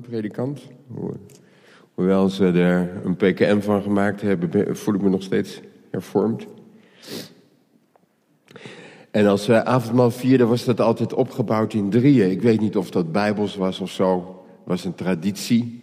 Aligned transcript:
predikant. 0.00 0.60
Hoewel 1.94 2.28
ze 2.28 2.46
er 2.46 3.00
een 3.04 3.16
PKM 3.16 3.60
van 3.60 3.82
gemaakt 3.82 4.20
hebben, 4.20 4.76
voel 4.76 4.94
ik 4.94 5.02
me 5.02 5.08
nog 5.08 5.22
steeds 5.22 5.60
hervormd. 5.90 6.46
En 9.10 9.26
als 9.26 9.46
we 9.46 9.64
avondmaal 9.64 10.10
vierden, 10.10 10.48
was 10.48 10.64
dat 10.64 10.80
altijd 10.80 11.12
opgebouwd 11.12 11.72
in 11.72 11.90
drieën. 11.90 12.30
Ik 12.30 12.42
weet 12.42 12.60
niet 12.60 12.76
of 12.76 12.90
dat 12.90 13.12
bijbels 13.12 13.56
was 13.56 13.80
of 13.80 13.90
zo. 13.90 14.42
was 14.64 14.84
een 14.84 14.94
traditie. 14.94 15.82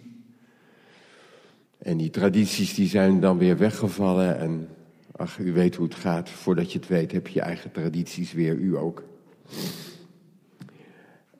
En 1.78 1.96
die 1.96 2.10
tradities 2.10 2.74
die 2.74 2.88
zijn 2.88 3.20
dan 3.20 3.38
weer 3.38 3.56
weggevallen. 3.56 4.38
En 4.38 4.68
ach, 5.12 5.38
u 5.38 5.52
weet 5.52 5.74
hoe 5.74 5.86
het 5.86 5.94
gaat. 5.94 6.30
Voordat 6.30 6.72
je 6.72 6.78
het 6.78 6.88
weet, 6.88 7.12
heb 7.12 7.28
je 7.28 7.40
eigen 7.40 7.72
tradities 7.72 8.32
weer, 8.32 8.54
u 8.54 8.76
ook. 8.76 9.02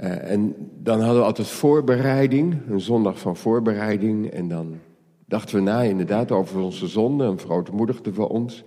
Uh, 0.00 0.30
en 0.30 0.54
dan 0.82 1.00
hadden 1.00 1.20
we 1.20 1.26
altijd 1.26 1.48
voorbereiding, 1.48 2.56
een 2.68 2.80
zondag 2.80 3.18
van 3.18 3.36
voorbereiding. 3.36 4.30
En 4.30 4.48
dan 4.48 4.78
dachten 5.26 5.56
we 5.56 5.62
na 5.62 5.82
inderdaad 5.82 6.32
over 6.32 6.60
onze 6.60 6.86
zonde 6.86 7.24
en 7.24 7.38
verootmoedigden 7.38 8.14
we 8.14 8.28
ons. 8.28 8.64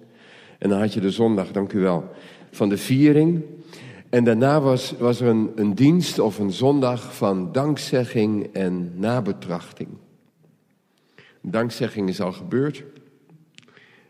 En 0.57 0.69
dan 0.69 0.79
had 0.79 0.93
je 0.93 0.99
de 0.99 1.11
zondag, 1.11 1.51
dank 1.51 1.73
u 1.73 1.79
wel, 1.79 2.09
van 2.51 2.69
de 2.69 2.77
viering. 2.77 3.43
En 4.09 4.23
daarna 4.23 4.61
was, 4.61 4.93
was 4.99 5.21
er 5.21 5.27
een, 5.27 5.51
een 5.55 5.75
dienst 5.75 6.19
of 6.19 6.39
een 6.39 6.51
zondag 6.51 7.15
van 7.15 7.51
dankzegging 7.51 8.53
en 8.53 8.91
nabetrachting. 8.95 9.89
Dankzegging 11.41 12.09
is 12.09 12.21
al 12.21 12.31
gebeurd. 12.31 12.83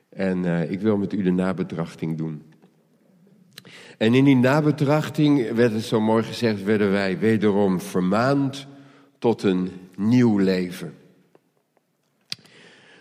En 0.09 0.43
uh, 0.43 0.71
ik 0.71 0.79
wil 0.79 0.97
met 0.97 1.13
u 1.13 1.23
de 1.23 1.31
nabetrachting 1.31 2.17
doen. 2.17 2.41
En 3.99 4.13
in 4.13 4.23
die 4.23 4.35
nabetrachting 4.35 5.51
werd 5.51 5.73
het 5.73 5.83
zo 5.83 6.01
mooi 6.01 6.23
gezegd, 6.23 6.63
werden 6.63 6.91
wij 6.91 7.19
wederom 7.19 7.81
vermaand 7.81 8.67
tot 9.17 9.43
een 9.43 9.71
nieuw 9.95 10.37
leven. 10.37 10.93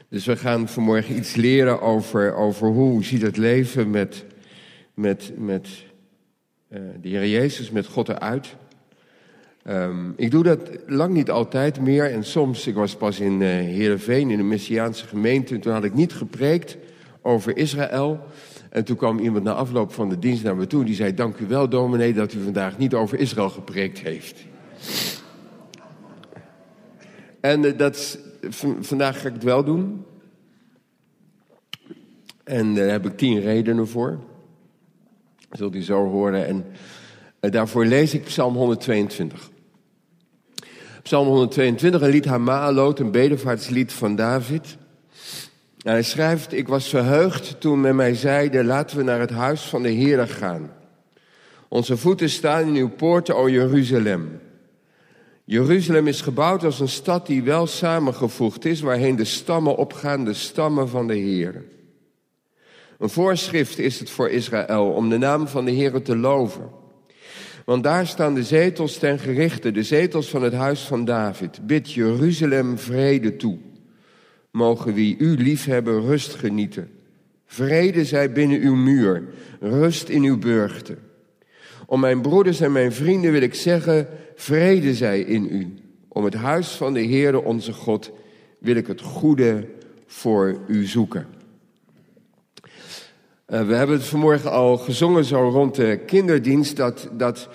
Dus 0.09 0.27
we 0.27 0.37
gaan 0.37 0.69
vanmorgen 0.69 1.17
iets 1.17 1.35
leren 1.35 1.81
over, 1.81 2.35
over 2.35 2.69
hoe 2.69 3.05
ziet 3.05 3.23
het 3.23 3.37
leven 3.37 3.91
met, 3.91 4.25
met, 4.95 5.33
met 5.37 5.69
uh, 6.69 6.81
de 7.01 7.09
Heer 7.09 7.29
Jezus, 7.29 7.71
met 7.71 7.87
God 7.87 8.09
eruit. 8.09 8.57
Um, 9.69 10.15
ik 10.17 10.31
doe 10.31 10.43
dat 10.43 10.61
lang 10.87 11.15
niet 11.15 11.31
altijd 11.31 11.81
meer. 11.81 12.13
En 12.13 12.25
soms, 12.25 12.67
ik 12.67 12.75
was 12.75 12.97
pas 12.97 13.21
in 13.21 13.41
uh, 13.41 13.49
Heerenveen, 13.49 14.31
in 14.31 14.37
de 14.37 14.43
Messiaanse 14.43 15.07
gemeente. 15.07 15.55
En 15.55 15.61
toen 15.61 15.73
had 15.73 15.85
ik 15.85 15.95
niet 15.95 16.13
gepreekt 16.13 16.77
over 17.23 17.57
Israël. 17.57 18.27
En 18.71 18.85
toen 18.85 18.97
kwam 18.97 19.19
iemand 19.19 19.45
na 19.45 19.53
afloop 19.53 19.93
van 19.93 20.09
de 20.09 20.19
dienst 20.19 20.43
naar 20.43 20.57
me 20.57 20.67
toe. 20.67 20.85
Die 20.85 20.95
zei, 20.95 21.15
dank 21.15 21.39
u 21.39 21.47
wel 21.47 21.69
dominee 21.69 22.13
dat 22.13 22.33
u 22.33 22.43
vandaag 22.43 22.79
niet 22.79 22.95
over 22.95 23.19
Israël 23.19 23.51
gepreekt 23.51 23.99
heeft. 23.99 24.47
En 27.41 27.65
uh, 27.65 27.79
dat, 27.79 28.19
vandaag 28.81 29.21
ga 29.21 29.29
ik 29.29 29.35
het 29.35 29.43
wel 29.43 29.65
doen. 29.65 30.05
En 32.45 32.75
daar 32.75 32.89
heb 32.89 33.07
ik 33.07 33.17
tien 33.17 33.41
redenen 33.41 33.89
voor. 33.89 34.19
Zult 35.51 35.75
u 35.75 35.83
zo 35.83 36.09
horen. 36.09 36.47
En 36.47 36.65
uh, 37.41 37.51
daarvoor 37.51 37.85
lees 37.85 38.15
ik 38.15 38.25
Psalm 38.25 38.55
122. 38.55 39.51
Psalm 41.03 41.27
122, 41.27 42.01
een 42.01 42.11
lied 42.11 42.25
Hamaalot, 42.25 42.99
een 42.99 43.11
bedevaartslied 43.11 43.93
van 43.93 44.17
David. 44.17 44.77
En 45.89 45.95
hij 45.95 46.03
schrijft, 46.03 46.53
ik 46.53 46.69
was 46.69 46.89
verheugd 46.89 47.61
toen 47.61 47.81
men 47.81 47.97
mij 47.97 48.15
zeide, 48.15 48.65
laten 48.65 48.97
we 48.97 49.03
naar 49.03 49.21
het 49.21 49.31
huis 49.31 49.63
van 49.63 49.83
de 49.83 49.89
Heer 49.89 50.29
gaan. 50.29 50.71
Onze 51.69 51.97
voeten 51.97 52.31
staan 52.31 52.67
in 52.67 52.75
uw 52.75 52.89
poorten, 52.89 53.37
o 53.37 53.49
Jeruzalem. 53.49 54.41
Jeruzalem 55.45 56.07
is 56.07 56.21
gebouwd 56.21 56.65
als 56.65 56.81
een 56.81 56.89
stad 56.89 57.27
die 57.27 57.43
wel 57.43 57.67
samengevoegd 57.67 58.65
is, 58.65 58.81
waarheen 58.81 59.17
de 59.17 59.25
stammen 59.25 59.77
opgaan, 59.77 60.25
de 60.25 60.35
stammen 60.35 60.89
van 60.89 61.07
de 61.07 61.17
Heer. 61.17 61.65
Een 62.99 63.11
voorschrift 63.11 63.79
is 63.79 63.99
het 63.99 64.11
voor 64.11 64.29
Israël 64.29 64.91
om 64.91 65.09
de 65.09 65.19
naam 65.19 65.49
van 65.49 65.65
de 65.65 65.71
Heer 65.71 66.03
te 66.03 66.17
loven. 66.17 66.71
Want 67.65 67.83
daar 67.83 68.07
staan 68.07 68.35
de 68.35 68.45
zetels 68.45 68.99
ten 68.99 69.19
gerichte, 69.19 69.71
de 69.71 69.83
zetels 69.83 70.29
van 70.29 70.43
het 70.43 70.55
huis 70.55 70.81
van 70.81 71.05
David. 71.05 71.67
Bid 71.67 71.93
Jeruzalem 71.93 72.79
vrede 72.79 73.37
toe. 73.37 73.68
Mogen 74.51 74.95
wie 74.95 75.17
u 75.19 75.37
liefhebben 75.37 76.01
rust 76.01 76.35
genieten. 76.35 76.91
Vrede 77.47 78.05
zij 78.05 78.33
binnen 78.33 78.61
uw 78.61 78.75
muur, 78.75 79.25
rust 79.61 80.09
in 80.09 80.23
uw 80.23 80.39
burchten. 80.39 80.99
Om 81.87 82.01
mijn 82.01 82.21
broeders 82.21 82.61
en 82.61 82.73
mijn 82.73 82.93
vrienden 82.93 83.33
wil 83.33 83.43
ik 83.43 83.55
zeggen, 83.55 84.09
vrede 84.35 84.95
zij 84.95 85.21
in 85.21 85.49
u. 85.51 85.75
Om 86.09 86.25
het 86.25 86.35
huis 86.35 86.69
van 86.69 86.93
de 86.93 87.07
Heere 87.07 87.45
onze 87.45 87.73
God 87.73 88.11
wil 88.59 88.77
ik 88.77 88.87
het 88.87 89.01
goede 89.01 89.67
voor 90.07 90.59
u 90.67 90.85
zoeken. 90.85 91.27
Uh, 93.47 93.67
we 93.67 93.75
hebben 93.75 93.97
het 93.97 94.07
vanmorgen 94.07 94.51
al 94.51 94.77
gezongen 94.77 95.25
zo 95.25 95.49
rond 95.49 95.75
de 95.75 96.01
kinderdienst, 96.07 96.77
dat, 96.77 97.09
dat, 97.13 97.49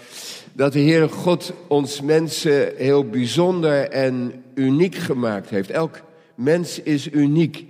dat 0.53 0.73
de 0.73 0.79
Heere 0.79 1.07
God 1.07 1.53
ons 1.67 2.01
mensen 2.01 2.73
heel 2.75 3.09
bijzonder 3.09 3.89
en 3.89 4.43
uniek 4.53 4.95
gemaakt 4.95 5.49
heeft. 5.49 5.69
Elk 5.69 6.01
mens 6.35 6.81
is 6.81 7.11
uniek. 7.11 7.65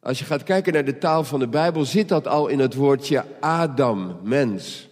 Als 0.00 0.18
je 0.18 0.24
gaat 0.24 0.42
kijken 0.42 0.72
naar 0.72 0.84
de 0.84 0.98
taal 0.98 1.24
van 1.24 1.40
de 1.40 1.48
Bijbel, 1.48 1.84
zit 1.84 2.08
dat 2.08 2.26
al 2.26 2.48
in 2.48 2.58
het 2.58 2.74
woordje 2.74 3.24
Adam, 3.40 4.16
mens. 4.22 4.90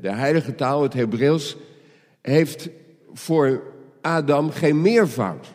De 0.00 0.10
heilige 0.10 0.54
taal, 0.54 0.82
het 0.82 0.92
Hebreeuws, 0.92 1.56
heeft 2.20 2.68
voor 3.12 3.62
Adam 4.00 4.50
geen 4.50 4.80
meervoud. 4.80 5.54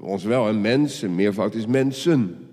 Ons 0.00 0.24
wel 0.24 0.48
een 0.48 0.60
mens, 0.60 1.02
een 1.02 1.14
meervoud 1.14 1.54
is 1.54 1.66
mensen. 1.66 2.48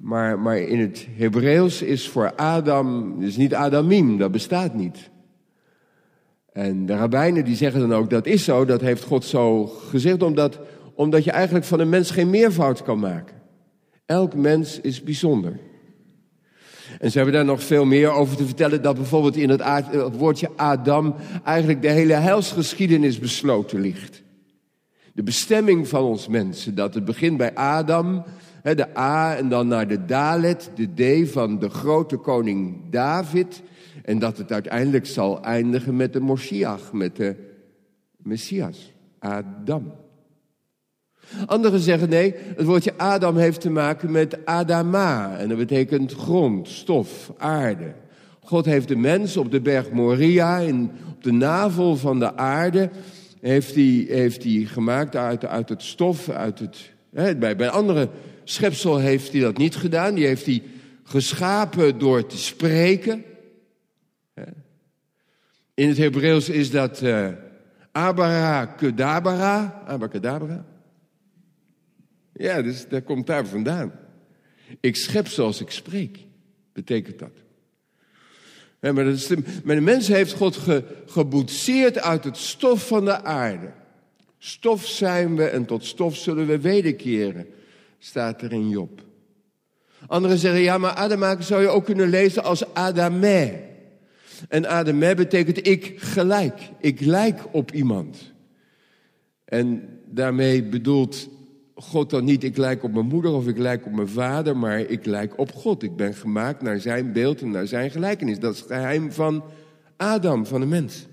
Maar, 0.00 0.38
maar 0.38 0.58
in 0.58 0.80
het 0.80 1.06
Hebreeuws 1.10 1.82
is 1.82 2.08
voor 2.08 2.34
Adam, 2.34 3.16
is 3.22 3.36
niet 3.36 3.54
Adamim, 3.54 4.18
dat 4.18 4.32
bestaat 4.32 4.74
niet. 4.74 5.10
En 6.52 6.86
de 6.86 6.96
rabbijnen 6.96 7.44
die 7.44 7.56
zeggen 7.56 7.80
dan 7.80 7.94
ook, 7.94 8.10
dat 8.10 8.26
is 8.26 8.44
zo, 8.44 8.64
dat 8.64 8.80
heeft 8.80 9.04
God 9.04 9.24
zo 9.24 9.66
gezegd, 9.66 10.22
omdat, 10.22 10.58
omdat 10.94 11.24
je 11.24 11.30
eigenlijk 11.30 11.64
van 11.64 11.80
een 11.80 11.88
mens 11.88 12.10
geen 12.10 12.30
meervoud 12.30 12.82
kan 12.82 12.98
maken. 12.98 13.36
Elk 14.06 14.34
mens 14.34 14.80
is 14.80 15.02
bijzonder. 15.02 15.58
En 16.98 17.10
ze 17.10 17.16
hebben 17.16 17.34
daar 17.34 17.44
nog 17.44 17.62
veel 17.62 17.84
meer 17.84 18.10
over 18.10 18.36
te 18.36 18.44
vertellen, 18.44 18.82
dat 18.82 18.96
bijvoorbeeld 18.96 19.36
in 19.36 19.48
het, 19.48 19.62
het 19.90 20.16
woordje 20.16 20.50
Adam 20.56 21.14
eigenlijk 21.44 21.82
de 21.82 21.90
hele 21.90 22.12
heilsgeschiedenis 22.12 23.18
besloten 23.18 23.80
ligt. 23.80 24.22
De 25.12 25.22
bestemming 25.22 25.88
van 25.88 26.02
ons 26.02 26.28
mensen, 26.28 26.74
dat 26.74 26.94
het 26.94 27.04
begint 27.04 27.36
bij 27.36 27.54
Adam, 27.54 28.24
de 28.62 28.98
A 28.98 29.36
en 29.36 29.48
dan 29.48 29.68
naar 29.68 29.88
de 29.88 30.04
Dalet, 30.04 30.70
de 30.74 31.24
D 31.24 31.30
van 31.30 31.58
de 31.58 31.68
grote 31.68 32.16
koning 32.16 32.90
David. 32.90 33.62
En 34.08 34.18
dat 34.18 34.38
het 34.38 34.52
uiteindelijk 34.52 35.06
zal 35.06 35.42
eindigen 35.42 35.96
met 35.96 36.12
de 36.12 36.20
Moshiach, 36.20 36.92
met 36.92 37.16
de 37.16 37.34
Messias, 38.16 38.92
Adam. 39.18 39.92
Anderen 41.46 41.80
zeggen 41.80 42.08
nee, 42.08 42.34
het 42.56 42.66
woordje 42.66 42.96
Adam 42.96 43.36
heeft 43.36 43.60
te 43.60 43.70
maken 43.70 44.10
met 44.10 44.46
Adama. 44.46 45.38
En 45.38 45.48
dat 45.48 45.58
betekent 45.58 46.12
grond, 46.12 46.68
stof, 46.68 47.32
aarde. 47.36 47.94
God 48.40 48.64
heeft 48.64 48.88
de 48.88 48.96
mens 48.96 49.36
op 49.36 49.50
de 49.50 49.60
berg 49.60 49.90
Moria, 49.90 50.58
in, 50.58 50.90
op 51.08 51.22
de 51.22 51.32
navel 51.32 51.96
van 51.96 52.18
de 52.18 52.36
aarde, 52.36 52.90
heeft 53.40 53.74
hij 53.74 54.06
heeft 54.08 54.42
die 54.42 54.66
gemaakt 54.66 55.16
uit, 55.16 55.44
uit 55.44 55.68
het 55.68 55.82
stof, 55.82 56.28
uit 56.28 56.58
het... 56.58 56.92
Hè, 57.14 57.36
bij, 57.36 57.56
bij 57.56 57.68
andere 57.68 58.08
schepsel 58.44 58.98
heeft 58.98 59.32
hij 59.32 59.40
dat 59.40 59.56
niet 59.56 59.76
gedaan. 59.76 60.14
Die 60.14 60.26
heeft 60.26 60.46
hij 60.46 60.62
geschapen 61.02 61.98
door 61.98 62.26
te 62.26 62.38
spreken. 62.38 63.24
In 65.78 65.88
het 65.88 65.96
Hebreeuws 65.96 66.48
is 66.48 66.70
dat 66.70 67.02
uh, 67.02 67.28
abracadabra. 67.92 69.82
Abracadabra. 69.86 70.64
Ja, 72.32 72.62
dus 72.62 72.88
dat 72.88 73.04
komt 73.04 73.26
daar 73.26 73.46
vandaan. 73.46 73.92
Ik 74.80 74.96
schep 74.96 75.28
zoals 75.28 75.60
ik 75.60 75.70
spreek, 75.70 76.18
betekent 76.72 77.18
dat. 77.18 77.32
Ja, 78.80 78.92
maar, 78.92 79.04
dat 79.04 79.14
is 79.14 79.26
de, 79.26 79.38
maar 79.64 79.82
mens 79.82 80.08
heeft 80.08 80.32
God 80.32 80.56
ge, 80.56 80.84
geboetseerd 81.06 81.98
uit 81.98 82.24
het 82.24 82.36
stof 82.36 82.86
van 82.86 83.04
de 83.04 83.24
aarde. 83.24 83.72
Stof 84.38 84.86
zijn 84.86 85.36
we 85.36 85.44
en 85.44 85.64
tot 85.64 85.84
stof 85.84 86.16
zullen 86.16 86.46
we 86.46 86.60
wederkeren, 86.60 87.46
staat 87.98 88.42
er 88.42 88.52
in 88.52 88.68
Job. 88.68 89.02
Anderen 90.06 90.38
zeggen, 90.38 90.60
ja, 90.60 90.78
maar 90.78 90.94
Adamaken 90.94 91.44
zou 91.44 91.62
je 91.62 91.68
ook 91.68 91.84
kunnen 91.84 92.08
lezen 92.08 92.44
als 92.44 92.74
Adamé. 92.74 93.67
En 94.48 94.68
Adamé 94.68 95.14
betekent 95.14 95.66
ik 95.66 95.94
gelijk. 95.96 96.70
Ik 96.80 97.00
lijk 97.00 97.40
op 97.50 97.72
iemand. 97.72 98.32
En 99.44 99.88
daarmee 100.04 100.62
bedoelt 100.62 101.28
God 101.74 102.10
dan 102.10 102.24
niet 102.24 102.44
ik 102.44 102.56
lijk 102.56 102.82
op 102.82 102.92
mijn 102.92 103.06
moeder 103.06 103.32
of 103.32 103.46
ik 103.46 103.58
lijk 103.58 103.86
op 103.86 103.92
mijn 103.92 104.08
vader, 104.08 104.56
maar 104.56 104.80
ik 104.80 105.04
lijk 105.04 105.38
op 105.38 105.52
God. 105.52 105.82
Ik 105.82 105.96
ben 105.96 106.14
gemaakt 106.14 106.62
naar 106.62 106.80
zijn 106.80 107.12
beeld 107.12 107.40
en 107.40 107.50
naar 107.50 107.66
zijn 107.66 107.90
gelijkenis. 107.90 108.38
Dat 108.38 108.54
is 108.54 108.60
het 108.60 108.68
geheim 108.68 109.12
van 109.12 109.44
Adam, 109.96 110.46
van 110.46 110.60
de 110.60 110.66
mens. 110.66 111.06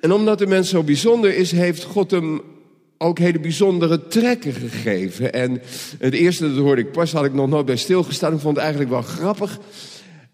En 0.00 0.12
omdat 0.12 0.38
de 0.38 0.46
mens 0.46 0.68
zo 0.68 0.82
bijzonder 0.82 1.36
is, 1.36 1.52
heeft 1.52 1.82
God 1.82 2.10
hem 2.10 2.40
ook 2.98 3.18
hele 3.18 3.40
bijzondere 3.40 4.06
trekken 4.06 4.52
gegeven. 4.52 5.32
En 5.32 5.62
het 5.98 6.14
eerste, 6.14 6.48
dat 6.48 6.64
hoorde 6.64 6.82
ik 6.82 6.92
pas, 6.92 7.12
had 7.12 7.24
ik 7.24 7.34
nog 7.34 7.48
nooit 7.48 7.66
bij 7.66 7.76
stilgestaan. 7.76 8.32
Ik 8.34 8.40
vond 8.40 8.56
het 8.56 8.64
eigenlijk 8.64 8.92
wel 8.92 9.02
grappig. 9.02 9.58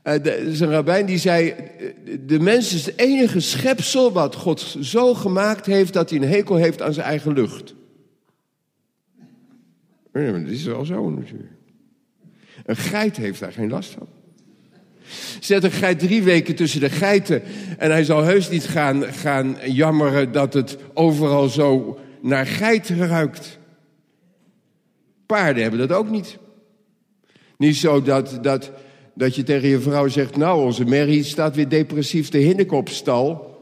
Er 0.09 0.47
is 0.47 0.61
een 0.61 0.71
rabbijn 0.71 1.07
die 1.07 1.19
zei, 1.19 1.55
de 2.27 2.41
mens 2.41 2.75
is 2.75 2.87
het 2.87 2.99
enige 2.99 3.41
schepsel 3.41 4.13
wat 4.13 4.35
God 4.35 4.77
zo 4.81 5.15
gemaakt 5.15 5.67
heeft 5.67 5.93
dat 5.93 6.11
hij 6.11 6.19
een 6.19 6.29
hekel 6.29 6.57
heeft 6.57 6.83
aan 6.83 6.93
zijn 6.93 7.07
eigen 7.07 7.33
lucht. 7.33 7.75
Ja, 10.13 10.33
dat 10.33 10.49
is 10.49 10.65
wel 10.65 10.85
zo 10.85 11.11
natuurlijk. 11.11 11.53
Een 12.65 12.77
geit 12.77 13.17
heeft 13.17 13.41
daar 13.41 13.53
geen 13.53 13.71
last 13.71 13.91
van. 13.91 14.09
Zet 15.41 15.65
een 15.65 15.71
geit 15.71 15.99
drie 15.99 16.23
weken 16.23 16.55
tussen 16.55 16.81
de 16.81 16.91
geiten 16.91 17.43
en 17.79 17.91
hij 17.91 18.05
zal 18.05 18.23
heus 18.23 18.51
niet 18.51 18.65
gaan, 18.65 19.03
gaan 19.03 19.57
jammeren 19.65 20.33
dat 20.33 20.55
het 20.55 20.77
overal 20.95 21.49
zo 21.49 21.99
naar 22.23 22.47
geit 22.47 22.89
ruikt. 22.89 23.59
Paarden 25.27 25.63
hebben 25.63 25.89
dat 25.89 25.99
ook 25.99 26.11
niet. 26.11 26.39
Niet 27.57 27.77
zo 27.77 28.03
dat, 28.03 28.39
dat, 28.43 28.71
dat 29.19 29.35
je 29.35 29.43
tegen 29.43 29.69
je 29.69 29.81
vrouw 29.81 30.09
zegt, 30.09 30.37
nou 30.37 30.65
onze 30.65 30.85
Mary 30.85 31.23
staat 31.23 31.57
weer 31.57 31.69
depressief 31.69 32.29
de 32.29 32.39
hinnik 32.39 32.73
op 32.73 32.89
stal. 32.89 33.57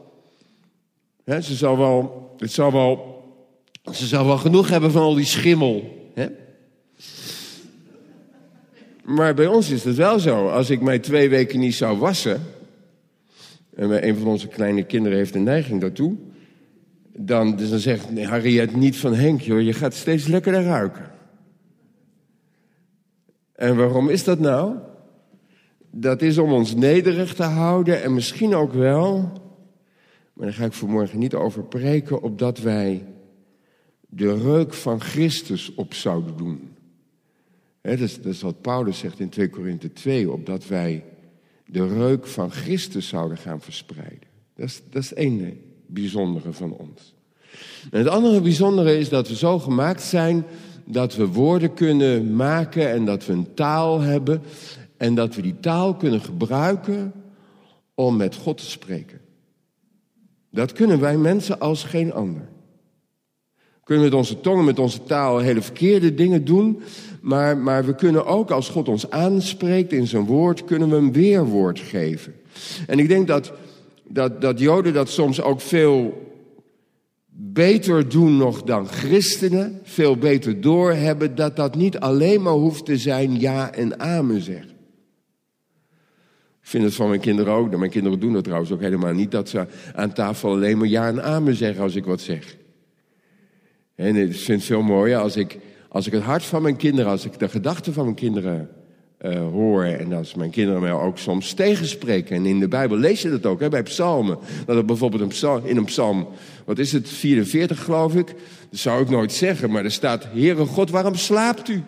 ze 1.25 1.55
zal 1.55 1.77
wel, 1.77 2.29
het 2.37 2.51
zal 2.51 2.71
wel, 2.71 3.23
ze 3.93 4.05
zal 4.05 4.25
wel 4.25 4.37
genoeg 4.37 4.69
hebben 4.69 4.91
van 4.91 5.01
al 5.01 5.15
die 5.15 5.25
schimmel. 5.25 5.95
Maar 9.03 9.33
bij 9.33 9.47
ons 9.47 9.69
is 9.69 9.83
het 9.83 9.95
wel 9.95 10.19
zo. 10.19 10.49
Als 10.49 10.69
ik 10.69 10.81
mij 10.81 10.99
twee 10.99 11.29
weken 11.29 11.59
niet 11.59 11.75
zou 11.75 11.97
wassen. 11.97 12.41
En 13.75 14.07
een 14.07 14.17
van 14.17 14.27
onze 14.27 14.47
kleine 14.47 14.83
kinderen 14.83 15.17
heeft 15.17 15.35
een 15.35 15.43
neiging 15.43 15.81
daartoe. 15.81 16.15
Dan, 17.15 17.55
dus 17.55 17.69
dan 17.69 17.79
zegt 17.79 18.23
Harriet 18.23 18.75
niet 18.75 18.97
van 18.97 19.13
Henk, 19.13 19.41
joh, 19.41 19.61
je 19.61 19.73
gaat 19.73 19.93
steeds 19.93 20.27
lekkerder 20.27 20.63
ruiken. 20.63 21.11
En 23.55 23.75
waarom 23.75 24.09
is 24.09 24.23
dat 24.23 24.39
nou? 24.39 24.75
Dat 25.91 26.21
is 26.21 26.37
om 26.37 26.51
ons 26.51 26.75
nederig 26.75 27.33
te 27.33 27.43
houden 27.43 28.03
en 28.03 28.13
misschien 28.13 28.55
ook 28.55 28.73
wel, 28.73 29.19
maar 30.33 30.45
daar 30.45 30.55
ga 30.55 30.65
ik 30.65 30.73
vanmorgen 30.73 31.19
niet 31.19 31.33
over 31.33 31.63
preken, 31.63 32.21
opdat 32.21 32.59
wij 32.59 33.05
de 34.09 34.37
reuk 34.37 34.73
van 34.73 35.01
Christus 35.01 35.73
op 35.75 35.93
zouden 35.93 36.37
doen 36.37 36.75
dat, 37.95 38.25
is, 38.25 38.41
wat 38.41 38.61
Paulus 38.61 38.99
zegt 38.99 39.19
in 39.19 39.29
2 39.29 39.49
Korinthe 39.49 39.93
2, 39.93 40.31
opdat 40.31 40.67
wij 40.67 41.03
de 41.65 41.87
reuk 41.87 42.27
van 42.27 42.51
Christus 42.51 43.07
zouden 43.07 43.37
gaan 43.37 43.61
verspreiden. 43.61 44.27
Dat 44.55 44.65
is, 44.65 44.81
dat 44.89 45.03
is 45.03 45.09
het 45.09 45.19
ene 45.19 45.53
bijzondere 45.85 46.53
van 46.53 46.71
ons. 46.71 47.15
En 47.91 47.99
het 47.99 48.07
andere 48.07 48.41
bijzondere 48.41 48.97
is 48.97 49.09
dat 49.09 49.27
we 49.27 49.35
zo 49.35 49.59
gemaakt 49.59 50.01
zijn 50.01 50.45
dat 50.85 51.15
we 51.15 51.27
woorden 51.27 51.73
kunnen 51.73 52.35
maken 52.35 52.89
en 52.89 53.05
dat 53.05 53.25
we 53.25 53.33
een 53.33 53.53
taal 53.53 53.99
hebben 53.99 54.41
en 54.97 55.15
dat 55.15 55.35
we 55.35 55.41
die 55.41 55.59
taal 55.59 55.95
kunnen 55.95 56.21
gebruiken 56.21 57.13
om 57.95 58.15
met 58.15 58.35
God 58.35 58.57
te 58.57 58.69
spreken. 58.69 59.19
Dat 60.51 60.73
kunnen 60.73 60.99
wij 60.99 61.17
mensen 61.17 61.59
als 61.59 61.83
geen 61.83 62.13
ander. 62.13 62.49
We 63.55 63.83
kunnen 63.83 64.03
met 64.03 64.13
onze 64.13 64.39
tongen, 64.39 64.65
met 64.65 64.79
onze 64.79 65.03
taal 65.03 65.37
hele 65.37 65.61
verkeerde 65.61 66.13
dingen 66.13 66.45
doen, 66.45 66.81
maar, 67.21 67.57
maar 67.57 67.85
we 67.85 67.95
kunnen 67.95 68.25
ook, 68.25 68.51
als 68.51 68.69
God 68.69 68.87
ons 68.87 69.09
aanspreekt 69.09 69.93
in 69.93 70.07
zijn 70.07 70.25
woord, 70.25 70.65
kunnen 70.65 70.89
we 70.89 70.95
een 70.95 71.11
weerwoord 71.11 71.79
geven. 71.79 72.35
En 72.87 72.99
ik 72.99 73.07
denk 73.07 73.27
dat, 73.27 73.53
dat, 74.03 74.41
dat 74.41 74.59
Joden 74.59 74.93
dat 74.93 75.09
soms 75.09 75.41
ook 75.41 75.61
veel 75.61 76.25
beter 77.39 78.09
doen 78.09 78.37
nog 78.37 78.63
dan 78.63 78.87
christenen, 78.87 79.79
veel 79.83 80.17
beter 80.17 80.61
doorhebben, 80.61 81.35
dat 81.35 81.55
dat 81.55 81.75
niet 81.75 81.99
alleen 81.99 82.41
maar 82.41 82.53
hoeft 82.53 82.85
te 82.85 82.97
zijn 82.97 83.39
ja 83.39 83.71
en 83.73 83.99
amen 83.99 84.41
zeggen. 84.41 84.76
Ik 86.67 86.73
vind 86.73 86.85
het 86.85 86.95
van 86.95 87.09
mijn 87.09 87.21
kinderen 87.21 87.53
ook. 87.53 87.77
Mijn 87.77 87.91
kinderen 87.91 88.19
doen 88.19 88.33
dat 88.33 88.43
trouwens 88.43 88.71
ook 88.71 88.81
helemaal 88.81 89.13
niet. 89.13 89.31
Dat 89.31 89.49
ze 89.49 89.65
aan 89.95 90.13
tafel 90.13 90.51
alleen 90.51 90.77
maar 90.77 90.87
ja 90.87 91.07
en 91.07 91.23
amen 91.23 91.55
zeggen 91.55 91.83
als 91.83 91.95
ik 91.95 92.05
wat 92.05 92.21
zeg. 92.21 92.57
En 93.95 94.15
ik 94.15 94.35
vind 94.35 94.59
het 94.59 94.63
veel 94.63 94.81
mooier 94.81 95.17
als 95.17 95.35
ik 95.35 95.57
als 95.89 96.07
ik 96.07 96.13
het 96.13 96.23
hart 96.23 96.43
van 96.43 96.61
mijn 96.61 96.75
kinderen, 96.75 97.11
als 97.11 97.25
ik 97.25 97.39
de 97.39 97.49
gedachten 97.49 97.93
van 97.93 98.03
mijn 98.03 98.15
kinderen 98.15 98.69
uh, 99.21 99.39
hoor. 99.39 99.83
En 99.83 100.13
als 100.13 100.33
mijn 100.33 100.49
kinderen 100.49 100.81
mij 100.81 100.91
ook 100.91 101.17
soms 101.17 101.53
tegenspreken. 101.53 102.35
En 102.35 102.45
in 102.45 102.59
de 102.59 102.67
Bijbel 102.67 102.97
lees 102.97 103.21
je 103.21 103.29
dat 103.29 103.45
ook 103.45 103.59
hè, 103.59 103.69
bij 103.69 103.83
psalmen. 103.83 104.37
Dat 104.65 104.75
er 104.75 104.85
bijvoorbeeld 104.85 105.21
een 105.21 105.27
psalm, 105.27 105.65
in 105.65 105.77
een 105.77 105.85
psalm, 105.85 106.27
wat 106.65 106.79
is 106.79 106.91
het, 106.91 107.09
44 107.09 107.83
geloof 107.83 108.15
ik. 108.15 108.27
Dat 108.69 108.79
zou 108.79 109.01
ik 109.01 109.09
nooit 109.09 109.31
zeggen, 109.31 109.71
maar 109.71 109.83
er 109.83 109.91
staat: 109.91 110.27
Heere 110.31 110.65
God, 110.65 110.89
waarom 110.89 111.15
slaapt 111.15 111.69
u? 111.69 111.83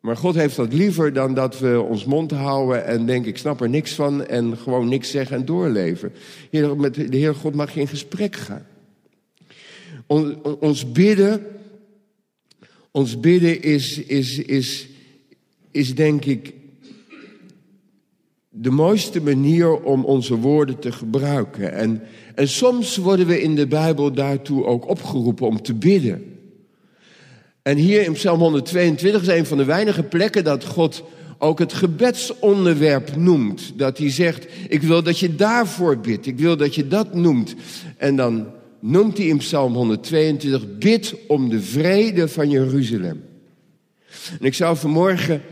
Maar 0.00 0.16
God 0.16 0.34
heeft 0.34 0.56
dat 0.56 0.72
liever 0.72 1.12
dan 1.12 1.34
dat 1.34 1.58
we 1.58 1.80
ons 1.80 2.04
mond 2.04 2.30
houden 2.30 2.84
en 2.84 3.06
denken: 3.06 3.30
ik 3.30 3.38
snap 3.38 3.60
er 3.60 3.68
niks 3.68 3.94
van 3.94 4.26
en 4.26 4.56
gewoon 4.56 4.88
niks 4.88 5.10
zeggen 5.10 5.36
en 5.36 5.44
doorleven. 5.44 6.12
Met 6.76 6.94
de 6.94 7.16
Heer 7.16 7.34
God 7.34 7.54
mag 7.54 7.74
je 7.74 7.80
in 7.80 7.88
gesprek 7.88 8.36
gaan 8.36 8.66
ons 10.60 10.92
bidden, 10.92 11.46
ons 12.90 13.20
bidden 13.20 13.62
is, 13.62 13.98
is, 13.98 14.38
is, 14.38 14.88
is 15.70 15.94
denk 15.94 16.24
ik 16.24 16.54
de 18.48 18.70
mooiste 18.70 19.20
manier 19.22 19.82
om 19.82 20.04
onze 20.04 20.36
woorden 20.36 20.78
te 20.78 20.92
gebruiken. 20.92 21.72
En, 21.72 22.02
en 22.34 22.48
soms 22.48 22.96
worden 22.96 23.26
we 23.26 23.42
in 23.42 23.54
de 23.54 23.66
Bijbel 23.66 24.12
daartoe 24.12 24.64
ook 24.64 24.88
opgeroepen 24.88 25.46
om 25.46 25.62
te 25.62 25.74
bidden. 25.74 26.39
En 27.62 27.76
hier 27.76 28.02
in 28.02 28.12
Psalm 28.12 28.40
122 28.40 29.22
is 29.22 29.28
een 29.28 29.46
van 29.46 29.58
de 29.58 29.64
weinige 29.64 30.02
plekken 30.02 30.44
dat 30.44 30.64
God 30.64 31.02
ook 31.38 31.58
het 31.58 31.72
gebedsonderwerp 31.72 33.16
noemt. 33.16 33.72
Dat 33.78 33.98
hij 33.98 34.10
zegt, 34.10 34.46
ik 34.68 34.82
wil 34.82 35.02
dat 35.02 35.18
je 35.18 35.34
daarvoor 35.34 35.98
bidt, 35.98 36.26
ik 36.26 36.38
wil 36.38 36.56
dat 36.56 36.74
je 36.74 36.88
dat 36.88 37.14
noemt. 37.14 37.54
En 37.96 38.16
dan 38.16 38.46
noemt 38.80 39.16
hij 39.16 39.26
in 39.26 39.36
Psalm 39.36 39.74
122, 39.74 40.78
bid 40.78 41.14
om 41.26 41.48
de 41.48 41.60
vrede 41.60 42.28
van 42.28 42.50
Jeruzalem. 42.50 43.24
En 44.40 44.46
ik 44.46 44.54
zou 44.54 44.76
vanmorgen, 44.76 45.42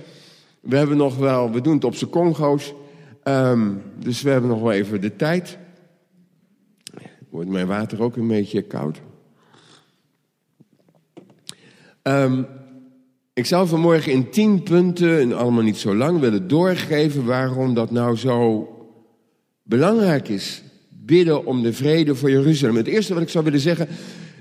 we 0.61 0.77
hebben 0.77 0.97
nog 0.97 1.17
wel, 1.17 1.51
we 1.51 1.61
doen 1.61 1.75
het 1.75 1.85
op 1.85 1.95
z'n 1.95 2.09
Congo's, 2.09 2.75
um, 3.25 3.83
dus 3.99 4.23
we 4.23 4.31
hebben 4.31 4.51
nog 4.51 4.61
wel 4.61 4.73
even 4.73 5.01
de 5.01 5.17
tijd. 5.17 5.59
Wordt 7.31 7.49
mijn 7.49 7.67
water 7.67 8.03
ook 8.03 8.17
een 8.17 8.29
beetje 8.29 8.63
koud? 8.63 9.01
Um, 12.09 12.47
ik 13.35 13.47
zou 13.47 13.69
vanmorgen 13.69 14.13
in 14.13 14.31
tien 14.31 14.63
punten, 14.63 15.21
en 15.21 15.33
allemaal 15.33 15.63
niet 15.63 15.77
zo 15.77 15.95
lang, 15.95 16.21
willen 16.21 16.49
doorgeven 16.49 17.25
waarom 17.25 17.75
dat 17.75 17.91
nou 17.91 18.17
zo 18.17 18.69
belangrijk 19.63 20.29
is 20.29 20.63
bidden 20.89 21.47
om 21.47 21.63
de 21.63 21.73
vrede 21.73 22.15
voor 22.15 22.31
Jeruzalem. 22.31 22.77
Het 22.77 22.87
eerste 22.87 23.15
wat 23.15 23.23
ik 23.23 23.29
zou 23.29 23.45
willen 23.45 23.61
zeggen, 23.61 23.89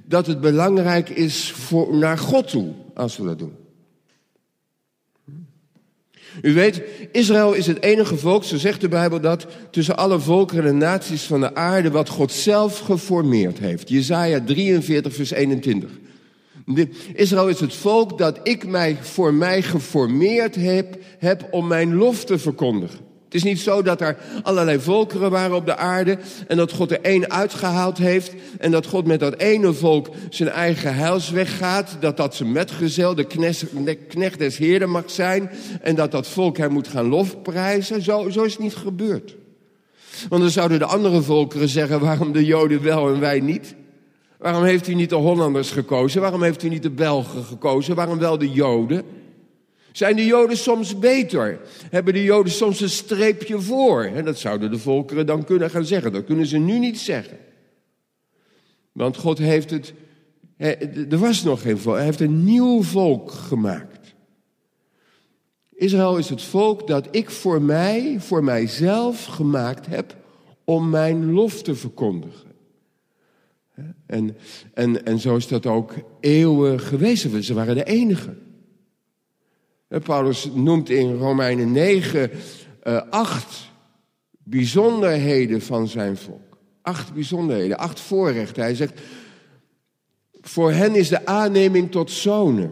dat 0.06 0.28
het 0.28 0.42
belangrijk 0.42 1.10
is 1.10 1.52
voor, 1.52 1.96
naar 1.96 2.18
God 2.18 2.50
toe, 2.50 2.74
als 2.94 3.18
we 3.18 3.24
dat 3.24 3.40
doen. 3.40 3.54
U 6.42 6.54
weet, 6.54 6.82
Israël 7.12 7.54
is 7.54 7.68
het 7.68 7.82
enige 7.82 8.18
volk, 8.18 8.44
zo 8.44 8.58
zegt 8.58 8.82
de 8.82 8.88
Bijbel 8.88 9.22
dat, 9.22 9.48
tussen 9.72 9.98
alle 9.98 10.20
volkeren 10.20 10.66
en 10.66 10.78
naties 10.78 11.24
van 11.24 11.40
de 11.40 11.56
aarde, 11.56 11.92
wat 11.92 12.10
God 12.10 12.32
zelf 12.32 12.80
geformeerd 12.80 13.60
heeft. 13.60 13.90
Jezaja 13.90 14.42
43, 14.42 15.14
vers 15.14 15.32
21. 15.32 15.90
Israël 17.14 17.48
is 17.48 17.60
het 17.60 17.74
volk 17.74 18.18
dat 18.18 18.40
ik 18.44 18.68
mij 18.68 18.98
voor 19.02 19.34
mij 19.34 19.62
geformeerd 19.62 20.56
heb, 20.56 20.98
heb 21.20 21.48
om 21.52 21.68
mijn 21.68 21.96
lof 21.96 22.26
te 22.26 22.38
verkondigen. 22.38 23.00
Het 23.28 23.36
is 23.36 23.44
niet 23.44 23.60
zo 23.60 23.82
dat 23.82 24.02
er 24.02 24.18
allerlei 24.44 24.80
volkeren 24.80 25.32
waren 25.32 25.56
op 25.56 25.66
de 25.66 25.76
aarde 25.76 26.18
en 26.48 26.58
dat 26.58 26.72
God 26.72 26.92
er 26.92 27.02
één 27.02 27.32
uitgehaald 27.32 27.98
heeft 27.98 28.34
en 28.60 28.72
dat 28.72 28.86
God 28.86 29.06
met 29.08 29.20
dat 29.20 29.38
ene 29.38 29.74
volk 29.74 30.10
zijn 30.30 30.50
eigen 30.50 30.96
heilsweg 30.96 31.58
gaat, 31.58 31.98
dat 32.00 32.18
dat 32.18 32.36
zijn 32.36 32.52
metgezel, 32.52 33.16
de 33.16 33.96
knecht 34.08 34.40
des 34.40 34.58
heren 34.58 34.90
mag 34.90 35.12
zijn 35.12 35.50
en 35.82 35.96
dat 35.96 36.12
dat 36.12 36.28
volk 36.28 36.58
hem 36.58 36.72
moet 36.72 36.88
gaan 36.88 37.08
lofprijzen. 37.08 38.02
Zo, 38.02 38.30
zo 38.30 38.44
is 38.44 38.52
het 38.52 38.62
niet 38.62 38.76
gebeurd. 38.76 39.36
Want 40.30 40.42
dan 40.42 40.52
zouden 40.52 40.80
de 40.80 40.86
andere 40.86 41.22
volkeren 41.22 41.70
zeggen, 41.70 42.00
waarom 42.00 42.32
de 42.32 42.46
Joden 42.46 42.84
wel 42.84 43.14
en 43.14 43.20
wij 43.20 43.40
niet? 43.40 43.76
Waarom 44.38 44.64
heeft 44.64 44.88
u 44.88 44.94
niet 44.94 45.10
de 45.10 45.16
Hollanders 45.16 45.72
gekozen? 45.72 46.22
Waarom 46.22 46.44
heeft 46.44 46.64
u 46.64 46.70
niet 46.70 46.84
de 46.84 46.90
Belgen 46.90 47.44
gekozen? 47.44 47.96
Waarom 47.96 48.18
wel 48.18 48.38
de 48.38 48.52
Joden? 48.52 49.04
Zijn 49.92 50.16
de 50.16 50.26
Joden 50.26 50.58
soms 50.58 51.00
beter? 51.00 51.60
Hebben 51.90 52.14
de 52.14 52.24
Joden 52.24 52.52
soms 52.52 52.82
een 52.82 52.90
streepje 52.90 53.62
voor? 53.62 54.04
En 54.04 54.26
dat 54.26 54.38
zouden 54.38 54.72
de 54.72 54.80
volkeren 54.80 55.26
dan 55.26 55.44
kunnen 55.44 55.70
gaan 55.70 55.86
zeggen. 55.86 56.12
Dat 56.12 56.26
kunnen 56.26 56.46
ze 56.46 56.58
nu 56.58 56.80
niet 56.80 57.00
zeggen. 57.00 57.38
Want 58.92 59.18
God 59.18 59.38
heeft 59.38 59.70
het. 59.70 59.94
Er 61.10 61.18
was 61.18 61.44
nog 61.44 61.62
geen 61.62 61.78
volk. 61.78 61.96
Hij 61.96 62.06
heeft 62.06 62.20
een 62.20 62.44
nieuw 62.44 62.84
volk 62.84 63.32
gemaakt. 63.32 64.16
Israël 65.74 66.18
is 66.18 66.30
het 66.30 66.42
volk 66.42 66.88
dat 66.88 67.08
ik 67.12 67.30
voor 67.30 67.62
mij, 67.62 68.16
voor 68.20 68.44
mijzelf 68.44 69.26
gemaakt 69.26 69.86
heb 69.86 70.16
om 70.64 70.90
mijn 70.90 71.34
lof 71.34 71.62
te 71.62 71.76
verkondigen. 71.76 72.47
En, 74.06 74.38
en, 74.74 75.06
en 75.06 75.20
zo 75.20 75.36
is 75.36 75.48
dat 75.48 75.66
ook 75.66 75.94
eeuwen 76.20 76.80
geweest. 76.80 77.44
Ze 77.44 77.54
waren 77.54 77.76
de 77.76 77.84
enige. 77.84 78.36
Paulus 80.04 80.50
noemt 80.54 80.90
in 80.90 81.14
Romeinen 81.14 81.72
9 81.72 82.30
uh, 82.84 83.02
acht 83.10 83.72
bijzonderheden 84.44 85.62
van 85.62 85.88
zijn 85.88 86.18
volk. 86.18 86.58
Acht 86.82 87.14
bijzonderheden, 87.14 87.78
acht 87.78 88.00
voorrechten. 88.00 88.64
Hij 88.64 88.76
zegt, 88.76 89.02
voor 90.42 90.72
hen 90.72 90.96
is 90.96 91.10
de 91.10 91.26
aanneming 91.26 91.92
tot 91.92 92.12
zonen. 92.12 92.72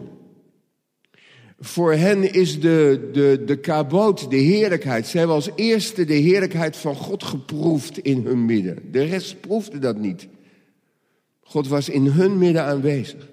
Voor 1.58 1.92
hen 1.92 2.32
is 2.32 2.60
de, 2.60 3.10
de, 3.12 3.42
de 3.46 3.56
kaboot, 3.58 4.30
de 4.30 4.36
heerlijkheid. 4.36 5.06
Ze 5.06 5.18
hebben 5.18 5.36
als 5.36 5.50
eerste 5.54 6.04
de 6.04 6.14
heerlijkheid 6.14 6.76
van 6.76 6.94
God 6.94 7.22
geproefd 7.22 7.98
in 7.98 8.24
hun 8.24 8.44
midden. 8.44 8.78
De 8.90 9.02
rest 9.02 9.40
proefde 9.40 9.78
dat 9.78 9.96
niet. 9.96 10.28
God 11.46 11.68
was 11.68 11.88
in 11.88 12.06
hun 12.06 12.38
midden 12.38 12.62
aanwezig. 12.62 13.28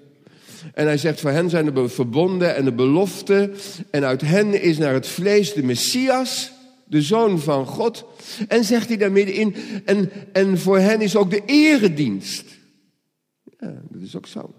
En 0.74 0.86
hij 0.86 0.98
zegt, 0.98 1.20
voor 1.20 1.30
hen 1.30 1.50
zijn 1.50 1.74
de 1.74 1.88
verbonden 1.88 2.54
en 2.54 2.64
de 2.64 2.72
beloften. 2.72 3.54
En 3.90 4.04
uit 4.04 4.20
hen 4.20 4.62
is 4.62 4.78
naar 4.78 4.92
het 4.92 5.06
vlees 5.06 5.52
de 5.52 5.62
Messias, 5.62 6.52
de 6.86 7.02
Zoon 7.02 7.40
van 7.40 7.66
God. 7.66 8.04
En 8.48 8.64
zegt 8.64 8.88
hij 8.88 8.96
daar 8.96 9.12
middenin, 9.12 9.54
en, 9.84 10.10
en 10.32 10.58
voor 10.58 10.78
hen 10.78 11.00
is 11.00 11.16
ook 11.16 11.30
de 11.30 11.42
eredienst. 11.46 12.44
Ja, 13.58 13.74
dat 13.90 14.02
is 14.02 14.16
ook 14.16 14.26
zo. 14.26 14.54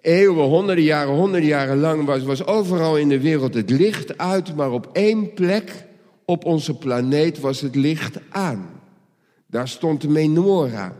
Eeuwen, 0.00 0.44
honderden 0.44 0.84
jaren, 0.84 1.14
honderden 1.14 1.48
jaren 1.48 1.78
lang 1.78 2.04
was, 2.04 2.22
was 2.22 2.46
overal 2.46 2.98
in 2.98 3.08
de 3.08 3.20
wereld 3.20 3.54
het 3.54 3.70
licht 3.70 4.18
uit, 4.18 4.56
maar 4.56 4.70
op 4.70 4.88
één 4.92 5.34
plek 5.34 5.84
op 6.24 6.44
onze 6.44 6.74
planeet 6.74 7.40
was 7.40 7.60
het 7.60 7.74
licht 7.74 8.18
aan. 8.28 8.79
Daar 9.50 9.68
stond 9.68 10.00
de 10.00 10.08
menorah. 10.08 10.90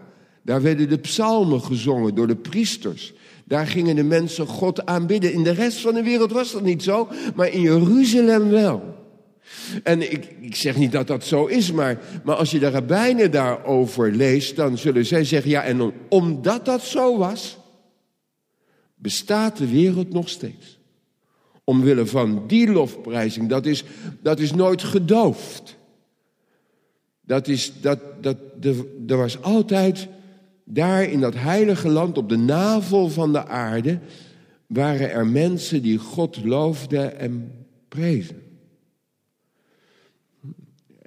Daar 0.43 0.63
werden 0.63 0.89
de 0.89 0.99
psalmen 0.99 1.63
gezongen 1.63 2.15
door 2.15 2.27
de 2.27 2.37
priesters. 2.37 3.13
Daar 3.45 3.67
gingen 3.67 3.97
de 3.97 4.03
mensen 4.03 4.47
God 4.47 4.87
aanbidden. 4.87 5.33
In 5.33 5.43
de 5.43 5.51
rest 5.51 5.81
van 5.81 5.95
de 5.95 6.03
wereld 6.03 6.33
was 6.33 6.53
dat 6.53 6.63
niet 6.63 6.83
zo, 6.83 7.09
maar 7.35 7.49
in 7.49 7.61
Jeruzalem 7.61 8.49
wel. 8.49 8.99
En 9.83 10.13
ik, 10.13 10.35
ik 10.41 10.57
zeg 10.57 10.77
niet 10.77 10.93
dat 10.93 11.07
dat 11.07 11.25
zo 11.25 11.47
is, 11.47 11.73
maar, 11.73 11.99
maar 12.25 12.37
als 12.37 12.51
je 12.51 12.59
de 12.59 12.71
rabbijnen 12.71 13.31
daarover 13.31 14.13
leest, 14.13 14.57
dan 14.57 14.79
zullen 14.79 15.07
zij 15.07 15.25
zeggen, 15.25 15.51
ja, 15.51 15.63
en 15.63 15.93
omdat 16.09 16.65
dat 16.65 16.83
zo 16.83 17.19
was, 17.19 17.59
bestaat 18.95 19.57
de 19.57 19.69
wereld 19.69 20.13
nog 20.13 20.29
steeds. 20.29 20.79
Omwille 21.65 22.07
van 22.07 22.45
die 22.47 22.71
lofprijzing, 22.71 23.49
dat 23.49 23.67
is, 23.67 23.85
dat 24.23 24.39
is 24.39 24.53
nooit 24.53 24.83
gedoofd. 24.83 25.79
Dat 27.31 27.49
is, 27.49 27.73
dat, 27.81 27.99
dat, 28.21 28.37
er 29.07 29.17
was 29.17 29.43
altijd 29.43 30.09
daar 30.65 31.03
in 31.03 31.21
dat 31.21 31.35
heilige 31.35 31.89
land 31.89 32.19
op 32.19 32.29
de 32.29 32.37
navel 32.37 33.09
van 33.09 33.33
de 33.33 33.47
aarde, 33.47 33.99
waren 34.67 35.11
er 35.11 35.27
mensen 35.27 35.83
die 35.83 35.99
God 35.99 36.45
loofden 36.45 37.19
en 37.19 37.53
prezen. 37.89 38.37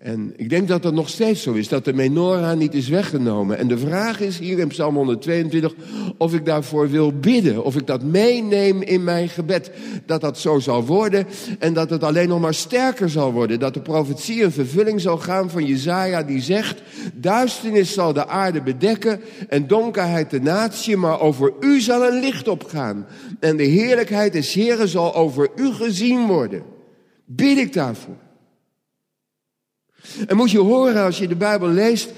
En 0.04 0.34
ik 0.36 0.50
denk 0.50 0.68
dat 0.68 0.82
dat 0.84 0.94
nog 0.94 1.10
steeds 1.10 1.42
zo 1.42 1.54
is, 1.54 1.68
dat 1.68 1.86
de 1.86 1.94
menorah 1.94 2.58
niet 2.58 2.74
is 2.74 2.88
weggenomen. 2.90 3.58
En 3.58 3.68
de 3.68 3.78
vraag 3.78 4.20
is 4.20 4.40
hier 4.40 4.60
in 4.60 4.68
Psalm 4.68 4.96
122 4.96 5.76
of 6.18 6.34
ik 6.34 6.46
daarvoor 6.46 6.90
wil 6.90 7.20
bidden, 7.20 7.64
of 7.64 7.76
ik 7.76 7.88
dat 7.88 8.04
meeneem 8.04 8.82
in 8.82 9.04
mijn 9.04 9.30
gebed. 9.30 9.72
Dat 10.06 10.22
dat 10.22 10.40
zo 10.40 10.60
zal 10.60 10.86
worden 10.86 11.26
en 11.60 11.74
dat 11.74 11.90
het 11.90 12.04
alleen 12.04 12.28
nog 12.28 12.40
maar 12.40 12.54
sterker 12.54 13.10
zal 13.10 13.32
worden. 13.32 13.60
Dat 13.60 13.74
de 13.74 13.82
profetie 13.82 14.44
een 14.44 14.52
vervulling 14.52 15.02
zal 15.02 15.18
gaan 15.18 15.50
van 15.50 15.66
Jezaja 15.66 16.24
die 16.24 16.42
zegt, 16.42 16.82
duisternis 17.14 17.94
zal 17.94 18.14
de 18.14 18.28
aarde 18.28 18.62
bedekken 18.62 19.22
en 19.50 19.68
donkerheid 19.68 20.30
de 20.30 20.42
natie, 20.42 20.98
maar 20.98 21.20
over 21.20 21.54
u 21.60 21.80
zal 21.82 22.08
een 22.08 22.20
licht 22.20 22.48
opgaan. 22.48 23.06
En 23.40 23.58
de 23.58 23.64
heerlijkheid 23.64 24.34
des 24.34 24.54
Heren 24.54 24.88
zal 24.88 25.16
over 25.16 25.50
u 25.56 25.72
gezien 25.72 26.28
worden. 26.28 26.64
Bid 27.26 27.58
ik 27.58 27.74
daarvoor. 27.74 28.23
En 30.28 30.36
moet 30.36 30.52
je 30.52 30.60
horen 30.60 31.04
als 31.04 31.18
je 31.18 31.28
de 31.28 31.36
Bijbel 31.36 31.68
leest, 31.68 32.12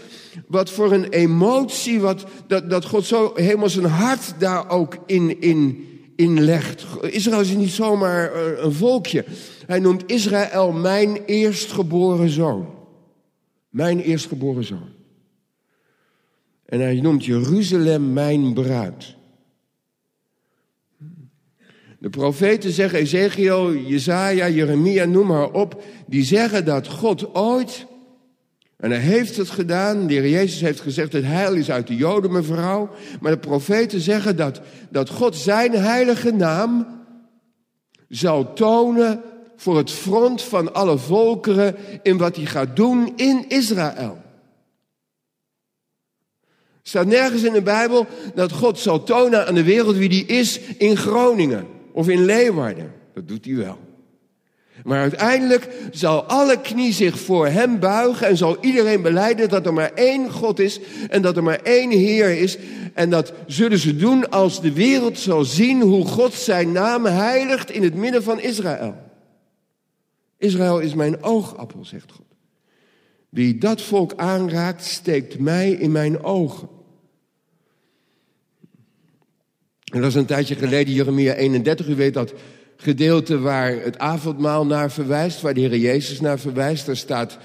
wat 0.48 0.70
voor 0.70 0.92
een 0.92 1.10
emotie, 1.10 2.00
wat, 2.00 2.26
dat, 2.48 2.70
dat 2.70 2.86
God 2.86 3.06
zo 3.06 3.32
helemaal 3.36 3.70
zijn 3.70 3.86
hart 3.86 4.34
daar 4.40 4.70
ook 4.70 4.98
in, 5.06 5.42
in, 5.42 5.88
in 6.16 6.44
legt. 6.44 6.86
Israël 7.02 7.42
is 7.42 7.50
niet 7.50 7.70
zomaar 7.70 8.34
eh, 8.34 8.64
een 8.64 8.74
volkje. 8.74 9.26
Hij 9.66 9.80
noemt 9.80 10.04
Israël 10.06 10.72
mijn 10.72 11.18
eerstgeboren 11.26 12.30
zoon. 12.30 12.74
Mijn 13.70 14.00
eerstgeboren 14.00 14.64
zoon. 14.64 14.94
En 16.66 16.80
hij 16.80 17.02
noemt 17.02 17.26
Jeruzalem 17.26 18.14
mijn 18.14 18.54
bruid. 18.54 19.15
De 22.06 22.12
profeten 22.12 22.72
zeggen, 22.72 23.00
Ezekiel, 23.00 23.74
Jezaja, 23.74 24.50
Jeremia, 24.50 25.06
noem 25.06 25.28
maar 25.28 25.52
op, 25.52 25.84
die 26.08 26.24
zeggen 26.24 26.66
dat 26.66 26.88
God 26.88 27.36
ooit, 27.36 27.86
en 28.78 28.92
hij 28.92 29.00
heeft 29.00 29.38
het 29.38 29.50
gedaan, 29.50 30.08
de 30.08 30.14
heer 30.14 30.30
Jezus 30.30 30.62
heeft 30.62 30.80
gezegd, 30.80 31.14
het 31.14 31.24
heil 31.24 31.54
is 31.54 31.72
uit 31.72 31.88
de 31.88 31.96
Joden, 31.96 32.32
mevrouw, 32.32 32.90
maar 33.22 33.32
de 33.32 33.38
profeten 33.38 34.00
zeggen 34.00 34.36
dat, 34.36 34.62
dat 34.90 35.10
God 35.10 35.36
zijn 35.36 35.72
heilige 35.72 36.32
naam 36.32 36.88
zal 38.10 38.54
tonen 38.54 39.22
voor 39.56 39.78
het 39.78 39.92
front 39.92 40.42
van 40.42 40.74
alle 40.74 40.98
volkeren 40.98 41.76
in 42.04 42.18
wat 42.18 42.36
hij 42.36 42.46
gaat 42.46 42.76
doen 42.76 43.14
in 43.16 43.46
Israël. 43.48 44.18
Er 46.74 46.92
staat 46.92 47.08
nergens 47.08 47.44
in 47.44 47.54
de 47.54 47.62
Bijbel 47.62 48.08
dat 48.36 48.52
God 48.52 48.80
zal 48.80 49.04
tonen 49.04 49.48
aan 49.48 49.56
de 49.56 49.64
wereld 49.64 49.96
wie 49.96 50.10
die 50.10 50.26
is 50.26 50.60
in 50.60 50.98
Groningen 50.98 51.74
of 51.96 52.10
in 52.10 52.26
Leeuwarden. 52.26 52.92
Dat 53.14 53.28
doet 53.28 53.46
hij 53.46 53.56
wel. 53.56 53.78
Maar 54.84 55.00
uiteindelijk 55.00 55.70
zal 55.92 56.24
alle 56.24 56.62
knie 56.62 56.94
zich 56.94 57.20
voor 57.20 57.48
hem 57.48 57.80
buigen 57.80 58.28
en 58.28 58.38
zal 58.38 58.58
iedereen 58.62 59.02
beleiden 59.02 59.50
dat 59.50 59.66
er 59.66 59.74
maar 59.74 59.92
één 59.94 60.32
God 60.32 60.60
is 60.60 60.80
en 61.10 61.22
dat 61.22 61.38
er 61.38 61.44
maar 61.44 61.60
één 61.64 61.92
Heer 61.92 62.30
is. 62.30 62.58
En 62.94 63.10
dat 63.10 63.34
zullen 63.48 63.80
ze 63.80 63.96
doen 63.96 64.30
als 64.30 64.62
de 64.62 64.74
wereld 64.74 65.20
zal 65.20 65.44
zien 65.44 65.82
hoe 65.82 66.06
God 66.06 66.34
zijn 66.34 66.72
naam 66.72 67.06
heiligt 67.06 67.72
in 67.72 67.84
het 67.84 67.96
midden 67.96 68.24
van 68.24 68.40
Israël. 68.40 68.96
Israël 70.38 70.80
is 70.80 70.94
mijn 70.94 71.24
oogappel, 71.24 71.86
zegt 71.86 72.12
God. 72.12 72.26
Wie 73.30 73.58
dat 73.58 73.82
volk 73.82 74.14
aanraakt, 74.16 74.84
steekt 74.84 75.40
mij 75.40 75.72
in 75.72 75.92
mijn 75.92 76.24
ogen. 76.24 76.75
En 79.94 80.02
dat 80.02 80.10
is 80.10 80.16
een 80.16 80.26
tijdje 80.26 80.56
geleden, 80.56 80.94
Jeremia 80.94 81.34
31. 81.34 81.88
U 81.88 81.96
weet 81.96 82.14
dat 82.14 82.34
gedeelte 82.78 83.40
waar 83.40 83.72
het 83.72 83.98
avondmaal 83.98 84.66
naar 84.66 84.92
verwijst, 84.92 85.42
waar 85.42 85.54
de 85.54 85.60
Heer 85.60 85.78
Jezus 85.78 86.22
naar 86.22 86.40
verwijst. 86.40 86.86
Daar 86.86 86.98
staat, 86.98 87.38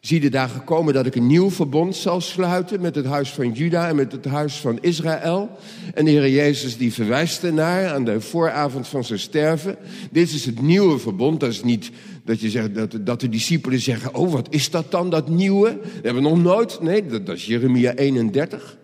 zie 0.00 0.20
de 0.20 0.28
dagen 0.28 0.64
komen 0.64 0.94
dat 0.94 1.06
ik 1.06 1.14
een 1.14 1.26
nieuw 1.26 1.50
verbond 1.50 1.96
zal 1.96 2.20
sluiten 2.20 2.80
met 2.80 2.94
het 2.94 3.06
huis 3.06 3.30
van 3.30 3.52
Juda 3.52 3.88
en 3.88 3.96
met 3.96 4.12
het 4.12 4.24
huis 4.24 4.56
van 4.56 4.78
Israël. 4.80 5.50
En 5.94 6.04
de 6.04 6.10
Heer 6.10 6.30
Jezus 6.30 6.76
die 6.76 6.92
verwijst 6.92 7.42
ernaar 7.42 7.92
aan 7.92 8.04
de 8.04 8.20
vooravond 8.20 8.88
van 8.88 9.04
zijn 9.04 9.18
sterven. 9.18 9.76
Dit 10.10 10.32
is 10.32 10.44
het 10.44 10.62
nieuwe 10.62 10.98
verbond. 10.98 11.40
Dat 11.40 11.50
is 11.50 11.62
niet 11.62 11.90
dat, 12.24 12.40
je 12.40 12.50
zegt, 12.50 12.74
dat, 12.74 12.96
dat 13.00 13.20
de 13.20 13.28
discipelen 13.28 13.80
zeggen, 13.80 14.14
oh 14.14 14.32
wat 14.32 14.46
is 14.50 14.70
dat 14.70 14.90
dan, 14.90 15.10
dat 15.10 15.28
nieuwe? 15.28 15.78
Dat 15.82 15.92
hebben 16.02 16.22
we 16.22 16.28
nog 16.28 16.42
nooit. 16.42 16.80
Nee, 16.80 17.06
dat, 17.06 17.26
dat 17.26 17.36
is 17.36 17.46
Jeremia 17.46 17.94
31 17.94 18.78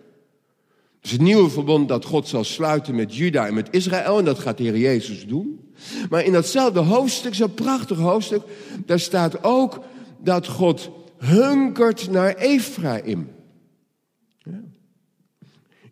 is 1.01 1.11
het 1.11 1.21
nieuwe 1.21 1.49
verbond 1.49 1.87
dat 1.87 2.05
God 2.05 2.27
zal 2.27 2.43
sluiten 2.43 2.95
met 2.95 3.15
Juda 3.15 3.47
en 3.47 3.53
met 3.53 3.67
Israël. 3.71 4.17
En 4.17 4.25
dat 4.25 4.39
gaat 4.39 4.57
de 4.57 4.63
Heer 4.63 4.77
Jezus 4.77 5.27
doen. 5.27 5.73
Maar 6.09 6.23
in 6.23 6.31
datzelfde 6.31 6.79
hoofdstuk, 6.79 7.35
zo'n 7.35 7.53
prachtig 7.53 7.97
hoofdstuk, 7.97 8.41
daar 8.85 8.99
staat 8.99 9.43
ook 9.43 9.79
dat 10.23 10.47
God 10.47 10.89
hunkert 11.17 12.09
naar 12.11 12.35
Ephraim. 12.35 13.29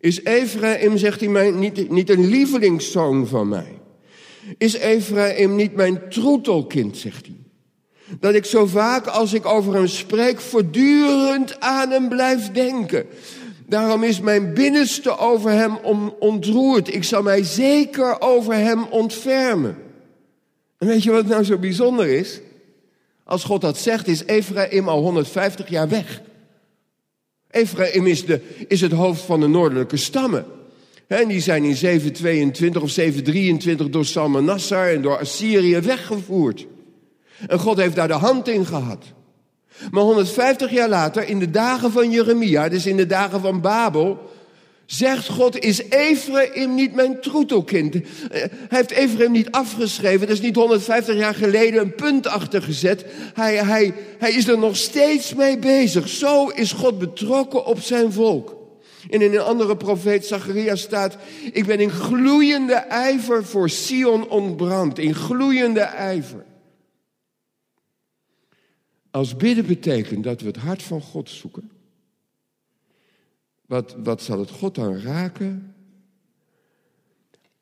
Is 0.00 0.22
Ephraim, 0.22 0.98
zegt 0.98 1.20
hij 1.20 1.28
mij, 1.28 1.50
niet, 1.50 1.90
niet 1.90 2.10
een 2.10 2.26
lievelingszoon 2.26 3.26
van 3.26 3.48
mij? 3.48 3.80
Is 4.58 4.74
Ephraim 4.74 5.56
niet 5.56 5.74
mijn 5.74 6.08
troetelkind, 6.08 6.96
zegt 6.96 7.26
hij? 7.26 7.36
Dat 8.20 8.34
ik 8.34 8.44
zo 8.44 8.66
vaak 8.66 9.06
als 9.06 9.32
ik 9.32 9.46
over 9.46 9.74
hem 9.74 9.86
spreek, 9.86 10.40
voortdurend 10.40 11.60
aan 11.60 11.90
hem 11.90 12.08
blijf 12.08 12.52
denken. 12.52 13.06
Daarom 13.68 14.02
is 14.02 14.20
mijn 14.20 14.54
binnenste 14.54 15.18
over 15.18 15.50
hem 15.50 15.76
ontroerd. 16.18 16.94
Ik 16.94 17.04
zal 17.04 17.22
mij 17.22 17.42
zeker 17.42 18.20
over 18.20 18.54
hem 18.54 18.84
ontfermen. 18.90 19.76
En 20.78 20.86
weet 20.86 21.02
je 21.02 21.10
wat 21.10 21.26
nou 21.26 21.44
zo 21.44 21.58
bijzonder 21.58 22.08
is? 22.08 22.40
Als 23.24 23.44
God 23.44 23.60
dat 23.60 23.78
zegt, 23.78 24.08
is 24.08 24.24
Ephraim 24.24 24.88
al 24.88 25.00
150 25.00 25.68
jaar 25.68 25.88
weg. 25.88 26.22
Ephraim 27.50 28.06
is, 28.06 28.26
de, 28.26 28.40
is 28.68 28.80
het 28.80 28.92
hoofd 28.92 29.22
van 29.22 29.40
de 29.40 29.46
noordelijke 29.46 29.96
stammen. 29.96 30.44
En 31.06 31.28
die 31.28 31.40
zijn 31.40 31.64
in 31.64 31.76
722 31.76 32.82
of 32.82 32.90
723 32.90 33.88
door 33.88 34.04
Salmanassar 34.04 34.88
en 34.88 35.02
door 35.02 35.18
Assyrië 35.18 35.80
weggevoerd. 35.80 36.66
En 37.46 37.58
God 37.58 37.76
heeft 37.76 37.96
daar 37.96 38.08
de 38.08 38.14
hand 38.14 38.48
in 38.48 38.66
gehad. 38.66 39.04
Maar 39.90 40.02
150 40.02 40.70
jaar 40.70 40.88
later, 40.88 41.28
in 41.28 41.38
de 41.38 41.50
dagen 41.50 41.92
van 41.92 42.10
Jeremia, 42.10 42.68
dus 42.68 42.86
in 42.86 42.96
de 42.96 43.06
dagen 43.06 43.40
van 43.40 43.60
Babel, 43.60 44.30
zegt 44.86 45.28
God, 45.28 45.58
is 45.58 45.88
Ephraim 45.88 46.74
niet 46.74 46.94
mijn 46.94 47.20
troetelkind? 47.20 47.94
Eh, 47.94 48.00
hij 48.30 48.50
heeft 48.68 48.90
Ephraim 48.90 49.32
niet 49.32 49.50
afgeschreven, 49.50 50.28
is 50.28 50.40
niet 50.40 50.56
150 50.56 51.16
jaar 51.16 51.34
geleden 51.34 51.80
een 51.80 51.94
punt 51.94 52.26
achtergezet. 52.26 53.04
Hij, 53.34 53.56
hij, 53.56 53.94
hij 54.18 54.32
is 54.32 54.48
er 54.48 54.58
nog 54.58 54.76
steeds 54.76 55.34
mee 55.34 55.58
bezig. 55.58 56.08
Zo 56.08 56.48
is 56.48 56.72
God 56.72 56.98
betrokken 56.98 57.66
op 57.66 57.80
zijn 57.80 58.12
volk. 58.12 58.56
En 59.10 59.22
in 59.22 59.34
een 59.34 59.40
andere 59.40 59.76
profeet, 59.76 60.26
Zacharia, 60.26 60.76
staat: 60.76 61.16
Ik 61.52 61.66
ben 61.66 61.80
in 61.80 61.90
gloeiende 61.90 62.74
ijver 62.74 63.44
voor 63.44 63.70
Sion 63.70 64.28
ontbrand. 64.28 64.98
In 64.98 65.14
gloeiende 65.14 65.80
ijver. 65.80 66.44
Als 69.16 69.36
bidden 69.36 69.66
betekent 69.66 70.24
dat 70.24 70.40
we 70.40 70.46
het 70.46 70.56
hart 70.56 70.82
van 70.82 71.00
God 71.00 71.30
zoeken. 71.30 71.70
Wat, 73.66 73.96
wat 73.98 74.22
zal 74.22 74.38
het 74.38 74.50
God 74.50 74.74
dan 74.74 74.96
raken? 74.96 75.74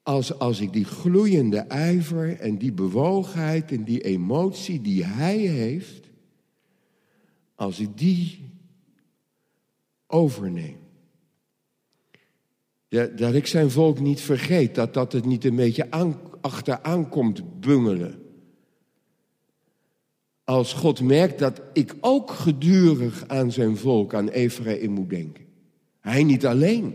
Als, 0.03 0.39
als 0.39 0.61
ik 0.61 0.73
die 0.73 0.85
gloeiende 0.85 1.59
ijver 1.59 2.41
en 2.41 2.59
die 2.59 2.73
bewogenheid 2.73 3.71
en 3.71 3.85
die 3.85 4.01
emotie 4.01 4.81
die 4.81 5.05
Hij 5.05 5.37
heeft, 5.37 6.11
als 7.55 7.81
ik 7.81 7.99
die 7.99 8.51
overneem. 10.07 10.79
Ja, 12.89 13.07
dat 13.07 13.35
ik 13.35 13.47
zijn 13.47 13.71
volk 13.71 14.01
niet 14.01 14.21
vergeet, 14.21 14.75
dat 14.75 14.95
dat 14.95 15.13
het 15.13 15.25
niet 15.25 15.45
een 15.45 15.57
beetje 15.57 15.91
aan, 15.91 16.21
achteraan 16.41 17.09
komt 17.09 17.61
bungelen. 17.61 18.24
Als 20.45 20.73
God 20.73 21.01
merkt 21.01 21.39
dat 21.39 21.61
ik 21.73 21.95
ook 22.01 22.31
gedurig 22.31 23.25
aan 23.27 23.53
zijn 23.53 23.77
volk, 23.77 24.15
aan 24.15 24.29
Ephraim 24.29 24.91
moet 24.91 25.11
denken. 25.11 25.45
Hij 26.01 26.25
niet 26.25 26.47
alleen. 26.47 26.95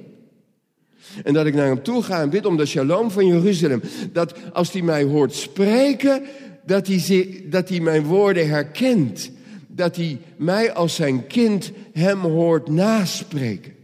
En 1.24 1.34
dat 1.34 1.46
ik 1.46 1.54
naar 1.54 1.66
hem 1.66 1.84
toe 1.84 2.04
ga 2.04 2.22
en 2.22 2.30
bid 2.30 2.46
om 2.46 2.58
de 2.58 2.66
shalom 2.66 3.12
van 3.12 3.28
Jeruzalem. 3.28 3.82
Dat 4.12 4.54
als 4.54 4.72
hij 4.72 4.82
mij 4.82 5.04
hoort 5.04 5.34
spreken, 5.34 6.24
dat 6.66 6.88
hij, 6.88 7.44
dat 7.50 7.70
hij 7.70 7.80
mijn 7.80 8.04
woorden 8.04 8.50
herkent. 8.50 9.32
Dat 9.68 9.96
hij 9.96 10.22
mij 10.38 10.74
als 10.74 10.96
zijn 10.96 11.28
kind 11.28 11.72
hem 11.94 12.20
hoort 12.20 12.70
naspreken. 12.70 13.76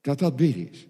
Dat 0.00 0.18
dat 0.18 0.36
bidden 0.36 0.68
is. 0.72 0.86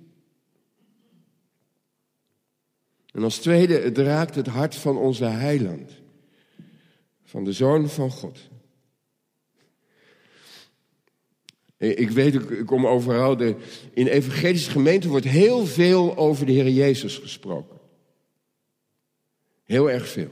En 3.12 3.23
als 3.23 3.38
tweede, 3.38 3.79
het 3.79 3.99
raakt 3.99 4.35
het 4.35 4.47
hart 4.47 4.75
van 4.75 4.97
onze 4.97 5.25
heiland. 5.25 6.02
Van 7.33 7.45
de 7.45 7.53
Zoon 7.53 7.88
van 7.88 8.11
God. 8.11 8.38
Ik 11.77 12.11
weet, 12.11 12.35
ik 12.35 12.66
kom 12.66 12.87
overal. 12.87 13.37
De, 13.37 13.57
in 13.92 14.07
evangelische 14.07 14.71
gemeenten 14.71 15.11
wordt 15.11 15.27
heel 15.27 15.66
veel 15.66 16.16
over 16.16 16.47
de 16.47 16.53
Heer 16.53 16.68
Jezus 16.68 17.18
gesproken. 17.18 17.79
Heel 19.64 19.90
erg 19.90 20.09
veel. 20.09 20.29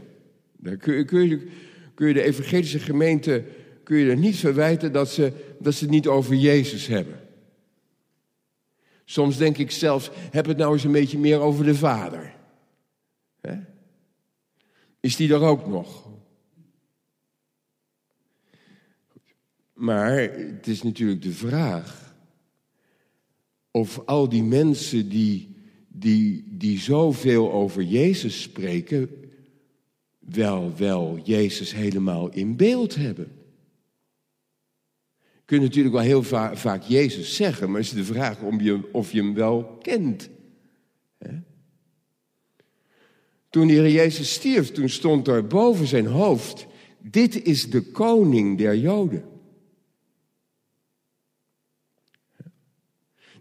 Daar 0.56 0.76
kun 0.76 0.94
je, 0.94 1.04
kun 1.94 2.06
je, 2.06 2.14
de 2.14 2.22
evangelische 2.22 2.78
gemeente 2.78 3.44
kun 3.84 3.96
je 3.96 4.10
er 4.10 4.16
niet 4.16 4.36
verwijten 4.36 4.92
dat 4.92 5.10
ze, 5.10 5.32
dat 5.58 5.74
ze 5.74 5.84
het 5.84 5.92
niet 5.92 6.06
over 6.06 6.34
Jezus 6.34 6.86
hebben. 6.86 7.20
Soms 9.04 9.36
denk 9.36 9.58
ik 9.58 9.70
zelfs, 9.70 10.10
heb 10.30 10.46
het 10.46 10.56
nou 10.56 10.72
eens 10.72 10.84
een 10.84 10.92
beetje 10.92 11.18
meer 11.18 11.40
over 11.40 11.64
de 11.64 11.74
Vader. 11.74 12.34
Is 15.00 15.16
die 15.16 15.32
er 15.32 15.42
ook 15.42 15.66
nog? 15.66 16.09
Maar 19.80 20.20
het 20.20 20.66
is 20.66 20.82
natuurlijk 20.82 21.22
de 21.22 21.32
vraag 21.32 22.14
of 23.70 24.02
al 24.04 24.28
die 24.28 24.42
mensen 24.42 25.08
die, 25.08 25.56
die, 25.88 26.44
die 26.48 26.78
zoveel 26.78 27.52
over 27.52 27.82
Jezus 27.82 28.42
spreken, 28.42 29.10
wel, 30.18 30.72
wel 30.76 31.20
Jezus 31.24 31.74
helemaal 31.74 32.30
in 32.30 32.56
beeld 32.56 32.94
hebben. 32.94 33.32
Je 35.18 35.42
kunt 35.44 35.62
natuurlijk 35.62 35.94
wel 35.94 36.04
heel 36.04 36.22
vaak 36.54 36.82
Jezus 36.82 37.36
zeggen, 37.36 37.70
maar 37.70 37.80
is 37.80 37.90
de 37.90 38.04
vraag 38.04 38.42
om 38.42 38.60
je, 38.60 38.92
of 38.92 39.12
je 39.12 39.18
hem 39.18 39.34
wel 39.34 39.78
kent. 39.82 40.30
Toen 43.50 43.66
de 43.66 43.72
Heer 43.72 43.90
Jezus 43.90 44.32
stierf, 44.32 44.70
toen 44.70 44.88
stond 44.88 45.28
er 45.28 45.46
boven 45.46 45.86
zijn 45.86 46.06
hoofd, 46.06 46.66
dit 46.98 47.42
is 47.42 47.70
de 47.70 47.82
koning 47.82 48.58
der 48.58 48.76
Joden. 48.76 49.29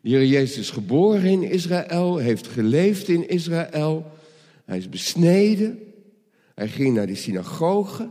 De 0.01 0.09
Heer 0.09 0.25
Jezus 0.25 0.57
is 0.57 0.69
geboren 0.69 1.25
in 1.25 1.43
Israël, 1.43 2.17
heeft 2.17 2.47
geleefd 2.47 3.07
in 3.07 3.29
Israël. 3.29 4.11
Hij 4.65 4.77
is 4.77 4.89
besneden. 4.89 5.79
Hij 6.55 6.67
ging 6.67 6.95
naar 6.95 7.07
de 7.07 7.15
synagoge. 7.15 8.09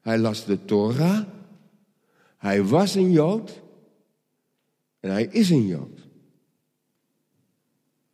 Hij 0.00 0.18
las 0.18 0.44
de 0.44 0.64
Torah. 0.64 1.26
Hij 2.36 2.64
was 2.64 2.94
een 2.94 3.12
Jood. 3.12 3.60
En 5.00 5.10
hij 5.10 5.28
is 5.30 5.50
een 5.50 5.66
Jood. 5.66 6.06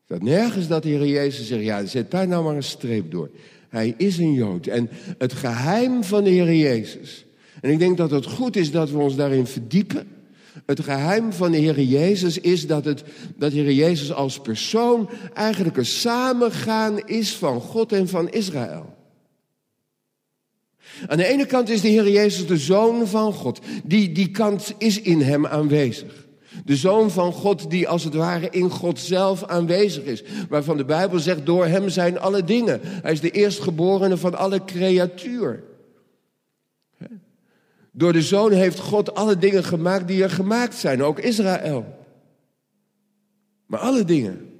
Dat 0.07 0.23
nergens 0.23 0.69
dat 0.69 0.83
de 0.83 0.89
Heer 0.89 1.07
Jezus 1.07 1.47
zegt, 1.47 1.65
ja, 1.65 1.87
zet 1.87 2.11
daar 2.11 2.29
nou 2.29 2.45
maar 2.45 2.57
een 2.57 2.63
streep 2.63 3.11
door. 3.11 3.31
Hij 3.69 3.95
is 3.97 4.19
een 4.19 4.33
Jood. 4.33 4.67
En 4.67 4.89
het 5.19 5.33
geheim 5.33 6.05
van 6.05 6.25
de 6.25 6.31
Heer 6.31 6.55
Jezus. 6.55 7.27
En 7.61 7.71
ik 7.71 7.79
denk 7.79 7.97
dat 7.97 8.11
het 8.11 8.27
goed 8.27 8.57
is 8.57 8.71
dat 8.71 8.91
we 8.91 8.99
ons 8.99 9.17
daarin 9.17 9.47
verdiepen. 9.47 10.14
Het 10.67 10.81
geheim 10.81 11.33
van 11.33 11.51
de 11.51 11.59
Heer 11.59 11.81
Jezus 11.81 12.39
is 12.39 12.67
dat, 12.67 12.85
het, 12.85 13.03
dat 13.37 13.51
de 13.51 13.57
Heer 13.57 13.73
Jezus 13.73 14.13
als 14.13 14.41
persoon 14.41 15.11
eigenlijk 15.35 15.77
een 15.77 15.87
samengaan 15.87 17.07
is 17.07 17.35
van 17.35 17.61
God 17.61 17.93
en 17.93 18.09
van 18.09 18.31
Israël. 18.31 18.95
Aan 21.07 21.17
de 21.17 21.27
ene 21.27 21.47
kant 21.47 21.69
is 21.69 21.81
de 21.81 21.89
Heer 21.89 22.09
Jezus 22.09 22.47
de 22.47 22.57
Zoon 22.57 23.07
van 23.07 23.33
God. 23.33 23.61
Die, 23.85 24.13
die 24.13 24.31
kant 24.31 24.75
is 24.79 25.01
in 25.01 25.21
hem 25.21 25.47
aanwezig. 25.47 26.27
De 26.65 26.77
Zoon 26.77 27.11
van 27.11 27.33
God 27.33 27.71
die 27.71 27.89
als 27.89 28.05
het 28.05 28.15
ware 28.15 28.49
in 28.51 28.71
God 28.71 29.01
zelf 29.01 29.45
aanwezig 29.45 30.05
is. 30.05 30.23
Waarvan 30.49 30.77
de 30.77 30.85
Bijbel 30.85 31.19
zegt, 31.19 31.47
door 31.47 31.67
hem 31.67 31.89
zijn 31.89 32.19
alle 32.19 32.45
dingen. 32.45 32.81
Hij 32.83 33.13
is 33.13 33.21
de 33.21 33.31
eerstgeborene 33.31 34.17
van 34.17 34.35
alle 34.35 34.65
creatuur. 34.65 35.63
Door 37.97 38.13
de 38.13 38.23
zoon 38.23 38.53
heeft 38.53 38.79
God 38.79 39.15
alle 39.15 39.39
dingen 39.39 39.65
gemaakt 39.65 40.09
die 40.09 40.23
er 40.23 40.31
gemaakt 40.31 40.75
zijn, 40.75 41.03
ook 41.03 41.19
Israël. 41.19 41.99
Maar 43.67 43.81
alle 43.81 44.05
dingen. 44.05 44.53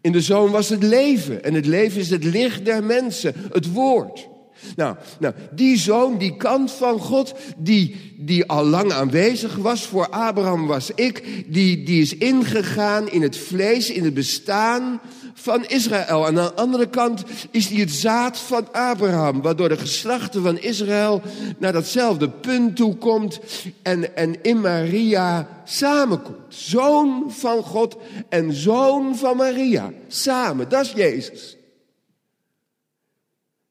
In 0.00 0.12
de 0.12 0.20
zoon 0.20 0.50
was 0.50 0.68
het 0.68 0.82
leven 0.82 1.44
en 1.44 1.54
het 1.54 1.66
leven 1.66 2.00
is 2.00 2.10
het 2.10 2.24
licht 2.24 2.64
der 2.64 2.84
mensen, 2.84 3.34
het 3.52 3.72
woord. 3.72 4.28
Nou, 4.76 4.96
nou, 5.20 5.34
die 5.52 5.78
zoon, 5.78 6.18
die 6.18 6.36
kant 6.36 6.70
van 6.70 6.98
God, 6.98 7.34
die, 7.56 8.14
die 8.18 8.46
al 8.46 8.64
lang 8.64 8.92
aanwezig 8.92 9.56
was, 9.56 9.86
voor 9.86 10.08
Abraham 10.08 10.66
was 10.66 10.90
ik, 10.94 11.44
die, 11.48 11.82
die 11.84 12.02
is 12.02 12.16
ingegaan 12.16 13.08
in 13.08 13.22
het 13.22 13.36
vlees, 13.36 13.90
in 13.90 14.04
het 14.04 14.14
bestaan 14.14 15.00
van 15.34 15.64
Israël. 15.66 16.26
En 16.26 16.38
aan 16.38 16.44
de 16.44 16.54
andere 16.54 16.88
kant 16.88 17.24
is 17.50 17.68
hij 17.68 17.80
het 17.80 17.90
zaad 17.90 18.38
van 18.38 18.72
Abraham, 18.72 19.42
waardoor 19.42 19.68
de 19.68 19.76
geslachten 19.76 20.42
van 20.42 20.58
Israël 20.58 21.22
naar 21.58 21.72
datzelfde 21.72 22.28
punt 22.28 22.76
toe 22.76 22.96
komt 22.96 23.40
en, 23.82 24.16
en 24.16 24.42
in 24.42 24.60
Maria 24.60 25.48
samenkomt. 25.64 26.36
Zoon 26.48 27.24
van 27.28 27.62
God 27.62 27.96
en 28.28 28.52
zoon 28.52 29.16
van 29.16 29.36
Maria. 29.36 29.92
Samen, 30.08 30.68
dat 30.68 30.84
is 30.84 30.92
Jezus. 30.92 31.56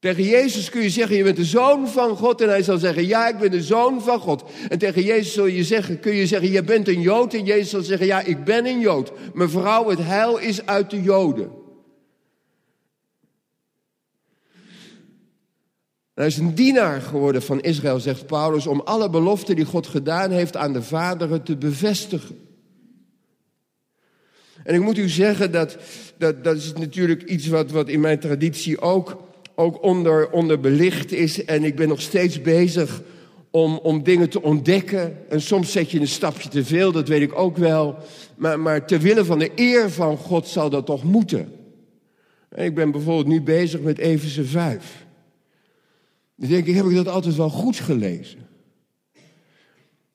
Tegen 0.01 0.23
Jezus 0.23 0.69
kun 0.69 0.81
je 0.81 0.89
zeggen, 0.89 1.15
je 1.15 1.23
bent 1.23 1.35
de 1.35 1.45
zoon 1.45 1.87
van 1.87 2.17
God. 2.17 2.41
En 2.41 2.49
hij 2.49 2.63
zal 2.63 2.77
zeggen, 2.77 3.07
ja, 3.07 3.27
ik 3.27 3.37
ben 3.37 3.51
de 3.51 3.61
zoon 3.61 4.01
van 4.01 4.19
God. 4.19 4.43
En 4.69 4.77
tegen 4.77 5.03
Jezus 5.03 5.33
zul 5.33 5.45
je 5.45 5.63
zeggen, 5.63 5.99
kun 5.99 6.15
je 6.15 6.27
zeggen, 6.27 6.51
je 6.51 6.63
bent 6.63 6.87
een 6.87 7.01
Jood. 7.01 7.33
En 7.33 7.45
Jezus 7.45 7.69
zal 7.69 7.81
zeggen, 7.81 8.07
ja, 8.07 8.21
ik 8.21 8.43
ben 8.43 8.65
een 8.65 8.79
Jood. 8.79 9.11
Mevrouw, 9.33 9.89
het 9.89 9.99
heil 10.01 10.37
is 10.37 10.65
uit 10.65 10.89
de 10.89 11.01
Joden. 11.01 11.60
Hij 16.21 16.29
is 16.29 16.37
een 16.37 16.55
dienaar 16.55 17.01
geworden 17.01 17.41
van 17.41 17.61
Israël, 17.61 17.99
zegt 17.99 18.25
Paulus, 18.25 18.67
om 18.67 18.79
alle 18.79 19.09
beloften 19.09 19.55
die 19.55 19.65
God 19.65 19.87
gedaan 19.87 20.31
heeft 20.31 20.57
aan 20.57 20.73
de 20.73 20.81
vaderen 20.81 21.43
te 21.43 21.57
bevestigen. 21.57 22.39
En 24.63 24.75
ik 24.75 24.81
moet 24.81 24.97
u 24.97 25.09
zeggen 25.09 25.51
dat 25.51 25.77
dat, 26.17 26.43
dat 26.43 26.55
is 26.55 26.73
natuurlijk 26.73 27.23
iets 27.23 27.47
wat, 27.47 27.71
wat 27.71 27.89
in 27.89 27.99
mijn 27.99 28.19
traditie 28.19 28.81
ook 28.81 29.29
ook 29.55 29.83
onder, 29.83 30.29
onder 30.29 30.59
belicht 30.59 31.11
is. 31.11 31.45
En 31.45 31.63
ik 31.63 31.75
ben 31.75 31.87
nog 31.87 32.01
steeds 32.01 32.41
bezig 32.41 33.01
om, 33.51 33.77
om 33.77 34.03
dingen 34.03 34.29
te 34.29 34.41
ontdekken. 34.41 35.17
En 35.29 35.41
soms 35.41 35.71
zet 35.71 35.91
je 35.91 35.99
een 35.99 36.07
stapje 36.07 36.49
te 36.49 36.65
veel, 36.65 36.91
dat 36.91 37.07
weet 37.07 37.21
ik 37.21 37.39
ook 37.39 37.57
wel. 37.57 37.95
Maar, 38.35 38.59
maar 38.59 38.85
ter 38.85 38.99
wille 38.99 39.25
van 39.25 39.39
de 39.39 39.51
eer 39.55 39.89
van 39.89 40.17
God 40.17 40.47
zal 40.47 40.69
dat 40.69 40.85
toch 40.85 41.03
moeten. 41.03 41.51
Ik 42.55 42.75
ben 42.75 42.91
bijvoorbeeld 42.91 43.27
nu 43.27 43.41
bezig 43.41 43.81
met 43.81 43.97
Efeze 43.97 44.43
5. 44.43 45.05
Dan 46.41 46.49
denk 46.49 46.65
ik, 46.65 46.75
heb 46.75 46.85
ik 46.85 46.95
dat 46.95 47.07
altijd 47.07 47.35
wel 47.35 47.49
goed 47.49 47.75
gelezen? 47.75 48.39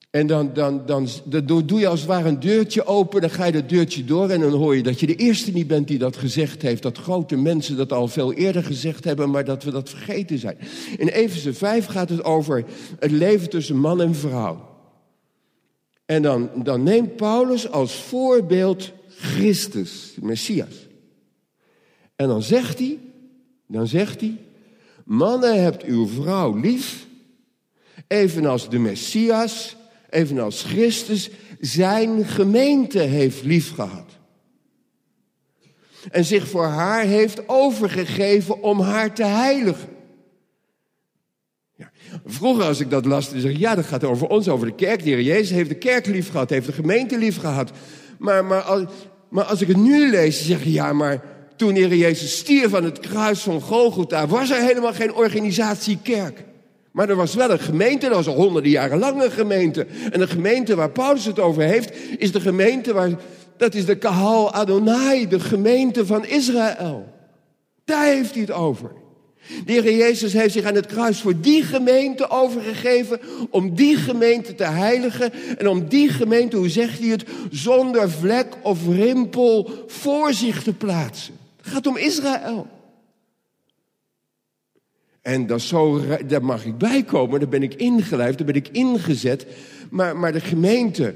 En 0.09 0.27
dan, 0.27 0.53
dan, 0.53 0.85
dan, 0.85 1.07
dan, 1.25 1.45
doe 1.65 1.79
je 1.79 1.87
als 1.87 1.99
het 1.99 2.09
ware 2.09 2.29
een 2.29 2.39
deurtje 2.39 2.85
open, 2.85 3.21
dan 3.21 3.29
ga 3.29 3.45
je 3.45 3.51
dat 3.51 3.69
deurtje 3.69 4.05
door 4.05 4.29
en 4.29 4.39
dan 4.39 4.51
hoor 4.51 4.75
je 4.75 4.83
dat 4.83 4.99
je 4.99 5.05
de 5.05 5.15
eerste 5.15 5.51
niet 5.51 5.67
bent 5.67 5.87
die 5.87 5.97
dat 5.97 6.17
gezegd 6.17 6.61
heeft. 6.61 6.81
Dat 6.81 6.97
grote 6.97 7.35
mensen 7.35 7.77
dat 7.77 7.93
al 7.93 8.07
veel 8.07 8.33
eerder 8.33 8.63
gezegd 8.63 9.03
hebben, 9.03 9.29
maar 9.29 9.45
dat 9.45 9.63
we 9.63 9.71
dat 9.71 9.89
vergeten 9.89 10.39
zijn. 10.39 10.57
In 10.97 11.07
Efeze 11.07 11.53
5 11.53 11.85
gaat 11.85 12.09
het 12.09 12.23
over 12.23 12.65
het 12.99 13.11
leven 13.11 13.49
tussen 13.49 13.77
man 13.77 14.01
en 14.01 14.15
vrouw. 14.15 14.69
En 16.05 16.21
dan, 16.21 16.49
dan 16.63 16.83
neemt 16.83 17.15
Paulus 17.15 17.69
als 17.71 17.95
voorbeeld 17.95 18.91
Christus, 19.07 20.15
Messias. 20.21 20.87
En 22.15 22.27
dan 22.27 22.41
zegt 22.41 22.79
hij, 22.79 22.99
dan 23.67 23.87
zegt 23.87 24.21
hij, 24.21 24.37
mannen 25.07 25.63
hebt 25.63 25.83
uw 25.83 26.07
vrouw 26.07 26.59
lief, 26.59 27.05
evenals 28.07 28.69
de 28.69 28.79
Messias 28.79 29.75
evenals 30.09 30.63
Christus 30.63 31.29
zijn 31.59 32.25
gemeente 32.25 32.99
heeft 32.99 33.43
liefgehad. 33.43 34.05
En 36.11 36.25
zich 36.25 36.47
voor 36.47 36.65
haar 36.65 37.03
heeft 37.03 37.49
overgegeven 37.49 38.61
om 38.61 38.79
haar 38.79 39.13
te 39.13 39.25
heiligen. 39.25 39.89
Ja. 41.75 41.91
Vroeger 42.25 42.63
als 42.63 42.79
ik 42.79 42.89
dat 42.89 43.05
las, 43.05 43.31
dan 43.31 43.39
zeg 43.39 43.51
ik, 43.51 43.57
ja, 43.57 43.75
dat 43.75 43.85
gaat 43.85 44.03
over 44.03 44.27
ons, 44.27 44.47
over 44.47 44.67
de 44.67 44.75
kerk. 44.75 45.03
De 45.03 45.09
Heer 45.09 45.21
Jezus 45.21 45.49
heeft 45.49 45.69
de 45.69 45.75
kerk 45.75 46.05
lief 46.05 46.29
gehad, 46.29 46.49
heeft 46.49 46.65
de 46.65 46.73
gemeente 46.73 47.17
lief 47.17 47.37
gehad. 47.37 47.71
Maar, 48.17 48.45
maar, 48.45 48.61
als, 48.61 48.83
maar 49.29 49.43
als 49.43 49.61
ik 49.61 49.67
het 49.67 49.77
nu 49.77 50.09
lees, 50.09 50.45
zeg 50.45 50.59
ik, 50.59 50.65
ja, 50.65 50.93
maar 50.93 51.23
toen 51.57 51.73
de 51.73 51.79
Heer 51.79 51.95
Jezus 51.95 52.37
stierf 52.37 52.73
aan 52.73 52.83
het 52.83 52.99
kruis 52.99 53.39
van 53.39 53.61
Golgotha, 53.61 54.27
was 54.27 54.49
er 54.49 54.61
helemaal 54.61 54.93
geen 54.93 55.13
organisatie 55.13 55.97
kerk. 56.03 56.43
Maar 56.91 57.09
er 57.09 57.15
was 57.15 57.35
wel 57.35 57.51
een 57.51 57.59
gemeente, 57.59 58.07
dat 58.07 58.15
was 58.15 58.27
al 58.27 58.35
honderden 58.35 58.71
jaren 58.71 58.99
lang 58.99 59.23
een 59.23 59.31
gemeente. 59.31 59.87
En 60.11 60.19
de 60.19 60.27
gemeente 60.27 60.75
waar 60.75 60.89
Paulus 60.89 61.25
het 61.25 61.39
over 61.39 61.63
heeft, 61.63 61.91
is 62.17 62.31
de 62.31 62.39
gemeente 62.39 62.93
waar, 62.93 63.09
dat 63.57 63.73
is 63.73 63.85
de 63.85 63.97
Kahal 63.97 64.53
Adonai, 64.53 65.27
de 65.27 65.39
gemeente 65.39 66.05
van 66.05 66.25
Israël. 66.25 67.13
Daar 67.85 68.05
heeft 68.05 68.31
hij 68.31 68.41
het 68.41 68.51
over. 68.51 68.91
De 69.65 69.71
Heer 69.71 69.95
Jezus 69.95 70.33
heeft 70.33 70.53
zich 70.53 70.65
aan 70.65 70.75
het 70.75 70.85
kruis 70.85 71.21
voor 71.21 71.41
die 71.41 71.63
gemeente 71.63 72.29
overgegeven, 72.29 73.19
om 73.49 73.75
die 73.75 73.95
gemeente 73.95 74.55
te 74.55 74.63
heiligen 74.63 75.31
en 75.57 75.67
om 75.67 75.87
die 75.87 76.09
gemeente, 76.09 76.57
hoe 76.57 76.69
zegt 76.69 76.99
hij 76.99 77.07
het, 77.07 77.25
zonder 77.51 78.11
vlek 78.11 78.47
of 78.61 78.79
rimpel 78.87 79.69
voor 79.87 80.33
zich 80.33 80.63
te 80.63 80.73
plaatsen. 80.73 81.36
Het 81.67 81.75
gaat 81.75 81.87
om 81.87 81.97
Israël. 81.97 82.67
En 85.21 85.47
dat 85.47 85.61
zo, 85.61 86.01
daar 86.27 86.43
mag 86.43 86.65
ik 86.65 86.77
bijkomen, 86.77 87.39
daar 87.39 87.49
ben 87.49 87.63
ik 87.63 87.73
ingelijfd, 87.73 88.37
daar 88.37 88.47
ben 88.47 88.55
ik 88.55 88.67
ingezet. 88.67 89.47
Maar, 89.89 90.17
maar 90.17 90.31
de 90.31 90.39
gemeente, 90.39 91.15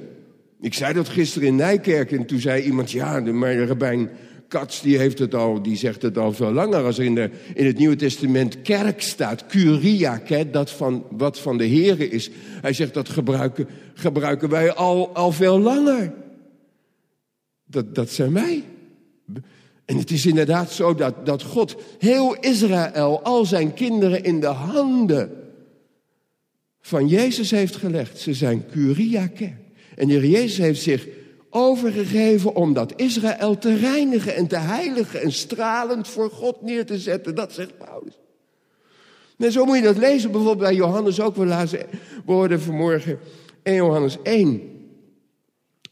ik 0.60 0.74
zei 0.74 0.94
dat 0.94 1.10
gisteren 1.10 1.48
in 1.48 1.56
Nijkerk 1.56 2.12
en 2.12 2.26
toen 2.26 2.40
zei 2.40 2.64
iemand, 2.64 2.92
ja, 2.92 3.20
maar 3.20 3.56
de 3.56 4.10
Kats 4.48 4.82
die 4.82 4.98
heeft 4.98 5.20
het 5.20 5.36
al, 5.36 5.62
die 5.62 5.76
zegt 5.76 6.02
het 6.02 6.18
al 6.18 6.34
veel 6.34 6.52
langer. 6.52 6.84
Als 6.84 6.98
er 6.98 7.06
in, 7.06 7.16
de, 7.16 7.30
in 7.54 7.66
het 7.66 7.78
Nieuwe 7.78 7.96
Testament 7.96 8.62
kerk 8.62 9.02
staat, 9.02 9.46
curiak, 9.46 10.28
hè, 10.28 10.50
dat 10.50 10.72
van, 10.72 11.06
wat 11.10 11.40
van 11.40 11.58
de 11.58 11.70
Here 11.70 12.10
is. 12.10 12.30
Hij 12.62 12.74
zegt 12.74 12.94
dat 12.94 13.10
gebruiken, 13.10 13.68
gebruiken 13.94 14.50
wij 14.50 14.74
al, 14.74 15.16
al 15.16 15.32
veel 15.32 15.60
langer. 15.60 16.14
Dat, 17.66 17.96
dat 17.96 18.10
zijn 18.10 18.34
wij. 18.34 18.64
En 19.86 19.98
het 19.98 20.12
is 20.12 20.26
inderdaad 20.26 20.72
zo 20.72 20.96
dat, 20.96 21.26
dat 21.26 21.44
God 21.44 21.76
heel 22.00 22.36
Israël, 22.36 23.22
al 23.24 23.46
zijn 23.46 23.74
kinderen 23.74 24.24
in 24.24 24.40
de 24.40 24.48
handen 24.48 25.42
van 26.82 27.08
Jezus 27.08 27.52
heeft 27.52 27.76
gelegd. 27.76 28.20
Ze 28.20 28.34
zijn 28.34 28.66
Curiake. 28.72 29.54
En 29.96 30.08
Jezus 30.08 30.58
heeft 30.58 30.82
zich 30.82 31.08
overgegeven 31.50 32.56
om 32.56 32.74
dat 32.74 32.94
Israël 32.96 33.58
te 33.58 33.76
reinigen 33.76 34.36
en 34.36 34.48
te 34.48 34.58
heiligen 34.58 35.22
en 35.22 35.32
stralend 35.32 36.08
voor 36.08 36.30
God 36.30 36.62
neer 36.62 36.86
te 36.86 37.00
zetten. 37.00 37.36
Dat 37.36 37.54
zegt 37.54 37.78
Paulus. 37.78 38.20
En 39.38 39.52
zo 39.52 39.66
moet 39.66 39.76
je 39.76 39.82
dat 39.82 39.98
lezen, 39.98 40.32
bijvoorbeeld 40.32 40.68
bij 40.70 40.76
Johannes 40.76 41.22
ook. 41.22 41.36
We 41.36 41.46
lazen 41.46 41.86
woorden 42.26 42.62
vanmorgen 42.62 43.20
1 43.64 43.76
Johannes 43.76 44.18
1. 44.24 44.62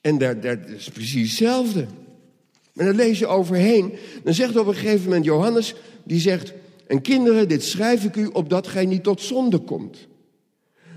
En 0.01 0.17
daar 0.17 0.69
is 0.69 0.89
precies 0.89 1.29
hetzelfde. 1.29 1.85
En 2.79 2.85
dan 2.85 2.95
lees 2.95 3.19
je 3.19 3.27
overheen. 3.27 3.93
Dan 4.23 4.33
zegt 4.33 4.57
op 4.57 4.67
een 4.67 4.75
gegeven 4.75 5.03
moment 5.03 5.25
Johannes, 5.25 5.75
die 6.03 6.19
zegt... 6.19 6.53
En 6.87 7.01
kinderen, 7.01 7.47
dit 7.47 7.63
schrijf 7.63 8.03
ik 8.03 8.15
u 8.15 8.25
opdat 8.25 8.67
gij 8.67 8.85
niet 8.85 9.03
tot 9.03 9.21
zonde 9.21 9.57
komt. 9.57 10.07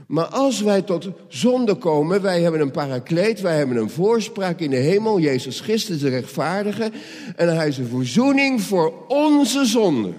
Maar 0.07 0.25
als 0.25 0.61
wij 0.61 0.83
tot 0.83 1.09
zonde 1.29 1.75
komen, 1.75 2.23
wij 2.23 2.41
hebben 2.41 2.61
een 2.61 2.71
parakleet, 2.71 3.41
wij 3.41 3.57
hebben 3.57 3.77
een 3.77 3.91
voorspraak 3.91 4.61
in 4.61 4.71
de 4.71 4.77
hemel, 4.77 5.21
Jezus 5.21 5.61
Christus 5.61 6.01
de 6.01 6.09
rechtvaardige, 6.09 6.91
en 7.37 7.57
hij 7.57 7.69
is 7.69 7.79
een 7.79 7.87
verzoening 7.87 8.61
voor 8.61 9.07
onze 9.09 9.65
zonde. 9.65 10.13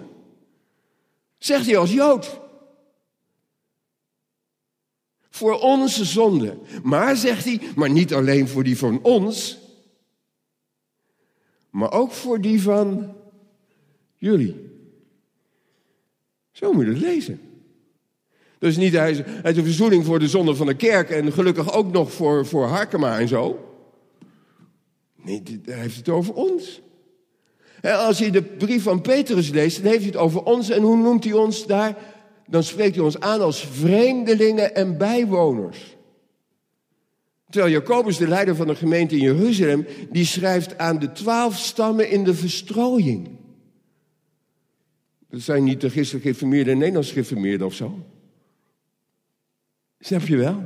Zegt 1.37 1.65
hij 1.65 1.77
als 1.77 1.91
Jood. 1.91 2.39
Voor 5.29 5.59
onze 5.59 6.05
zonde. 6.05 6.57
Maar 6.83 7.15
zegt 7.15 7.45
hij, 7.45 7.59
maar 7.75 7.89
niet 7.89 8.13
alleen 8.13 8.47
voor 8.47 8.63
die 8.63 8.77
van 8.77 8.99
ons, 9.01 9.62
maar 11.73 11.91
ook 11.91 12.11
voor 12.11 12.41
die 12.41 12.61
van 12.61 13.15
jullie. 14.15 14.69
Zo 16.51 16.73
moet 16.73 16.85
je 16.85 16.91
het 16.91 17.01
lezen. 17.01 17.41
Dus 18.59 18.77
niet 18.77 18.93
hij 18.93 19.11
is, 19.11 19.17
hij 19.25 19.51
is 19.51 19.57
een 19.57 19.63
verzoening 19.63 20.05
voor 20.05 20.19
de 20.19 20.27
zonde 20.27 20.55
van 20.55 20.67
de 20.67 20.75
kerk 20.75 21.09
en 21.09 21.31
gelukkig 21.31 21.73
ook 21.73 21.91
nog 21.91 22.13
voor, 22.13 22.45
voor 22.45 22.65
Harkema 22.65 23.19
en 23.19 23.27
zo. 23.27 23.69
Nee, 25.15 25.43
hij 25.65 25.79
heeft 25.79 25.95
het 25.95 26.09
over 26.09 26.33
ons. 26.33 26.81
En 27.81 27.99
als 27.99 28.17
je 28.17 28.31
de 28.31 28.41
brief 28.41 28.83
van 28.83 29.01
Petrus 29.01 29.49
leest, 29.49 29.77
dan 29.81 29.91
heeft 29.91 30.03
hij 30.03 30.11
het 30.11 30.21
over 30.21 30.43
ons. 30.43 30.69
En 30.69 30.81
hoe 30.81 30.97
noemt 30.97 31.23
hij 31.23 31.33
ons 31.33 31.65
daar? 31.65 31.97
Dan 32.47 32.63
spreekt 32.63 32.95
hij 32.95 33.03
ons 33.03 33.19
aan 33.19 33.41
als 33.41 33.67
vreemdelingen 33.67 34.75
en 34.75 34.97
bijwoners. 34.97 35.92
Terwijl 37.53 37.73
Jacobus, 37.73 38.17
de 38.17 38.27
leider 38.27 38.55
van 38.55 38.67
de 38.67 38.75
gemeente 38.75 39.15
in 39.15 39.21
Jeruzalem, 39.21 39.85
die 40.11 40.25
schrijft 40.25 40.77
aan 40.77 40.99
de 40.99 41.11
twaalf 41.11 41.57
stammen 41.57 42.09
in 42.09 42.23
de 42.23 42.33
verstrooiing. 42.33 43.29
Dat 45.29 45.41
zijn 45.41 45.63
niet 45.63 45.81
de 45.81 45.89
gisteren 45.89 46.21
geïnformeerden 46.21 46.73
en 46.73 46.79
Nederlands 46.79 47.11
geïnformeerden 47.11 47.67
of 47.67 47.73
zo. 47.73 48.05
Snap 49.99 50.21
je 50.21 50.37
wel? 50.37 50.65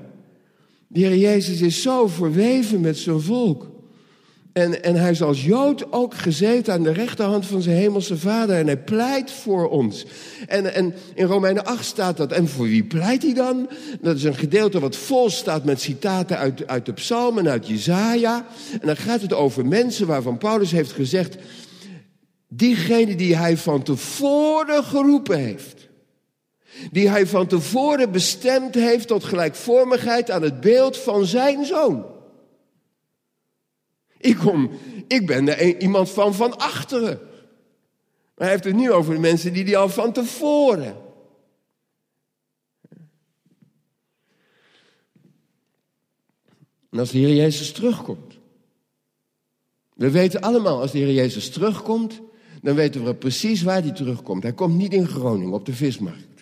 De 0.87 0.99
Heer 0.99 1.17
Jezus 1.17 1.61
is 1.61 1.81
zo 1.81 2.07
verweven 2.07 2.81
met 2.81 2.97
zijn 2.97 3.21
volk. 3.21 3.71
En, 4.57 4.83
en 4.83 4.95
hij 4.95 5.11
is 5.11 5.21
als 5.21 5.45
Jood 5.45 5.91
ook 5.91 6.13
gezeten 6.13 6.73
aan 6.73 6.83
de 6.83 6.91
rechterhand 6.91 7.45
van 7.45 7.61
zijn 7.61 7.75
hemelse 7.75 8.17
vader. 8.17 8.55
En 8.55 8.65
hij 8.65 8.77
pleit 8.77 9.31
voor 9.31 9.69
ons. 9.69 10.05
En, 10.47 10.73
en 10.73 10.93
in 11.13 11.25
Romeinen 11.25 11.65
8 11.65 11.85
staat 11.85 12.17
dat. 12.17 12.31
En 12.31 12.47
voor 12.47 12.65
wie 12.65 12.83
pleit 12.83 13.23
hij 13.23 13.33
dan? 13.33 13.69
Dat 14.01 14.15
is 14.15 14.23
een 14.23 14.35
gedeelte 14.35 14.79
wat 14.79 14.95
vol 14.95 15.29
staat 15.29 15.63
met 15.65 15.81
citaten 15.81 16.37
uit, 16.37 16.67
uit 16.67 16.85
de 16.85 16.93
psalmen 16.93 17.45
en 17.45 17.51
uit 17.51 17.67
Jezaja. 17.67 18.45
En 18.81 18.87
dan 18.87 18.97
gaat 18.97 19.21
het 19.21 19.33
over 19.33 19.65
mensen 19.65 20.07
waarvan 20.07 20.37
Paulus 20.37 20.71
heeft 20.71 20.91
gezegd... 20.91 21.35
diegene 22.47 23.15
die 23.15 23.35
hij 23.35 23.57
van 23.57 23.83
tevoren 23.83 24.83
geroepen 24.83 25.37
heeft. 25.37 25.87
Die 26.91 27.09
hij 27.09 27.27
van 27.27 27.47
tevoren 27.47 28.11
bestemd 28.11 28.75
heeft 28.75 29.07
tot 29.07 29.23
gelijkvormigheid 29.23 30.31
aan 30.31 30.41
het 30.41 30.61
beeld 30.61 30.97
van 30.97 31.25
zijn 31.25 31.65
zoon. 31.65 32.15
Ik, 34.19 34.37
kom, 34.37 34.69
ik 35.07 35.25
ben 35.25 35.57
er 35.57 35.81
iemand 35.81 36.09
van 36.09 36.33
van 36.33 36.57
achteren. 36.57 37.19
Maar 38.35 38.47
hij 38.47 38.49
heeft 38.49 38.63
het 38.63 38.75
nu 38.75 38.91
over 38.91 39.13
de 39.13 39.19
mensen 39.19 39.53
die 39.53 39.65
die 39.65 39.77
al 39.77 39.89
van 39.89 40.11
tevoren. 40.11 40.95
En 46.89 46.99
als 46.99 47.11
de 47.11 47.17
Heer 47.17 47.35
Jezus 47.35 47.71
terugkomt. 47.71 48.37
We 49.93 50.11
weten 50.11 50.41
allemaal, 50.41 50.81
als 50.81 50.91
de 50.91 50.97
Heer 50.97 51.13
Jezus 51.13 51.49
terugkomt, 51.49 52.21
dan 52.61 52.75
weten 52.75 53.03
we 53.03 53.15
precies 53.15 53.61
waar 53.61 53.81
hij 53.81 53.91
terugkomt. 53.91 54.43
Hij 54.43 54.53
komt 54.53 54.75
niet 54.75 54.93
in 54.93 55.07
Groningen 55.07 55.53
op 55.53 55.65
de 55.65 55.73
vismarkt. 55.73 56.36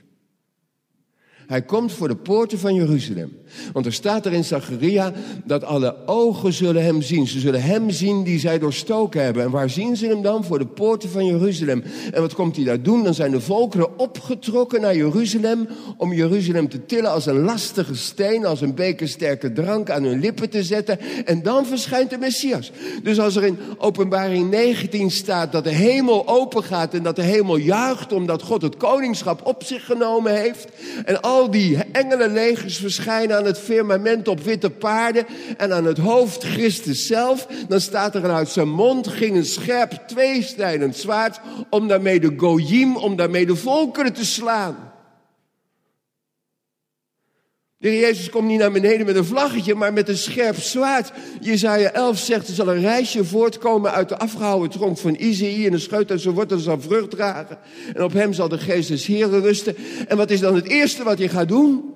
Hij 1.47 1.61
komt 1.61 1.91
voor 1.91 2.07
de 2.07 2.15
poorten 2.15 2.59
van 2.59 2.73
Jeruzalem. 2.73 3.37
Want 3.73 3.85
er 3.85 3.93
staat 3.93 4.25
er 4.25 4.33
in 4.33 4.43
Zacharia 4.43 5.13
dat 5.43 5.63
alle 5.63 5.95
ogen 6.05 6.53
zullen 6.53 6.83
hem 6.83 7.01
zien. 7.01 7.27
Ze 7.27 7.39
zullen 7.39 7.61
hem 7.61 7.89
zien 7.89 8.23
die 8.23 8.39
zij 8.39 8.59
doorstoken 8.59 9.23
hebben. 9.23 9.43
En 9.43 9.51
waar 9.51 9.69
zien 9.69 9.95
ze 9.95 10.07
hem 10.07 10.21
dan? 10.21 10.43
Voor 10.43 10.59
de 10.59 10.65
poorten 10.65 11.09
van 11.09 11.25
Jeruzalem. 11.25 11.83
En 12.11 12.21
wat 12.21 12.33
komt 12.33 12.55
hij 12.55 12.65
daar 12.65 12.81
doen? 12.81 13.03
Dan 13.03 13.13
zijn 13.13 13.31
de 13.31 13.41
volkeren 13.41 13.99
opgetrokken 13.99 14.81
naar 14.81 14.95
Jeruzalem 14.95 15.67
om 15.97 16.13
Jeruzalem 16.13 16.69
te 16.69 16.85
tillen 16.85 17.11
als 17.11 17.25
een 17.25 17.39
lastige 17.39 17.95
steen, 17.95 18.45
als 18.45 18.61
een 18.61 18.75
beker 18.75 19.07
sterke 19.07 19.53
drank 19.53 19.89
aan 19.89 20.03
hun 20.03 20.19
lippen 20.19 20.49
te 20.49 20.63
zetten. 20.63 20.99
En 21.25 21.43
dan 21.43 21.65
verschijnt 21.65 22.09
de 22.09 22.17
Messias. 22.17 22.71
Dus 23.03 23.19
als 23.19 23.35
er 23.35 23.43
in 23.43 23.57
openbaring 23.77 24.49
19 24.49 25.11
staat 25.11 25.51
dat 25.51 25.63
de 25.63 25.69
hemel 25.69 26.27
open 26.27 26.63
gaat 26.63 26.93
en 26.93 27.03
dat 27.03 27.15
de 27.15 27.21
hemel 27.21 27.57
juicht 27.57 28.13
omdat 28.13 28.41
God 28.41 28.61
het 28.61 28.77
koningschap 28.77 29.45
op 29.45 29.63
zich 29.63 29.85
genomen 29.85 30.35
heeft. 30.35 30.67
En 31.05 31.21
al 31.21 31.34
die 31.43 31.77
engelenlegers 31.91 32.77
verschijnen 32.77 33.37
aan 33.37 33.45
het 33.45 33.59
firmament 33.59 34.27
op 34.27 34.43
witte 34.43 34.69
paarden 34.69 35.25
en 35.57 35.73
aan 35.73 35.85
het 35.85 35.97
hoofd 35.97 36.43
Christus 36.43 37.07
zelf. 37.07 37.47
Dan 37.67 37.81
staat 37.81 38.15
er 38.15 38.31
uit 38.31 38.49
zijn 38.49 38.69
mond 38.69 39.07
ging 39.07 39.35
een 39.35 39.45
scherp 39.45 39.91
tweesnijdend 40.07 40.95
zwaard 40.95 41.39
om 41.69 41.87
daarmee 41.87 42.19
de 42.19 42.33
goyim, 42.37 42.97
om 42.97 43.15
daarmee 43.15 43.45
de 43.45 43.55
volkeren 43.55 44.13
te 44.13 44.25
slaan. 44.25 44.93
De 47.85 47.97
Jezus 47.97 48.29
komt 48.29 48.47
niet 48.47 48.59
naar 48.59 48.71
beneden 48.71 49.05
met 49.05 49.15
een 49.15 49.25
vlaggetje, 49.25 49.75
maar 49.75 49.93
met 49.93 50.09
een 50.09 50.17
scherp 50.17 50.55
zwaard. 50.55 51.11
Jezaja 51.39 51.91
11 51.91 52.17
zegt, 52.17 52.47
er 52.47 52.53
zal 52.53 52.67
een 52.67 52.81
reisje 52.81 53.25
voortkomen 53.25 53.91
uit 53.91 54.09
de 54.09 54.17
afgehouden 54.17 54.69
tronk 54.69 54.97
van 54.97 55.15
Isaïe... 55.15 55.67
en 55.67 55.73
een 55.73 55.79
scheut 55.79 56.11
uit 56.11 56.21
zijn 56.21 56.33
wortel 56.33 56.57
zal 56.57 56.81
vrucht 56.81 57.09
dragen. 57.09 57.57
En 57.93 58.03
op 58.03 58.13
hem 58.13 58.33
zal 58.33 58.49
de 58.49 58.57
geest 58.57 58.87
des 58.87 59.05
Heren 59.05 59.41
rusten. 59.41 59.75
En 60.07 60.17
wat 60.17 60.31
is 60.31 60.39
dan 60.39 60.55
het 60.55 60.67
eerste 60.67 61.03
wat 61.03 61.17
hij 61.17 61.27
gaat 61.27 61.47
doen? 61.47 61.93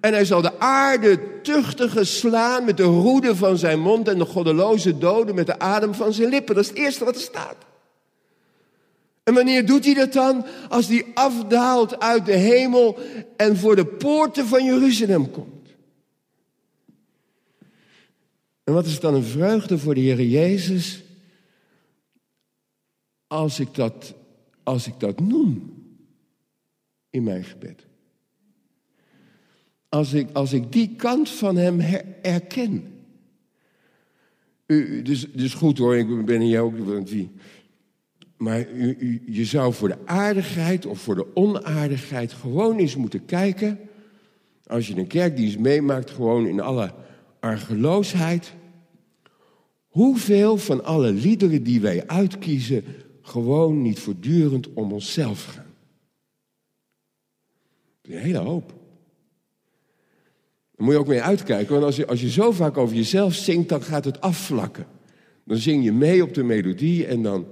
En 0.00 0.12
hij 0.12 0.24
zal 0.24 0.42
de 0.42 0.58
aarde 0.58 1.40
tuchtige 1.42 2.04
slaan 2.04 2.64
met 2.64 2.76
de 2.76 2.82
roede 2.82 3.36
van 3.36 3.58
zijn 3.58 3.80
mond... 3.80 4.08
en 4.08 4.18
de 4.18 4.24
goddeloze 4.24 4.98
doden 4.98 5.34
met 5.34 5.46
de 5.46 5.58
adem 5.58 5.94
van 5.94 6.12
zijn 6.12 6.28
lippen. 6.28 6.54
Dat 6.54 6.64
is 6.64 6.70
het 6.70 6.78
eerste 6.78 7.04
wat 7.04 7.14
er 7.14 7.20
staat. 7.20 7.56
En 9.24 9.34
wanneer 9.34 9.66
doet 9.66 9.84
hij 9.84 9.94
dat 9.94 10.12
dan? 10.12 10.46
Als 10.68 10.88
hij 10.88 11.06
afdaalt 11.14 12.00
uit 12.00 12.26
de 12.26 12.36
hemel 12.36 12.98
en 13.36 13.56
voor 13.56 13.76
de 13.76 13.86
poorten 13.86 14.46
van 14.46 14.64
Jeruzalem 14.64 15.30
komt. 15.30 15.68
En 18.64 18.72
wat 18.72 18.86
is 18.86 19.00
dan 19.00 19.14
een 19.14 19.24
vreugde 19.24 19.78
voor 19.78 19.94
de 19.94 20.00
Heer 20.00 20.22
Jezus 20.22 21.02
als 23.26 23.60
ik 23.60 23.74
dat, 23.74 24.14
als 24.62 24.86
ik 24.86 25.00
dat 25.00 25.20
noem 25.20 25.82
in 27.10 27.22
mijn 27.22 27.44
gebed? 27.44 27.86
Als 29.88 30.12
ik, 30.12 30.28
als 30.32 30.52
ik 30.52 30.72
die 30.72 30.96
kant 30.96 31.28
van 31.28 31.56
hem 31.56 31.80
herken. 32.22 32.92
U, 34.66 35.02
dus, 35.02 35.32
dus 35.32 35.54
goed 35.54 35.78
hoor, 35.78 35.96
ik 35.96 36.24
ben 36.24 36.40
hier 36.40 36.60
ook, 36.60 36.78
want 36.78 37.10
wie, 37.10 37.30
maar 38.44 38.76
je 39.26 39.44
zou 39.44 39.74
voor 39.74 39.88
de 39.88 39.98
aardigheid 40.04 40.86
of 40.86 40.98
voor 40.98 41.14
de 41.14 41.36
onaardigheid 41.36 42.32
gewoon 42.32 42.78
eens 42.78 42.96
moeten 42.96 43.24
kijken. 43.24 43.78
Als 44.66 44.86
je 44.86 44.96
een 44.96 45.06
kerkdienst 45.06 45.58
meemaakt, 45.58 46.10
gewoon 46.10 46.46
in 46.46 46.60
alle 46.60 46.94
argeloosheid. 47.40 48.52
Hoeveel 49.86 50.56
van 50.56 50.84
alle 50.84 51.12
liederen 51.12 51.62
die 51.62 51.80
wij 51.80 52.06
uitkiezen, 52.06 52.84
gewoon 53.22 53.82
niet 53.82 53.98
voortdurend 53.98 54.72
om 54.72 54.92
onszelf 54.92 55.44
gaan? 55.44 55.72
Een 58.02 58.18
hele 58.18 58.38
hoop. 58.38 58.68
Daar 60.76 60.86
moet 60.86 60.92
je 60.92 61.00
ook 61.00 61.06
mee 61.06 61.22
uitkijken, 61.22 61.72
want 61.72 61.84
als 61.84 61.96
je, 61.96 62.06
als 62.06 62.20
je 62.20 62.30
zo 62.30 62.50
vaak 62.50 62.76
over 62.76 62.96
jezelf 62.96 63.34
zingt, 63.34 63.68
dan 63.68 63.82
gaat 63.82 64.04
het 64.04 64.20
afvlakken. 64.20 64.86
Dan 65.44 65.56
zing 65.56 65.84
je 65.84 65.92
mee 65.92 66.22
op 66.22 66.34
de 66.34 66.42
melodie 66.42 67.06
en 67.06 67.22
dan 67.22 67.46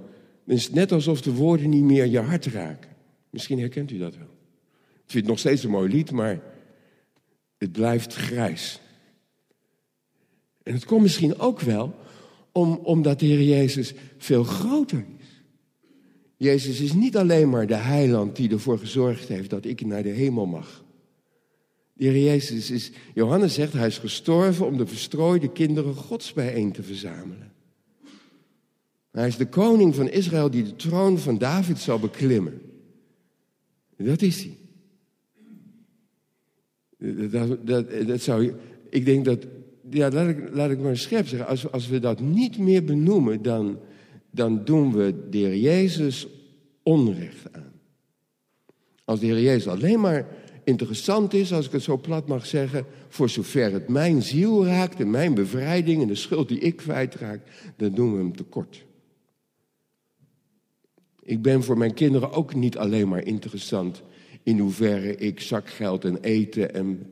het 0.45 0.57
is 0.57 0.69
net 0.69 0.91
alsof 0.91 1.21
de 1.21 1.33
woorden 1.33 1.69
niet 1.69 1.83
meer 1.83 2.05
je 2.05 2.19
hart 2.19 2.45
raken. 2.45 2.89
Misschien 3.29 3.59
herkent 3.59 3.91
u 3.91 3.97
dat 3.97 4.15
wel. 4.15 4.31
Ik 4.93 5.11
vind 5.11 5.23
het 5.23 5.27
nog 5.27 5.39
steeds 5.39 5.63
een 5.63 5.69
mooi 5.69 5.91
lied, 5.91 6.11
maar 6.11 6.41
het 7.57 7.71
blijft 7.71 8.13
grijs. 8.13 8.81
En 10.63 10.73
het 10.73 10.85
komt 10.85 11.01
misschien 11.01 11.39
ook 11.39 11.59
wel 11.59 11.95
om, 12.51 12.79
omdat 12.83 13.19
de 13.19 13.25
Heer 13.25 13.43
Jezus 13.43 13.93
veel 14.17 14.43
groter 14.43 15.05
is. 15.19 15.43
Jezus 16.37 16.79
is 16.79 16.93
niet 16.93 17.17
alleen 17.17 17.49
maar 17.49 17.67
de 17.67 17.75
heiland 17.75 18.35
die 18.35 18.51
ervoor 18.51 18.79
gezorgd 18.79 19.27
heeft 19.27 19.49
dat 19.49 19.65
ik 19.65 19.85
naar 19.85 20.03
de 20.03 20.09
hemel 20.09 20.45
mag. 20.45 20.83
De 21.93 22.05
Heer 22.05 22.23
Jezus 22.23 22.71
is, 22.71 22.91
Johannes 23.13 23.53
zegt, 23.53 23.73
hij 23.73 23.87
is 23.87 23.97
gestorven 23.97 24.65
om 24.65 24.77
de 24.77 24.87
verstrooide 24.87 25.51
kinderen 25.51 25.95
Gods 25.95 26.33
bijeen 26.33 26.71
te 26.71 26.83
verzamelen. 26.83 27.52
Hij 29.13 29.27
is 29.27 29.37
de 29.37 29.47
koning 29.47 29.95
van 29.95 30.09
Israël 30.09 30.49
die 30.49 30.63
de 30.63 30.75
troon 30.75 31.19
van 31.19 31.37
David 31.37 31.79
zal 31.79 31.99
beklimmen. 31.99 32.61
Dat 33.97 34.21
is 34.21 34.43
hij. 34.43 34.57
Dat, 37.27 37.67
dat, 37.67 38.07
dat 38.07 38.21
zou, 38.21 38.53
ik 38.89 39.05
denk 39.05 39.25
dat, 39.25 39.45
ja, 39.89 40.09
laat 40.09 40.29
ik, 40.29 40.49
laat 40.53 40.71
ik 40.71 40.79
maar 40.79 40.97
scherp 40.97 41.27
zeggen, 41.27 41.47
als, 41.47 41.71
als 41.71 41.87
we 41.87 41.99
dat 41.99 42.19
niet 42.19 42.57
meer 42.57 42.83
benoemen, 42.83 43.41
dan, 43.41 43.79
dan 44.31 44.65
doen 44.65 44.93
we 44.93 45.29
de 45.29 45.37
Heer 45.37 45.57
Jezus 45.57 46.27
onrecht 46.83 47.53
aan. 47.53 47.71
Als 49.05 49.19
de 49.19 49.25
Heer 49.25 49.41
Jezus 49.41 49.67
alleen 49.67 49.99
maar 49.99 50.27
interessant 50.63 51.33
is, 51.33 51.53
als 51.53 51.65
ik 51.65 51.71
het 51.71 51.81
zo 51.81 51.97
plat 51.97 52.27
mag 52.27 52.45
zeggen, 52.45 52.85
voor 53.07 53.29
zover 53.29 53.71
het 53.71 53.87
mijn 53.87 54.21
ziel 54.21 54.65
raakt 54.65 54.99
en 54.99 55.09
mijn 55.09 55.33
bevrijding 55.33 56.01
en 56.01 56.07
de 56.07 56.15
schuld 56.15 56.47
die 56.47 56.59
ik 56.59 56.75
kwijtraak, 56.75 57.41
dan 57.77 57.93
doen 57.93 58.11
we 58.11 58.17
hem 58.17 58.35
tekort. 58.35 58.85
Ik 61.23 61.41
ben 61.41 61.63
voor 61.63 61.77
mijn 61.77 61.93
kinderen 61.93 62.31
ook 62.31 62.55
niet 62.55 62.77
alleen 62.77 63.07
maar 63.07 63.25
interessant 63.25 64.01
in 64.43 64.59
hoeverre 64.59 65.15
ik 65.15 65.39
zakgeld 65.39 66.05
en 66.05 66.17
eten 66.21 66.73
en. 66.73 67.11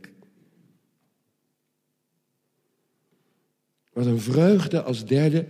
Wat 3.94 4.06
een 4.06 4.20
vreugde 4.20 4.82
als 4.82 5.06
derde 5.06 5.46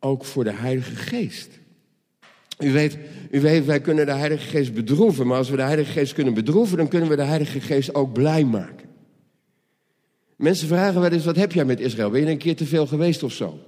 ook 0.00 0.24
voor 0.24 0.44
de 0.44 0.52
Heilige 0.52 0.96
Geest. 0.96 1.58
U 2.58 2.72
weet, 2.72 2.98
u 3.30 3.40
weet, 3.40 3.64
wij 3.64 3.80
kunnen 3.80 4.06
de 4.06 4.12
Heilige 4.12 4.48
Geest 4.48 4.74
bedroeven, 4.74 5.26
maar 5.26 5.36
als 5.36 5.50
we 5.50 5.56
de 5.56 5.62
Heilige 5.62 5.92
Geest 5.92 6.12
kunnen 6.12 6.34
bedroeven, 6.34 6.76
dan 6.76 6.88
kunnen 6.88 7.08
we 7.08 7.16
de 7.16 7.22
Heilige 7.22 7.60
Geest 7.60 7.94
ook 7.94 8.12
blij 8.12 8.44
maken. 8.44 8.88
Mensen 10.36 10.68
vragen 10.68 11.00
wel 11.00 11.10
eens: 11.10 11.24
wat 11.24 11.36
heb 11.36 11.52
jij 11.52 11.64
met 11.64 11.80
Israël? 11.80 12.10
Ben 12.10 12.20
je 12.20 12.30
een 12.30 12.38
keer 12.38 12.56
te 12.56 12.66
veel 12.66 12.86
geweest 12.86 13.22
of 13.22 13.32
zo? 13.32 13.58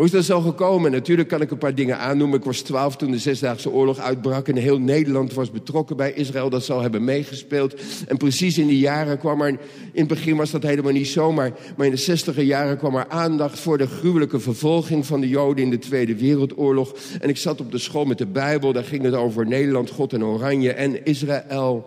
Hoe 0.00 0.08
is 0.08 0.14
dat 0.14 0.24
zo 0.24 0.40
gekomen? 0.40 0.90
Natuurlijk 0.90 1.28
kan 1.28 1.40
ik 1.40 1.50
een 1.50 1.58
paar 1.58 1.74
dingen 1.74 1.98
aannoemen. 1.98 2.38
Ik 2.38 2.44
was 2.44 2.60
twaalf 2.60 2.96
toen 2.96 3.10
de 3.10 3.18
Zesdaagse 3.18 3.70
Oorlog 3.70 3.98
uitbrak 3.98 4.48
en 4.48 4.56
heel 4.56 4.78
Nederland 4.78 5.34
was 5.34 5.50
betrokken 5.50 5.96
bij 5.96 6.12
Israël. 6.12 6.50
Dat 6.50 6.64
zal 6.64 6.80
hebben 6.80 7.04
meegespeeld. 7.04 7.74
En 8.08 8.16
precies 8.16 8.58
in 8.58 8.66
die 8.66 8.78
jaren 8.78 9.18
kwam 9.18 9.40
er, 9.40 9.48
in 9.48 9.58
het 9.92 10.08
begin 10.08 10.36
was 10.36 10.50
dat 10.50 10.62
helemaal 10.62 10.92
niet 10.92 11.08
zo, 11.08 11.32
maar, 11.32 11.52
maar 11.76 11.86
in 11.86 11.92
de 11.92 11.98
zestiger 11.98 12.42
jaren 12.42 12.76
kwam 12.76 12.96
er 12.96 13.08
aandacht 13.08 13.58
voor 13.58 13.78
de 13.78 13.86
gruwelijke 13.86 14.40
vervolging 14.40 15.06
van 15.06 15.20
de 15.20 15.28
Joden 15.28 15.64
in 15.64 15.70
de 15.70 15.78
Tweede 15.78 16.16
Wereldoorlog. 16.16 16.94
En 17.20 17.28
ik 17.28 17.36
zat 17.36 17.60
op 17.60 17.70
de 17.70 17.78
school 17.78 18.04
met 18.04 18.18
de 18.18 18.26
Bijbel, 18.26 18.72
daar 18.72 18.84
ging 18.84 19.02
het 19.02 19.14
over 19.14 19.46
Nederland, 19.46 19.90
God 19.90 20.12
en 20.12 20.24
Oranje 20.24 20.72
en 20.72 21.04
Israël. 21.04 21.86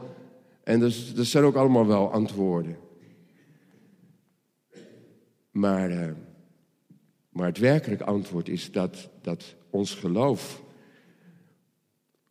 En 0.63 0.79
dat, 0.79 0.93
zijn 1.15 1.43
ook 1.43 1.55
allemaal 1.55 1.87
wel 1.87 2.11
antwoorden. 2.11 2.77
Maar... 5.51 5.91
Uh, 5.91 5.97
maar 7.33 7.47
het 7.47 7.57
werkelijke 7.57 8.03
antwoord 8.03 8.49
is 8.49 8.71
dat, 8.71 9.09
dat 9.21 9.55
ons 9.69 9.93
geloof. 9.93 10.63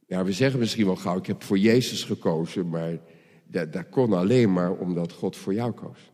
Ja, 0.07 0.25
we 0.25 0.33
zeggen 0.33 0.59
misschien 0.59 0.87
wel 0.87 0.97
gauw, 0.97 1.19
ik 1.19 1.27
heb 1.27 1.43
voor 1.43 1.59
Jezus 1.59 2.05
gekozen, 2.05 2.69
maar 2.69 2.99
dat, 3.45 3.73
dat 3.73 3.89
kon 3.89 4.13
alleen 4.13 4.53
maar 4.53 4.73
omdat 4.73 5.13
God 5.13 5.37
voor 5.37 5.55
jou 5.55 5.73
koos. 5.73 6.11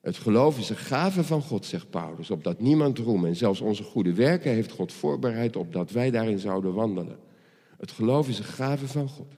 Het 0.00 0.16
geloof 0.16 0.58
is 0.58 0.68
een 0.68 0.76
gave 0.76 1.24
van 1.24 1.42
God, 1.42 1.66
zegt 1.66 1.90
Paulus, 1.90 2.30
opdat 2.30 2.60
niemand 2.60 2.98
roemen. 2.98 3.28
En 3.28 3.36
zelfs 3.36 3.60
onze 3.60 3.82
goede 3.82 4.14
werken 4.14 4.50
heeft 4.50 4.70
God 4.70 4.92
voorbereid 4.92 5.56
opdat 5.56 5.90
wij 5.90 6.10
daarin 6.10 6.38
zouden 6.38 6.74
wandelen. 6.74 7.18
Het 7.78 7.90
geloof 7.90 8.28
is 8.28 8.38
een 8.38 8.44
gave 8.44 8.86
van 8.86 9.08
God. 9.08 9.32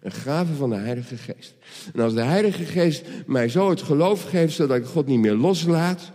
Een 0.00 0.12
gave 0.12 0.54
van 0.54 0.70
de 0.70 0.76
Heilige 0.76 1.16
Geest. 1.16 1.54
En 1.94 2.00
als 2.00 2.14
de 2.14 2.22
Heilige 2.22 2.64
Geest 2.64 3.06
mij 3.26 3.48
zo 3.48 3.70
het 3.70 3.82
geloof 3.82 4.22
geeft, 4.22 4.54
zodat 4.54 4.76
ik 4.76 4.84
God 4.84 5.06
niet 5.06 5.20
meer 5.20 5.34
loslaat, 5.34 6.12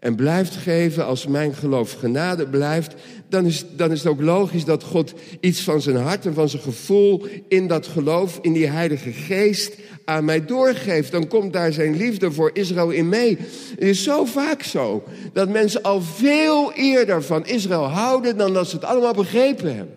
en 0.00 0.14
blijft 0.14 0.56
geven, 0.56 1.06
als 1.06 1.26
mijn 1.26 1.54
geloof 1.54 1.92
genade 1.92 2.48
blijft, 2.48 2.94
dan 3.28 3.46
is, 3.46 3.64
dan 3.76 3.90
is 3.90 3.98
het 3.98 4.08
ook 4.08 4.20
logisch 4.20 4.64
dat 4.64 4.82
God 4.82 5.14
iets 5.40 5.62
van 5.62 5.80
zijn 5.80 5.96
hart 5.96 6.26
en 6.26 6.34
van 6.34 6.48
zijn 6.48 6.62
gevoel 6.62 7.26
in 7.48 7.66
dat 7.66 7.86
geloof, 7.86 8.38
in 8.42 8.52
die 8.52 8.66
Heilige 8.66 9.12
Geest 9.12 9.76
aan 10.04 10.24
mij 10.24 10.44
doorgeeft. 10.44 11.12
Dan 11.12 11.28
komt 11.28 11.52
daar 11.52 11.72
zijn 11.72 11.96
liefde 11.96 12.32
voor 12.32 12.50
Israël 12.52 12.90
in 12.90 13.08
mee. 13.08 13.38
Het 13.70 13.88
is 13.88 14.02
zo 14.02 14.24
vaak 14.24 14.62
zo 14.62 15.04
dat 15.32 15.48
mensen 15.48 15.82
al 15.82 16.00
veel 16.00 16.72
eerder 16.72 17.22
van 17.22 17.46
Israël 17.46 17.84
houden 17.84 18.36
dan 18.36 18.52
dat 18.52 18.68
ze 18.68 18.76
het 18.76 18.84
allemaal 18.84 19.14
begrepen 19.14 19.76
hebben. 19.76 19.94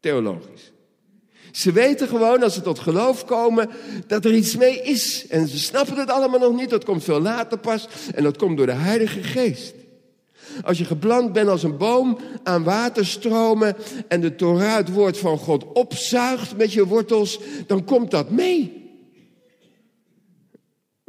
Theologisch. 0.00 0.73
Ze 1.54 1.72
weten 1.72 2.08
gewoon 2.08 2.42
als 2.42 2.54
ze 2.54 2.60
tot 2.60 2.78
geloof 2.78 3.24
komen 3.24 3.70
dat 4.06 4.24
er 4.24 4.34
iets 4.34 4.56
mee 4.56 4.82
is. 4.82 5.26
En 5.26 5.48
ze 5.48 5.58
snappen 5.58 5.96
het 5.96 6.10
allemaal 6.10 6.38
nog 6.38 6.56
niet, 6.56 6.70
dat 6.70 6.84
komt 6.84 7.04
veel 7.04 7.20
later 7.20 7.58
pas. 7.58 7.88
En 8.14 8.22
dat 8.22 8.36
komt 8.36 8.56
door 8.56 8.66
de 8.66 8.72
Heilige 8.72 9.22
Geest. 9.22 9.74
Als 10.62 10.78
je 10.78 10.84
geplant 10.84 11.32
bent 11.32 11.48
als 11.48 11.62
een 11.62 11.76
boom 11.76 12.18
aan 12.42 12.64
waterstromen 12.64 13.76
en 14.08 14.20
de 14.20 14.34
Torah, 14.34 14.76
het 14.76 14.92
woord 14.92 15.18
van 15.18 15.38
God, 15.38 15.72
opzuigt 15.72 16.56
met 16.56 16.72
je 16.72 16.86
wortels, 16.86 17.40
dan 17.66 17.84
komt 17.84 18.10
dat 18.10 18.30
mee. 18.30 18.82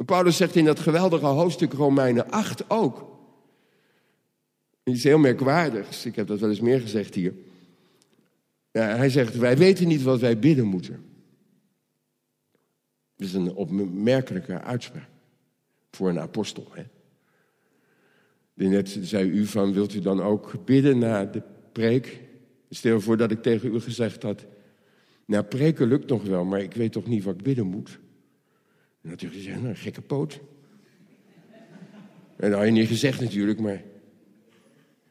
Paulus 0.04 0.36
zegt 0.36 0.56
in 0.56 0.64
dat 0.64 0.80
geweldige 0.80 1.26
hoofdstuk 1.26 1.72
Romeinen 1.72 2.30
8 2.30 2.70
ook. 2.70 3.04
Iets 4.84 5.04
heel 5.04 5.18
merkwaardigs, 5.18 6.04
ik 6.04 6.16
heb 6.16 6.26
dat 6.26 6.40
wel 6.40 6.50
eens 6.50 6.60
meer 6.60 6.80
gezegd 6.80 7.14
hier. 7.14 7.34
Hij 8.80 9.10
zegt, 9.10 9.36
wij 9.36 9.56
weten 9.56 9.88
niet 9.88 10.02
wat 10.02 10.20
wij 10.20 10.38
bidden 10.38 10.66
moeten. 10.66 11.04
Dat 13.16 13.26
is 13.26 13.34
een 13.34 13.54
opmerkelijke 13.54 14.60
uitspraak 14.60 15.08
voor 15.90 16.08
een 16.08 16.20
apostel. 16.20 16.66
Hè? 16.70 16.84
Net 18.54 18.98
zei 19.00 19.30
u 19.30 19.46
van, 19.46 19.72
wilt 19.72 19.94
u 19.94 20.00
dan 20.00 20.22
ook 20.22 20.64
bidden 20.64 20.98
na 20.98 21.24
de 21.24 21.42
preek? 21.72 22.20
Stel 22.70 23.00
voor 23.00 23.16
dat 23.16 23.30
ik 23.30 23.42
tegen 23.42 23.74
u 23.74 23.80
gezegd 23.80 24.22
had, 24.22 24.46
nou 25.24 25.44
preken 25.44 25.88
lukt 25.88 26.08
nog 26.08 26.22
wel, 26.22 26.44
maar 26.44 26.60
ik 26.60 26.74
weet 26.74 26.92
toch 26.92 27.06
niet 27.06 27.24
wat 27.24 27.34
ik 27.34 27.42
bidden 27.42 27.66
moet. 27.66 27.98
En 29.02 29.16
u 29.24 29.28
gezegd, 29.28 29.62
nou 29.62 29.74
gekke 29.74 30.02
poot. 30.02 30.40
En 32.36 32.50
dat 32.50 32.58
had 32.58 32.66
je 32.66 32.72
niet 32.72 32.88
gezegd 32.88 33.20
natuurlijk, 33.20 33.60
maar 33.60 33.82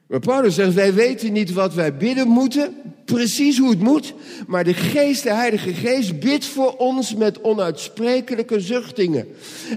maar 0.06 0.20
Paulus 0.20 0.54
zegt, 0.54 0.74
wij 0.74 0.94
weten 0.94 1.32
niet 1.32 1.52
wat 1.52 1.74
wij 1.74 1.96
bidden 1.96 2.28
moeten, 2.28 2.74
precies 3.04 3.58
hoe 3.58 3.70
het 3.70 3.80
moet, 3.80 4.14
maar 4.46 4.64
de 4.64 4.74
geest, 4.74 5.22
de 5.22 5.32
Heilige 5.32 5.74
Geest, 5.74 6.20
bidt 6.20 6.44
voor 6.44 6.76
ons 6.76 7.14
met 7.14 7.40
onuitsprekelijke 7.40 8.60
zuchtingen. 8.60 9.26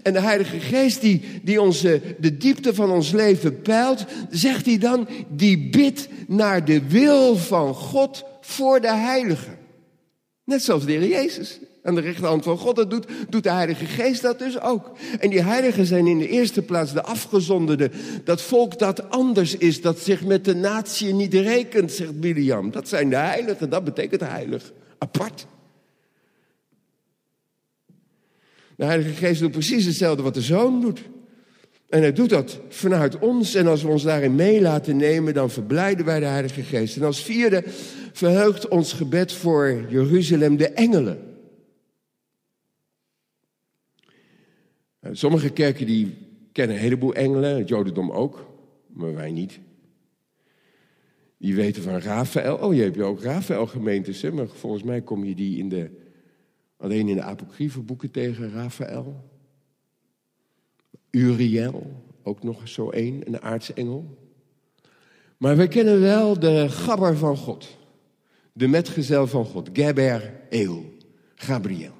En 0.03 0.13
de 0.13 0.19
Heilige 0.19 0.59
Geest 0.59 1.01
die, 1.01 1.21
die 1.43 1.61
onze, 1.61 2.01
de 2.19 2.37
diepte 2.37 2.73
van 2.73 2.91
ons 2.91 3.11
leven 3.11 3.61
peilt, 3.61 4.05
zegt 4.29 4.65
hij 4.65 4.77
dan, 4.77 5.07
die 5.29 5.69
bidt 5.69 6.07
naar 6.27 6.65
de 6.65 6.87
wil 6.87 7.35
van 7.35 7.73
God 7.73 8.23
voor 8.41 8.81
de 8.81 8.93
Heiligen. 8.93 9.57
Net 10.43 10.63
zoals 10.63 10.85
de 10.85 10.91
Heer 10.91 11.07
Jezus 11.07 11.59
aan 11.89 11.95
de 11.95 12.01
rechterhand 12.01 12.43
van 12.43 12.57
God 12.57 12.75
dat 12.75 12.89
doet, 12.89 13.05
doet 13.29 13.43
de 13.43 13.51
Heilige 13.51 13.85
Geest 13.85 14.21
dat 14.21 14.39
dus 14.39 14.61
ook. 14.61 14.91
En 15.19 15.29
die 15.29 15.41
heiligen 15.41 15.85
zijn 15.85 16.07
in 16.07 16.19
de 16.19 16.27
eerste 16.27 16.61
plaats 16.61 16.93
de 16.93 17.03
afgezonderde. 17.03 17.91
Dat 18.23 18.41
volk 18.41 18.79
dat 18.79 19.09
anders 19.09 19.57
is, 19.57 19.81
dat 19.81 19.99
zich 19.99 20.25
met 20.25 20.45
de 20.45 20.55
natie 20.55 21.13
niet 21.13 21.33
rekent, 21.33 21.91
zegt 21.91 22.19
Biliam. 22.19 22.71
Dat 22.71 22.87
zijn 22.87 23.09
de 23.09 23.15
heiligen, 23.15 23.69
dat 23.69 23.83
betekent 23.83 24.21
heilig. 24.21 24.71
Apart. 24.97 25.47
De 28.75 28.85
Heilige 28.85 29.13
Geest 29.13 29.39
doet 29.39 29.51
precies 29.51 29.85
hetzelfde 29.85 30.23
wat 30.23 30.33
de 30.33 30.41
Zoon 30.41 30.81
doet. 30.81 31.01
En 31.89 32.01
hij 32.01 32.13
doet 32.13 32.29
dat 32.29 32.59
vanuit 32.69 33.19
ons. 33.19 33.55
En 33.55 33.67
als 33.67 33.81
we 33.81 33.87
ons 33.87 34.03
daarin 34.03 34.35
mee 34.35 34.61
laten 34.61 34.97
nemen, 34.97 35.33
dan 35.33 35.49
verblijden 35.49 36.05
wij 36.05 36.19
de 36.19 36.25
Heilige 36.25 36.61
Geest. 36.61 36.95
En 36.95 37.03
als 37.03 37.23
vierde 37.23 37.63
verheugt 38.13 38.67
ons 38.67 38.93
gebed 38.93 39.33
voor 39.33 39.85
Jeruzalem 39.89 40.57
de 40.57 40.69
engelen. 40.69 41.28
Sommige 45.11 45.49
kerken 45.49 45.85
die 45.85 46.17
kennen 46.51 46.75
een 46.75 46.81
heleboel 46.81 47.13
engelen, 47.13 47.57
het 47.57 47.67
Jodendom 47.67 48.11
ook, 48.11 48.45
maar 48.87 49.13
wij 49.13 49.31
niet. 49.31 49.59
Die 51.37 51.55
weten 51.55 51.83
van 51.83 51.99
Raphaël. 51.99 52.57
Oh, 52.57 52.73
je 52.73 52.81
hebt 52.81 52.99
ook 52.99 53.21
Raphaël 53.21 53.67
gemeentes, 53.67 54.21
hè? 54.21 54.31
maar 54.31 54.47
volgens 54.47 54.83
mij 54.83 55.01
kom 55.01 55.25
je 55.25 55.35
die 55.35 55.57
in 55.57 55.69
de, 55.69 55.89
alleen 56.77 57.07
in 57.07 57.15
de 57.15 57.21
apocryfe 57.21 57.81
boeken 57.81 58.11
tegen, 58.11 58.51
Raphaël. 58.51 59.29
Uriel, 61.11 62.03
ook 62.23 62.43
nog 62.43 62.67
zo 62.67 62.89
één, 62.89 63.27
een 63.27 63.41
aartsengel. 63.41 64.17
Maar 65.37 65.57
wij 65.57 65.67
kennen 65.67 66.01
wel 66.01 66.39
de 66.39 66.69
gabber 66.69 67.17
van 67.17 67.37
God. 67.37 67.77
De 68.53 68.67
metgezel 68.67 69.27
van 69.27 69.45
God, 69.45 69.69
Geber 69.73 70.33
Eel, 70.49 70.93
Gabriel. 71.35 71.98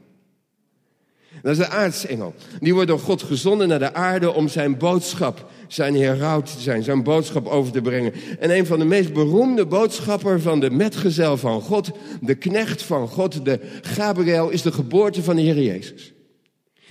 Dat 1.42 1.52
is 1.52 1.58
de 1.58 1.70
aartsengel. 1.70 2.34
Die 2.60 2.74
wordt 2.74 2.88
door 2.88 3.00
God 3.00 3.24
gezonden 3.24 3.68
naar 3.68 3.80
de 3.80 3.94
aarde 3.94 4.34
om 4.34 4.48
zijn 4.48 4.78
boodschap, 4.78 5.52
zijn 5.68 5.96
heraut 5.96 6.46
te 6.46 6.62
zijn, 6.62 6.84
zijn 6.84 7.04
boodschap 7.04 7.48
over 7.48 7.72
te 7.72 7.82
brengen. 7.82 8.14
En 8.40 8.50
een 8.50 8.66
van 8.66 8.80
de 8.80 8.86
meest 8.86 9.14
beroemde 9.14 9.66
boodschappers 9.66 10.44
van 10.44 10.60
de 10.60 10.70
metgezel 10.70 11.38
van 11.38 11.62
God, 11.62 11.92
de 12.22 12.36
knecht 12.36 12.84
van 12.84 13.08
God, 13.08 13.46
de 13.46 13.60
Gabriel, 13.82 14.50
is 14.50 14.62
de 14.62 14.72
geboorte 14.72 15.24
van 15.24 15.36
de 15.36 15.42
Heer 15.42 15.62
Jezus. 15.62 16.14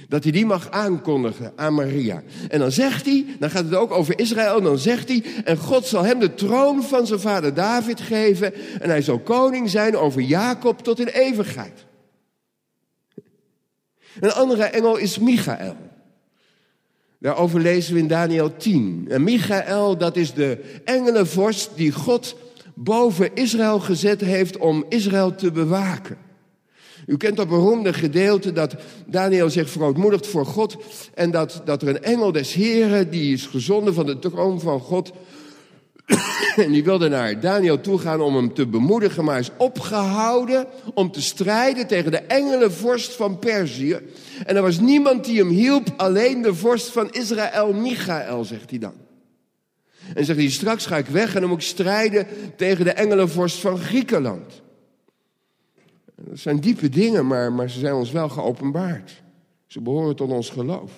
Dat 0.09 0.23
hij 0.23 0.33
die 0.33 0.47
mag 0.47 0.71
aankondigen 0.71 1.53
aan 1.57 1.75
Maria. 1.75 2.23
En 2.49 2.59
dan 2.59 2.73
zegt 2.73 3.05
hij, 3.05 3.27
dan 3.39 3.51
gaat 3.51 3.65
het 3.65 3.75
ook 3.75 3.91
over 3.91 4.19
Israël, 4.19 4.63
dan 4.63 4.79
zegt 4.79 5.09
hij, 5.09 5.25
en 5.45 5.57
God 5.57 5.87
zal 5.87 6.05
hem 6.05 6.19
de 6.19 6.35
troon 6.35 6.83
van 6.83 7.07
zijn 7.07 7.21
vader 7.21 7.55
David 7.55 8.01
geven 8.01 8.55
en 8.81 8.89
hij 8.89 9.03
zal 9.03 9.19
koning 9.19 9.71
zijn 9.71 9.97
over 9.97 10.21
Jacob 10.21 10.83
tot 10.83 11.01
in 11.01 11.07
eeuwigheid. 11.07 11.87
Een 14.21 14.33
andere 14.33 14.65
engel 14.65 14.97
is 14.97 15.19
Michael. 15.19 15.77
Daarover 17.19 17.61
lezen 17.61 17.95
we 17.95 18.01
in 18.01 18.09
Daniel 18.09 18.57
10. 18.57 19.07
En 19.09 19.23
Michael, 19.25 19.99
dat 19.99 20.17
is 20.17 20.35
de 20.35 20.81
engelenvorst 20.85 21.71
die 21.75 21.93
God 21.93 22.37
boven 22.75 23.35
Israël 23.35 23.81
gezet 23.81 24.21
heeft 24.21 24.57
om 24.57 24.85
Israël 24.89 25.35
te 25.35 25.53
bewaken. 25.53 26.17
U 27.07 27.17
kent 27.17 27.37
dat 27.37 27.49
beroemde 27.49 27.93
gedeelte 27.93 28.53
dat 28.53 28.75
Daniel 29.07 29.51
zich 29.51 29.71
verootmoedigt 29.71 30.27
voor 30.27 30.47
God 30.47 30.77
en 31.15 31.31
dat, 31.31 31.63
dat 31.65 31.83
er 31.83 31.89
een 31.89 32.03
engel 32.03 32.33
des 32.33 32.53
Heren, 32.53 33.11
die 33.11 33.33
is 33.33 33.47
gezonden 33.47 33.95
van 33.95 34.07
de 34.07 34.19
troon 34.19 34.61
van 34.61 34.81
God, 34.81 35.13
en 36.65 36.73
die 36.73 36.85
wilde 36.85 37.09
naar 37.09 37.41
Daniel 37.41 37.81
toe 37.81 37.99
gaan 37.99 38.21
om 38.21 38.37
hem 38.37 38.55
te 38.55 38.67
bemoedigen, 38.67 39.25
maar 39.25 39.39
is 39.39 39.51
opgehouden 39.57 40.67
om 40.95 41.11
te 41.11 41.23
strijden 41.23 41.87
tegen 41.87 42.11
de 42.11 42.19
engelenvorst 42.19 43.13
van 43.13 43.39
Perzië. 43.39 43.99
En 44.47 44.57
er 44.57 44.63
was 44.63 44.81
niemand 44.81 45.25
die 45.25 45.39
hem 45.39 45.49
hielp, 45.49 45.89
alleen 45.97 46.43
de 46.43 46.55
vorst 46.55 46.93
van 46.93 47.11
Israël, 47.11 47.73
Michael, 47.73 48.45
zegt 48.45 48.71
hij 48.71 48.79
dan. 48.79 48.95
En 50.15 50.25
zegt 50.25 50.39
hij, 50.39 50.49
straks 50.51 50.87
ga 50.87 50.97
ik 50.97 51.07
weg 51.07 51.35
en 51.35 51.41
dan 51.41 51.51
moet 51.51 51.61
ik 51.61 51.67
strijden 51.67 52.27
tegen 52.57 52.85
de 52.85 52.93
engelenvorst 52.93 53.59
van 53.59 53.79
Griekenland. 53.79 54.63
Dat 56.17 56.39
zijn 56.39 56.61
diepe 56.61 56.89
dingen, 56.89 57.27
maar, 57.27 57.53
maar 57.53 57.71
ze 57.71 57.79
zijn 57.79 57.95
ons 57.95 58.11
wel 58.11 58.29
geopenbaard. 58.29 59.23
Ze 59.67 59.81
behoren 59.81 60.17
tot 60.17 60.31
ons 60.31 60.51
geloof. 60.51 60.91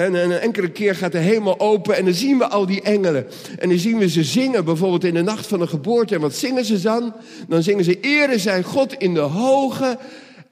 En 0.00 0.14
een 0.14 0.32
enkele 0.32 0.70
keer 0.70 0.94
gaat 0.94 1.12
de 1.12 1.18
hemel 1.18 1.60
open 1.60 1.96
en 1.96 2.04
dan 2.04 2.14
zien 2.14 2.38
we 2.38 2.48
al 2.48 2.66
die 2.66 2.82
engelen. 2.82 3.26
En 3.58 3.68
dan 3.68 3.78
zien 3.78 3.98
we 3.98 4.08
ze 4.08 4.24
zingen, 4.24 4.64
bijvoorbeeld 4.64 5.04
in 5.04 5.14
de 5.14 5.22
nacht 5.22 5.46
van 5.46 5.58
de 5.58 5.66
geboorte. 5.66 6.14
En 6.14 6.20
wat 6.20 6.34
zingen 6.34 6.64
ze 6.64 6.80
dan? 6.80 7.12
Dan 7.48 7.62
zingen 7.62 7.84
ze, 7.84 8.00
ere 8.00 8.38
zijn 8.38 8.62
God 8.62 8.94
in 8.94 9.14
de 9.14 9.20
hoge 9.20 9.98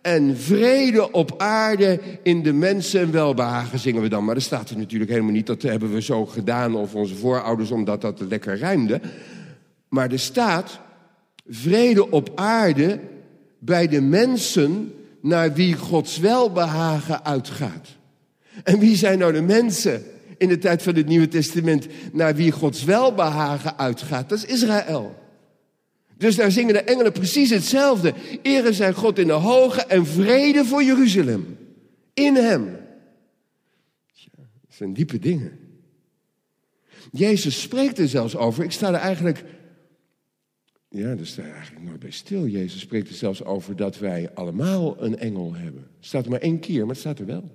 en 0.03 0.37
vrede 0.37 1.13
op 1.13 1.35
aarde 1.37 2.01
in 2.23 2.43
de 2.43 2.53
mensen 2.53 3.13
welbehagen 3.13 3.79
zingen 3.79 4.03
we 4.03 4.09
dan. 4.09 4.25
Maar 4.25 4.35
dat 4.35 4.43
staat 4.43 4.71
er 4.71 4.79
natuurlijk 4.79 5.11
helemaal 5.11 5.33
niet. 5.33 5.47
Dat 5.47 5.63
hebben 5.63 5.93
we 5.93 6.03
zo 6.03 6.27
gedaan 6.27 6.75
of 6.75 6.95
onze 6.95 7.15
voorouders 7.17 7.71
omdat 7.71 8.01
dat 8.01 8.21
lekker 8.29 8.57
rijmde. 8.57 9.01
Maar 9.89 10.11
er 10.13 10.19
staat 10.19 10.81
vrede 11.49 12.11
op 12.11 12.33
aarde 12.35 13.01
bij 13.59 13.89
de 13.89 14.01
mensen 14.01 14.93
naar 15.21 15.53
wie 15.53 15.75
Gods 15.75 16.19
welbehagen 16.19 17.25
uitgaat. 17.25 17.98
En 18.65 18.79
wie 18.79 18.97
zijn 18.97 19.19
nou 19.19 19.33
de 19.33 19.43
mensen 19.43 20.05
in 20.39 20.49
de 20.49 20.59
tijd 20.59 20.83
van 20.83 20.95
het 20.95 21.07
Nieuwe 21.07 21.29
Testament 21.29 21.87
naar 22.13 22.35
wie 22.35 22.51
Gods 22.53 22.85
welbehagen 22.85 23.79
uitgaat? 23.79 24.29
Dat 24.29 24.39
is 24.39 24.45
Israël. 24.45 25.27
Dus 26.17 26.37
daar 26.37 26.51
zingen 26.51 26.75
de 26.75 26.83
engelen 26.83 27.13
precies 27.13 27.51
hetzelfde. 27.51 28.15
Ere 28.43 28.73
zijn 28.73 28.95
God 28.95 29.19
in 29.19 29.27
de 29.27 29.33
hoge 29.33 29.85
en 29.85 30.07
vrede 30.07 30.65
voor 30.65 30.83
Jeruzalem. 30.83 31.57
In 32.15 32.35
hem. 32.35 32.77
Tja, 34.15 34.31
dat 34.37 34.75
zijn 34.75 34.93
diepe 34.93 35.19
dingen. 35.19 35.59
Jezus 37.13 37.61
spreekt 37.61 37.99
er 37.99 38.09
zelfs 38.09 38.37
over. 38.37 38.65
Ik 38.65 38.73
sta 38.73 38.89
er 38.89 38.95
eigenlijk. 38.95 39.45
Ja, 40.89 41.15
daar 41.15 41.27
sta 41.27 41.43
eigenlijk 41.43 41.87
nooit 41.87 42.01
bij 42.01 42.11
stil. 42.11 42.47
Jezus 42.47 42.81
spreekt 42.81 43.09
er 43.09 43.15
zelfs 43.15 43.45
over 43.45 43.77
dat 43.77 43.99
wij 43.99 44.31
allemaal 44.35 45.03
een 45.03 45.19
engel 45.19 45.55
hebben. 45.55 45.87
Staat 46.01 46.25
er 46.25 46.31
maar 46.31 46.41
één 46.41 46.61
keer, 46.61 46.81
maar 46.81 46.89
het 46.89 46.99
staat 46.99 47.19
er 47.19 47.27
wel. 47.27 47.51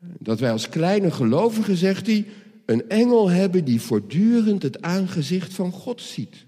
Dat 0.00 0.40
wij 0.40 0.52
als 0.52 0.68
kleine 0.68 1.10
gelovigen, 1.10 1.76
zegt 1.76 2.06
hij, 2.06 2.26
een 2.64 2.88
engel 2.88 3.30
hebben 3.30 3.64
die 3.64 3.80
voortdurend 3.80 4.62
het 4.62 4.82
aangezicht 4.82 5.54
van 5.54 5.72
God 5.72 6.00
ziet. 6.00 6.46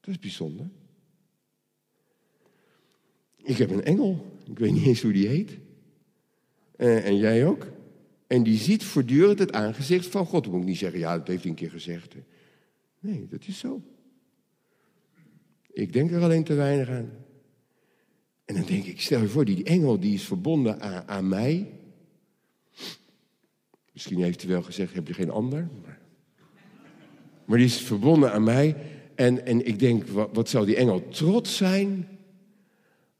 Dat 0.00 0.14
is 0.14 0.18
bijzonder. 0.18 0.66
Ik 3.42 3.56
heb 3.56 3.70
een 3.70 3.84
engel, 3.84 4.38
ik 4.50 4.58
weet 4.58 4.72
niet 4.72 4.86
eens 4.86 5.02
hoe 5.02 5.12
die 5.12 5.26
heet. 5.26 5.58
Uh, 6.76 7.06
en 7.06 7.16
jij 7.16 7.46
ook. 7.46 7.66
En 8.26 8.42
die 8.42 8.58
ziet 8.58 8.84
voortdurend 8.84 9.38
het 9.38 9.52
aangezicht 9.52 10.06
van 10.06 10.26
God. 10.26 10.42
Dan 10.42 10.52
moet 10.52 10.62
ik 10.62 10.68
niet 10.68 10.78
zeggen, 10.78 10.98
ja, 10.98 11.18
dat 11.18 11.28
heeft 11.28 11.42
hij 11.42 11.50
een 11.50 11.56
keer 11.56 11.70
gezegd. 11.70 12.14
Nee, 13.00 13.26
dat 13.30 13.46
is 13.46 13.58
zo. 13.58 13.82
Ik 15.72 15.92
denk 15.92 16.10
er 16.10 16.22
alleen 16.22 16.44
te 16.44 16.54
weinig 16.54 16.88
aan. 16.88 17.10
En 18.44 18.54
dan 18.54 18.64
denk 18.64 18.84
ik, 18.84 19.00
stel 19.00 19.20
je 19.20 19.28
voor, 19.28 19.44
die 19.44 19.64
engel 19.64 20.00
die 20.00 20.14
is 20.14 20.24
verbonden 20.24 20.80
aan, 20.80 21.08
aan 21.08 21.28
mij. 21.28 21.73
Misschien 23.94 24.22
heeft 24.22 24.42
hij 24.42 24.50
wel 24.50 24.62
gezegd, 24.62 24.94
heb 24.94 25.08
je 25.08 25.14
geen 25.14 25.30
ander? 25.30 25.68
Maar, 25.82 25.98
maar 27.44 27.56
die 27.56 27.66
is 27.66 27.80
verbonden 27.80 28.32
aan 28.32 28.44
mij. 28.44 28.76
En, 29.14 29.46
en 29.46 29.66
ik 29.66 29.78
denk, 29.78 30.06
wat, 30.32 30.48
zou 30.48 30.66
die 30.66 30.76
engel 30.76 31.08
trots 31.08 31.56
zijn 31.56 32.08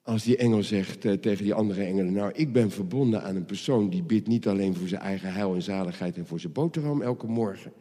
als 0.03 0.25
die 0.25 0.37
engel 0.37 0.63
zegt 0.63 1.05
eh, 1.05 1.13
tegen 1.13 1.45
die 1.45 1.55
andere 1.55 1.83
engelen: 1.85 2.13
Nou, 2.13 2.33
ik 2.33 2.53
ben 2.53 2.71
verbonden 2.71 3.23
aan 3.23 3.37
een 3.37 3.45
persoon 3.45 3.91
die 3.91 4.03
bidt 4.03 4.27
niet 4.27 4.49
alleen 4.49 4.75
voor 4.75 4.89
zijn 4.89 5.01
eigen 5.01 5.33
heil 5.33 5.55
en 5.55 5.63
zaligheid 5.63 6.17
en 6.17 6.27
voor 6.27 6.41
zijn 6.41 6.53
boterham 6.53 7.03
elke 7.03 7.27
morgen, 7.27 7.73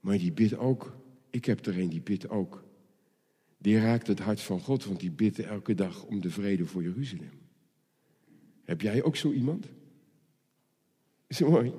maar 0.00 0.18
die 0.18 0.32
bidt 0.32 0.58
ook. 0.58 0.96
Ik 1.30 1.44
heb 1.44 1.66
er 1.66 1.78
een 1.78 1.88
die 1.88 2.02
bidt 2.02 2.28
ook. 2.28 2.64
Die 3.58 3.80
raakt 3.80 4.06
het 4.06 4.18
hart 4.18 4.40
van 4.40 4.60
God, 4.60 4.84
want 4.84 5.00
die 5.00 5.10
bidt 5.10 5.38
elke 5.38 5.74
dag 5.74 6.04
om 6.04 6.20
de 6.20 6.30
vrede 6.30 6.66
voor 6.66 6.82
Jeruzalem. 6.82 7.30
Heb 8.64 8.80
jij 8.80 9.02
ook 9.02 9.16
zo 9.16 9.32
iemand? 9.32 9.66
Is 11.26 11.38
het 11.38 11.48
mooi? 11.48 11.72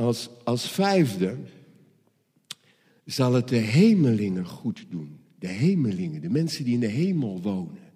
Als, 0.00 0.30
als 0.44 0.68
vijfde 0.68 1.36
zal 3.04 3.32
het 3.32 3.48
de 3.48 3.56
hemelingen 3.56 4.46
goed 4.46 4.86
doen. 4.90 5.18
De 5.38 5.46
hemelingen, 5.46 6.20
de 6.20 6.30
mensen 6.30 6.64
die 6.64 6.74
in 6.74 6.80
de 6.80 6.86
hemel 6.86 7.40
wonen. 7.42 7.92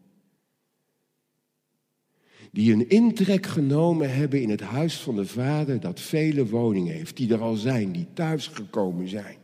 Die 2.52 2.72
een 2.72 2.88
intrek 2.88 3.46
genomen 3.46 4.14
hebben 4.14 4.42
in 4.42 4.50
het 4.50 4.60
huis 4.60 5.00
van 5.00 5.16
de 5.16 5.26
Vader 5.26 5.80
dat 5.80 6.00
vele 6.00 6.46
woningen 6.46 6.94
heeft. 6.94 7.16
Die 7.16 7.32
er 7.32 7.40
al 7.40 7.56
zijn, 7.56 7.92
die 7.92 8.06
thuisgekomen 8.12 9.08
zijn. 9.08 9.36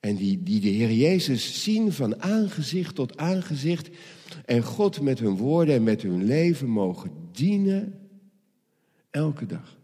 En 0.00 0.16
die, 0.16 0.42
die 0.42 0.60
de 0.60 0.68
Heer 0.68 0.92
Jezus 0.92 1.62
zien 1.62 1.92
van 1.92 2.22
aangezicht 2.22 2.94
tot 2.94 3.16
aangezicht. 3.16 3.88
En 4.44 4.62
God 4.62 5.00
met 5.00 5.18
hun 5.18 5.36
woorden 5.36 5.74
en 5.74 5.82
met 5.82 6.02
hun 6.02 6.24
leven 6.24 6.68
mogen 6.68 7.10
dienen 7.32 8.08
elke 9.10 9.46
dag. 9.46 9.79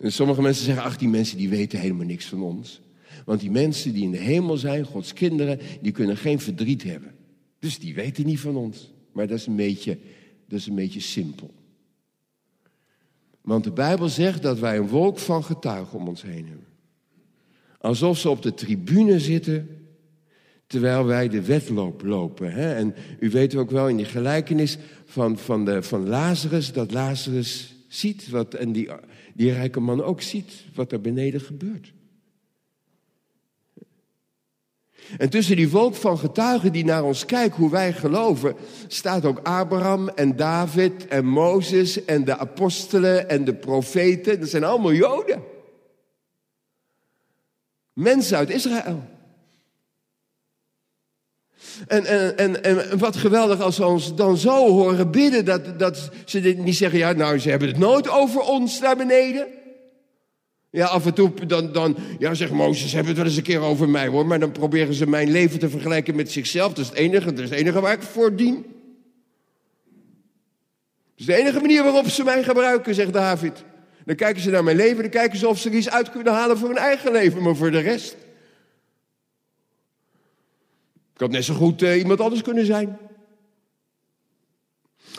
En 0.00 0.12
sommige 0.12 0.42
mensen 0.42 0.64
zeggen, 0.64 0.84
ach 0.84 0.96
die 0.96 1.08
mensen 1.08 1.36
die 1.36 1.48
weten 1.48 1.78
helemaal 1.78 2.06
niks 2.06 2.26
van 2.26 2.42
ons. 2.42 2.80
Want 3.24 3.40
die 3.40 3.50
mensen 3.50 3.92
die 3.92 4.02
in 4.02 4.10
de 4.10 4.18
hemel 4.18 4.56
zijn, 4.56 4.84
Gods 4.84 5.12
kinderen, 5.12 5.60
die 5.80 5.92
kunnen 5.92 6.16
geen 6.16 6.40
verdriet 6.40 6.82
hebben. 6.82 7.14
Dus 7.58 7.78
die 7.78 7.94
weten 7.94 8.26
niet 8.26 8.40
van 8.40 8.56
ons. 8.56 8.92
Maar 9.12 9.26
dat 9.26 9.38
is 9.38 9.46
een 9.46 9.56
beetje, 9.56 9.98
dat 10.48 10.58
is 10.58 10.66
een 10.66 10.74
beetje 10.74 11.00
simpel. 11.00 11.54
Want 13.40 13.64
de 13.64 13.72
Bijbel 13.72 14.08
zegt 14.08 14.42
dat 14.42 14.58
wij 14.58 14.76
een 14.76 14.88
wolk 14.88 15.18
van 15.18 15.44
getuigen 15.44 15.98
om 15.98 16.08
ons 16.08 16.22
heen 16.22 16.46
hebben. 16.46 16.66
Alsof 17.78 18.18
ze 18.18 18.30
op 18.30 18.42
de 18.42 18.54
tribune 18.54 19.20
zitten 19.20 19.68
terwijl 20.66 21.04
wij 21.04 21.28
de 21.28 21.42
wedloop 21.42 22.02
lopen. 22.02 22.52
Hè? 22.52 22.74
En 22.74 22.94
u 23.18 23.30
weet 23.30 23.54
ook 23.54 23.70
wel 23.70 23.88
in 23.88 23.96
die 23.96 24.06
gelijkenis 24.06 24.78
van, 25.04 25.38
van, 25.38 25.64
de, 25.64 25.82
van 25.82 26.08
Lazarus, 26.08 26.72
dat 26.72 26.92
Lazarus 26.92 27.74
ziet 27.90 28.28
wat, 28.28 28.54
en 28.54 28.72
die, 28.72 28.88
die 29.34 29.52
rijke 29.52 29.80
man 29.80 30.02
ook 30.02 30.22
ziet 30.22 30.64
wat 30.74 30.92
er 30.92 31.00
beneden 31.00 31.40
gebeurt. 31.40 31.92
En 35.18 35.30
tussen 35.30 35.56
die 35.56 35.70
wolk 35.70 35.94
van 35.94 36.18
getuigen 36.18 36.72
die 36.72 36.84
naar 36.84 37.04
ons 37.04 37.26
kijkt, 37.26 37.56
hoe 37.56 37.70
wij 37.70 37.92
geloven, 37.92 38.54
staat 38.86 39.24
ook 39.24 39.38
Abraham 39.38 40.08
en 40.08 40.36
David 40.36 41.06
en 41.06 41.26
Mozes 41.26 42.04
en 42.04 42.24
de 42.24 42.38
apostelen 42.38 43.28
en 43.28 43.44
de 43.44 43.54
profeten. 43.54 44.40
Dat 44.40 44.48
zijn 44.48 44.64
allemaal 44.64 44.92
Joden. 44.92 45.42
Mensen 47.92 48.36
uit 48.36 48.50
Israël. 48.50 49.19
En, 51.86 52.04
en, 52.04 52.36
en, 52.36 52.64
en 52.64 52.98
wat 52.98 53.16
geweldig 53.16 53.60
als 53.60 53.78
we 53.78 53.86
ons 53.86 54.14
dan 54.14 54.36
zo 54.36 54.68
horen 54.68 55.10
bidden, 55.10 55.44
dat, 55.44 55.78
dat 55.78 56.10
ze 56.24 56.38
niet 56.38 56.76
zeggen, 56.76 56.98
ja 56.98 57.12
nou 57.12 57.38
ze 57.38 57.50
hebben 57.50 57.68
het 57.68 57.78
nooit 57.78 58.08
over 58.08 58.40
ons 58.40 58.80
naar 58.80 58.96
beneden. 58.96 59.46
Ja, 60.70 60.86
af 60.86 61.06
en 61.06 61.14
toe 61.14 61.46
dan, 61.46 61.72
dan 61.72 61.96
ja, 62.18 62.34
zeg 62.34 62.50
Mozes, 62.50 62.92
hebben 62.92 63.08
het 63.08 63.16
wel 63.16 63.26
eens 63.26 63.36
een 63.36 63.42
keer 63.42 63.60
over 63.60 63.88
mij 63.88 64.06
hoor. 64.06 64.26
Maar 64.26 64.40
dan 64.40 64.52
proberen 64.52 64.94
ze 64.94 65.06
mijn 65.06 65.30
leven 65.30 65.58
te 65.58 65.70
vergelijken 65.70 66.16
met 66.16 66.32
zichzelf. 66.32 66.72
Dat 66.72 66.84
is 66.84 66.90
het 66.90 66.98
enige, 66.98 67.32
dat 67.32 67.44
is 67.44 67.50
het 67.50 67.58
enige 67.58 67.80
waar 67.80 67.92
ik 67.92 68.02
voor 68.02 68.36
dien. 68.36 68.54
Dat 68.54 68.62
is 71.16 71.26
de 71.26 71.34
enige 71.34 71.60
manier 71.60 71.82
waarop 71.82 72.08
ze 72.08 72.24
mij 72.24 72.42
gebruiken, 72.42 72.94
zegt 72.94 73.12
David. 73.12 73.64
Dan 74.04 74.16
kijken 74.16 74.42
ze 74.42 74.50
naar 74.50 74.64
mijn 74.64 74.76
leven, 74.76 75.02
dan 75.02 75.10
kijken 75.10 75.38
ze 75.38 75.48
of 75.48 75.58
ze 75.58 75.68
er 75.68 75.74
iets 75.74 75.90
uit 75.90 76.10
kunnen 76.10 76.32
halen 76.32 76.58
voor 76.58 76.68
hun 76.68 76.78
eigen 76.78 77.12
leven. 77.12 77.42
Maar 77.42 77.56
voor 77.56 77.70
de 77.70 77.78
rest. 77.78 78.16
Ik 81.20 81.26
had 81.26 81.34
net 81.34 81.44
zo 81.44 81.54
goed 81.54 81.82
uh, 81.82 81.98
iemand 81.98 82.20
anders 82.20 82.42
kunnen 82.42 82.66
zijn. 82.66 82.98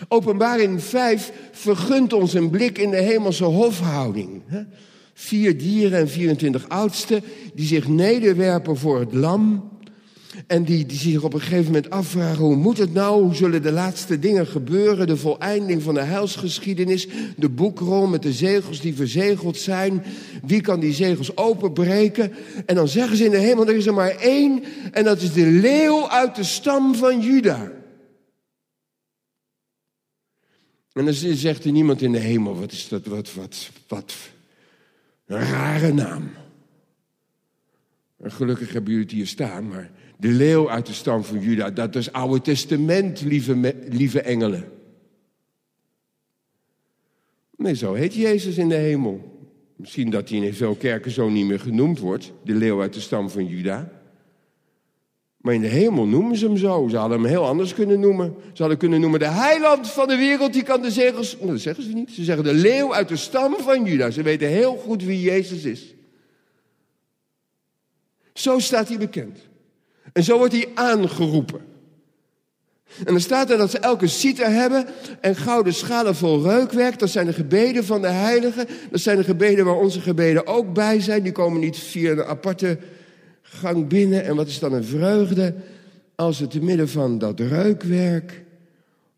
Openbaring 0.07 0.83
5 0.83 1.31
vergunt 1.51 2.13
ons 2.13 2.33
een 2.33 2.49
blik 2.49 2.77
in 2.77 2.89
de 2.89 3.01
hemelse 3.01 3.43
hofhouding. 3.43 4.41
Hè? 4.45 4.61
Vier 5.13 5.57
dieren 5.57 5.99
en 5.99 6.09
24 6.09 6.69
oudsten 6.69 7.23
die 7.53 7.65
zich 7.65 7.87
nederwerpen 7.87 8.77
voor 8.77 8.99
het 8.99 9.13
lam. 9.13 9.69
En 10.47 10.63
die, 10.63 10.85
die 10.85 10.97
zich 10.97 11.23
op 11.23 11.33
een 11.33 11.41
gegeven 11.41 11.65
moment 11.65 11.89
afvragen, 11.89 12.43
hoe 12.43 12.55
moet 12.55 12.77
het 12.77 12.93
nou? 12.93 13.23
Hoe 13.23 13.35
zullen 13.35 13.61
de 13.61 13.71
laatste 13.71 14.19
dingen 14.19 14.47
gebeuren? 14.47 15.07
De 15.07 15.17
voleinding 15.17 15.83
van 15.83 15.93
de 15.93 16.01
heilsgeschiedenis, 16.01 17.07
de 17.37 17.49
boekrol 17.49 18.07
met 18.07 18.21
de 18.21 18.33
zegels 18.33 18.81
die 18.81 18.95
verzegeld 18.95 19.57
zijn. 19.57 20.03
Wie 20.43 20.61
kan 20.61 20.79
die 20.79 20.93
zegels 20.93 21.37
openbreken? 21.37 22.33
En 22.65 22.75
dan 22.75 22.87
zeggen 22.87 23.17
ze 23.17 23.25
in 23.25 23.31
de 23.31 23.37
hemel, 23.37 23.67
er 23.67 23.75
is 23.75 23.85
er 23.85 23.93
maar 23.93 24.15
één. 24.15 24.63
En 24.91 25.03
dat 25.03 25.21
is 25.21 25.33
de 25.33 25.45
leeuw 25.45 26.09
uit 26.09 26.35
de 26.35 26.43
stam 26.43 26.95
van 26.95 27.21
Juda. 27.21 27.71
En 30.93 31.05
dan 31.05 31.13
zegt 31.13 31.65
er 31.65 31.71
niemand 31.71 32.01
in 32.01 32.11
de 32.11 32.19
hemel, 32.19 32.59
wat 32.59 32.71
is 32.71 32.87
dat, 32.87 33.05
wat, 33.05 33.33
wat, 33.33 33.69
wat, 33.87 34.13
een 35.25 35.39
rare 35.39 35.93
naam. 35.93 36.31
En 38.17 38.31
gelukkig 38.31 38.73
hebben 38.73 38.91
jullie 38.91 39.05
het 39.05 39.15
hier 39.15 39.27
staan, 39.27 39.67
maar 39.67 39.91
de 40.21 40.27
leeuw 40.27 40.69
uit 40.69 40.85
de 40.85 40.93
stam 40.93 41.23
van 41.23 41.39
Juda, 41.39 41.69
dat 41.69 41.95
is 41.95 42.11
Oude 42.11 42.41
Testament, 42.41 43.21
lieve, 43.21 43.75
lieve 43.89 44.21
engelen. 44.21 44.71
Nee, 47.57 47.75
zo 47.75 47.93
heet 47.93 48.13
Jezus 48.13 48.57
in 48.57 48.69
de 48.69 48.75
hemel. 48.75 49.39
Misschien 49.75 50.09
dat 50.09 50.29
hij 50.29 50.37
in 50.37 50.53
veel 50.53 50.75
kerken 50.75 51.11
zo 51.11 51.29
niet 51.29 51.45
meer 51.45 51.59
genoemd 51.59 51.99
wordt, 51.99 52.31
de 52.43 52.53
leeuw 52.53 52.81
uit 52.81 52.93
de 52.93 52.99
stam 52.99 53.29
van 53.29 53.45
Juda. 53.45 53.91
Maar 55.37 55.53
in 55.53 55.61
de 55.61 55.67
hemel 55.67 56.05
noemen 56.05 56.37
ze 56.37 56.45
hem 56.45 56.57
zo. 56.57 56.87
Ze 56.89 56.97
hadden 56.97 57.19
hem 57.19 57.27
heel 57.27 57.45
anders 57.45 57.73
kunnen 57.73 57.99
noemen. 57.99 58.35
Ze 58.53 58.61
hadden 58.61 58.77
kunnen 58.77 59.01
noemen 59.01 59.19
de 59.19 59.27
heiland 59.27 59.89
van 59.89 60.07
de 60.07 60.17
wereld, 60.17 60.53
die 60.53 60.63
kan 60.63 60.81
de 60.81 60.91
zegels... 60.91 61.37
Nou, 61.37 61.51
dat 61.51 61.59
zeggen 61.59 61.83
ze 61.83 61.93
niet. 61.93 62.11
Ze 62.11 62.23
zeggen 62.23 62.43
de 62.43 62.53
leeuw 62.53 62.93
uit 62.93 63.07
de 63.07 63.15
stam 63.15 63.55
van 63.59 63.85
Juda. 63.85 64.11
Ze 64.11 64.21
weten 64.21 64.47
heel 64.47 64.75
goed 64.75 65.03
wie 65.03 65.21
Jezus 65.21 65.63
is. 65.63 65.93
Zo 68.33 68.59
staat 68.59 68.87
hij 68.87 68.97
bekend. 68.97 69.49
En 70.13 70.23
zo 70.23 70.37
wordt 70.37 70.53
hij 70.53 70.67
aangeroepen. 70.73 71.61
En 72.97 73.13
dan 73.13 73.19
staat 73.19 73.49
er 73.49 73.57
dat 73.57 73.71
ze 73.71 73.79
elke 73.79 74.07
citer 74.07 74.49
hebben 74.49 74.85
en 75.21 75.35
gouden 75.35 75.73
schalen 75.73 76.15
vol 76.15 76.41
reukwerk. 76.41 76.99
Dat 76.99 77.09
zijn 77.09 77.25
de 77.25 77.33
gebeden 77.33 77.85
van 77.85 78.01
de 78.01 78.07
heiligen. 78.07 78.67
Dat 78.91 78.99
zijn 78.99 79.17
de 79.17 79.23
gebeden 79.23 79.65
waar 79.65 79.77
onze 79.77 80.01
gebeden 80.01 80.47
ook 80.47 80.73
bij 80.73 80.99
zijn. 80.99 81.23
Die 81.23 81.31
komen 81.31 81.59
niet 81.59 81.77
via 81.77 82.11
een 82.11 82.23
aparte 82.23 82.77
gang 83.41 83.87
binnen. 83.87 84.23
En 84.23 84.35
wat 84.35 84.47
is 84.47 84.59
dan 84.59 84.73
een 84.73 84.83
vreugde 84.83 85.55
als 86.15 86.39
het 86.39 86.51
te 86.51 86.61
midden 86.61 86.89
van 86.89 87.17
dat 87.17 87.39
reukwerk 87.39 88.43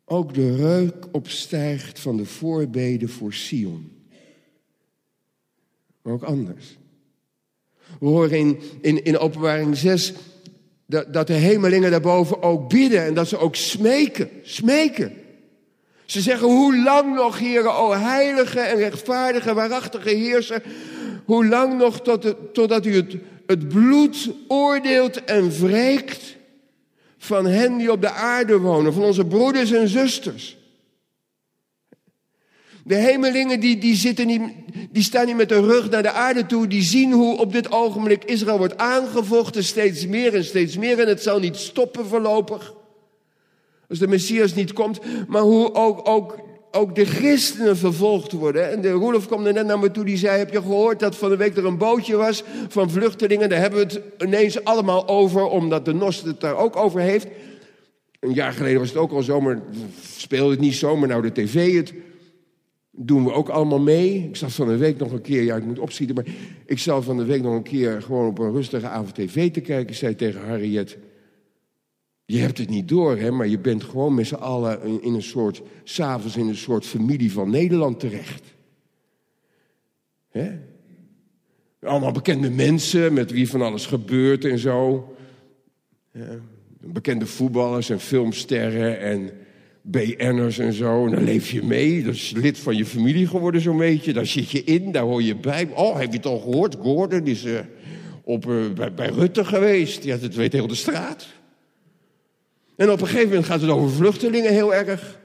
ook 0.06 0.34
de 0.34 0.56
reuk 0.56 0.94
opstijgt 1.12 2.00
van 2.00 2.18
de 2.18 2.26
voorbeden 2.26 3.10
voor 3.10 3.34
Sion. 3.34 3.92
Maar 6.02 6.14
ook 6.14 6.24
anders. 6.24 6.78
We 8.00 8.06
horen 8.06 8.38
in, 8.38 8.60
in, 8.82 9.04
in 9.04 9.18
openbaring 9.18 9.78
6 9.78 10.14
dat, 10.86 11.28
de 11.28 11.34
hemelingen 11.34 11.92
daarboven 11.92 12.42
ook 12.42 12.70
bidden 12.70 13.06
en 13.06 13.14
dat 13.14 13.28
ze 13.28 13.38
ook 13.38 13.56
smeken, 13.56 14.30
smeken. 14.44 15.14
Ze 16.06 16.22
zeggen, 16.22 16.48
hoe 16.48 16.78
lang 16.84 17.16
nog, 17.16 17.40
heren, 17.40 17.76
o 17.76 17.92
heilige 17.92 18.60
en 18.60 18.78
rechtvaardige, 18.78 19.54
waarachtige 19.54 20.10
heerser, 20.10 20.64
hoe 21.26 21.48
lang 21.48 21.78
nog 21.78 22.02
tot, 22.02 22.36
totdat 22.54 22.86
u 22.86 22.96
het 22.96 23.16
het 23.46 23.68
bloed 23.68 24.30
oordeelt 24.48 25.24
en 25.24 25.50
wreekt 25.50 26.36
van 27.18 27.46
hen 27.46 27.78
die 27.78 27.92
op 27.92 28.02
de 28.02 28.12
aarde 28.12 28.58
wonen, 28.58 28.94
van 28.94 29.04
onze 29.04 29.26
broeders 29.26 29.72
en 29.72 29.88
zusters. 29.88 30.58
De 32.84 32.96
hemelingen 32.96 33.60
die, 33.60 33.78
die, 33.78 33.96
zitten 33.96 34.28
niet, 34.28 34.42
die 34.92 35.04
staan 35.04 35.26
niet 35.26 35.36
met 35.36 35.50
de 35.50 35.60
rug 35.60 35.90
naar 35.90 36.02
de 36.02 36.12
aarde 36.12 36.46
toe. 36.46 36.68
Die 36.68 36.82
zien 36.82 37.12
hoe 37.12 37.38
op 37.38 37.54
dit 37.54 37.72
ogenblik 37.72 38.24
Israël 38.24 38.58
wordt 38.58 38.78
aangevochten. 38.78 39.64
Steeds 39.64 40.08
meer 40.08 40.36
en 40.36 40.44
steeds 40.44 40.78
meer. 40.78 41.00
En 41.00 41.08
het 41.08 41.22
zal 41.22 41.40
niet 41.40 41.56
stoppen 41.56 42.06
voorlopig. 42.06 42.74
Als 43.90 44.00
de 44.00 44.08
Messias 44.08 44.54
niet 44.54 44.74
komt. 44.74 45.00
Maar 45.28 45.42
hoe 45.42 45.74
ook, 45.74 46.08
ook 46.10 46.38
ook 46.76 46.96
de 46.96 47.06
christenen 47.06 47.78
vervolgd 47.78 48.32
worden. 48.32 48.72
En 48.72 48.82
de 48.82 48.92
Roelof 48.92 49.28
kwam 49.28 49.46
er 49.46 49.54
net 49.54 49.66
naar 49.66 49.80
me 49.80 49.92
toe, 49.92 50.06
die 50.06 50.18
zei, 50.18 50.38
heb 50.38 50.52
je 50.52 50.62
gehoord 50.62 51.00
dat 51.00 51.16
van 51.16 51.30
de 51.30 51.38
week 51.38 51.58
er 51.58 51.66
een 51.66 51.78
bootje 51.78 52.16
was 52.16 52.44
van 52.68 52.90
vluchtelingen? 52.90 53.50
Daar 53.50 53.60
hebben 53.60 53.80
we 53.80 53.86
het 53.86 54.02
ineens 54.28 54.64
allemaal 54.64 55.08
over, 55.08 55.46
omdat 55.46 55.86
de 55.86 55.94
NOS 55.94 56.22
het 56.22 56.40
daar 56.40 56.58
ook 56.58 56.76
over 56.76 57.00
heeft. 57.00 57.28
Een 58.20 58.34
jaar 58.34 58.54
geleden 58.54 58.80
was 58.80 58.90
het 58.90 58.98
ook 58.98 59.12
al 59.12 59.22
zo, 59.22 59.42
maar 59.42 59.62
speelde 60.18 60.52
het 60.52 60.60
niet 60.60 60.76
zo, 60.76 60.98
maar 60.98 61.08
nou 61.08 61.22
de 61.22 61.32
tv 61.32 61.76
het 61.76 61.94
doen 62.96 63.24
we 63.24 63.34
ook 63.34 63.50
allemaal 63.50 63.80
mee. 63.80 64.28
Ik 64.28 64.36
zat 64.36 64.52
van 64.52 64.68
de 64.68 64.78
week 64.78 64.98
nog 64.98 65.12
een 65.12 65.22
keer, 65.22 65.44
ja 65.44 65.56
ik 65.56 65.66
moet 65.66 65.80
opschieten, 65.80 66.16
maar 66.16 66.26
ik 66.66 66.80
zat 66.80 67.04
van 67.04 67.18
de 67.18 67.26
week 67.26 67.42
nog 67.42 67.54
een 67.54 67.64
keer 67.64 68.02
gewoon 68.02 68.28
op 68.28 68.40
een 68.40 68.52
rustige 68.52 68.88
avond 68.88 69.16
tv 69.16 69.52
te 69.52 69.62
kijken. 69.62 69.90
Ik 69.90 69.96
zei 69.96 70.16
tegen 70.16 70.48
Harriet, 70.48 70.98
je 72.26 72.38
hebt 72.38 72.58
het 72.58 72.70
niet 72.70 72.88
door, 72.88 73.18
hè, 73.18 73.32
maar 73.32 73.48
je 73.48 73.60
bent 73.60 73.84
gewoon 73.84 74.14
met 74.14 74.28
z'n 74.28 74.36
allen 74.36 75.02
in 75.02 75.14
een 75.14 75.24
soort, 75.24 75.62
s'avonds 75.84 76.38
in 76.38 76.48
een 76.48 76.56
soort 76.56 76.86
familie 76.86 77.32
van 77.32 77.50
Nederland 77.50 78.00
terecht. 78.00 78.54
Hè? 80.30 80.52
Allemaal 81.82 82.12
bekende 82.12 82.50
mensen 82.50 83.14
met 83.14 83.32
wie 83.32 83.50
van 83.50 83.62
alles 83.62 83.86
gebeurt 83.86 84.46
en 84.46 84.60
zo. 84.60 85.14
Ja, 86.12 86.40
bekende 86.80 87.26
voetballers 87.26 87.90
en 87.90 88.00
filmsterren 88.00 89.00
en 89.00 89.32
BN'ers 89.86 90.58
en 90.58 90.74
zo. 90.74 91.06
En 91.06 91.12
dan 91.12 91.24
leef 91.24 91.52
je 91.52 91.64
mee. 91.64 92.04
Dat 92.04 92.14
is 92.14 92.34
lid 92.36 92.60
van 92.60 92.76
je 92.76 92.86
familie 92.86 93.28
geworden 93.28 93.62
zo'n 93.62 93.78
beetje. 93.78 94.14
Daar 94.14 94.26
zit 94.26 94.52
je 94.52 94.64
in, 94.64 94.92
daar 94.92 95.04
hoor 95.04 95.24
je 95.24 95.36
bij. 95.36 95.70
Oh, 95.74 96.00
heb 96.00 96.12
je 96.12 96.18
het 96.18 96.26
al 96.26 96.40
gehoord? 96.40 96.76
Gordon 96.76 97.26
is 97.26 97.46
uh, 97.46 97.60
op, 98.24 98.46
uh, 98.46 98.90
bij, 98.96 99.10
Rutte 99.10 99.46
geweest. 99.46 100.04
Ja, 100.04 100.18
dat 100.18 100.34
weet 100.34 100.54
heel 100.54 100.68
de 100.68 100.76
straat. 100.76 101.28
En 102.76 102.92
op 102.92 103.02
een 103.02 103.08
gegeven 103.08 103.28
moment 103.28 103.46
gaat 103.46 103.62
het 103.62 103.70
over 103.70 103.90
vluchtelingen 103.90 104.54
heel 104.54 104.74
erg. 104.74 105.20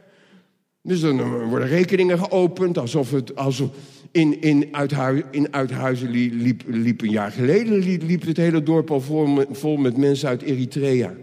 Dus 0.82 1.00
dan 1.00 1.18
uh, 1.18 1.48
worden 1.48 1.68
rekeningen 1.68 2.18
geopend, 2.18 2.78
alsof 2.78 3.10
het 3.10 3.36
alsof 3.36 3.70
in, 4.10 4.40
in, 4.40 4.68
Uithuizen, 4.72 5.26
in 5.30 5.52
Uithuizen 5.52 6.10
liep, 6.10 6.62
liep 6.66 7.02
een 7.02 7.10
jaar 7.10 7.30
geleden 7.30 7.78
liep, 8.06 8.26
het 8.26 8.36
hele 8.36 8.62
dorp 8.62 8.90
al 8.90 9.00
vol 9.00 9.44
vol 9.50 9.76
met 9.76 9.96
mensen 9.96 10.28
uit 10.28 10.42
Eritrea. 10.42 11.14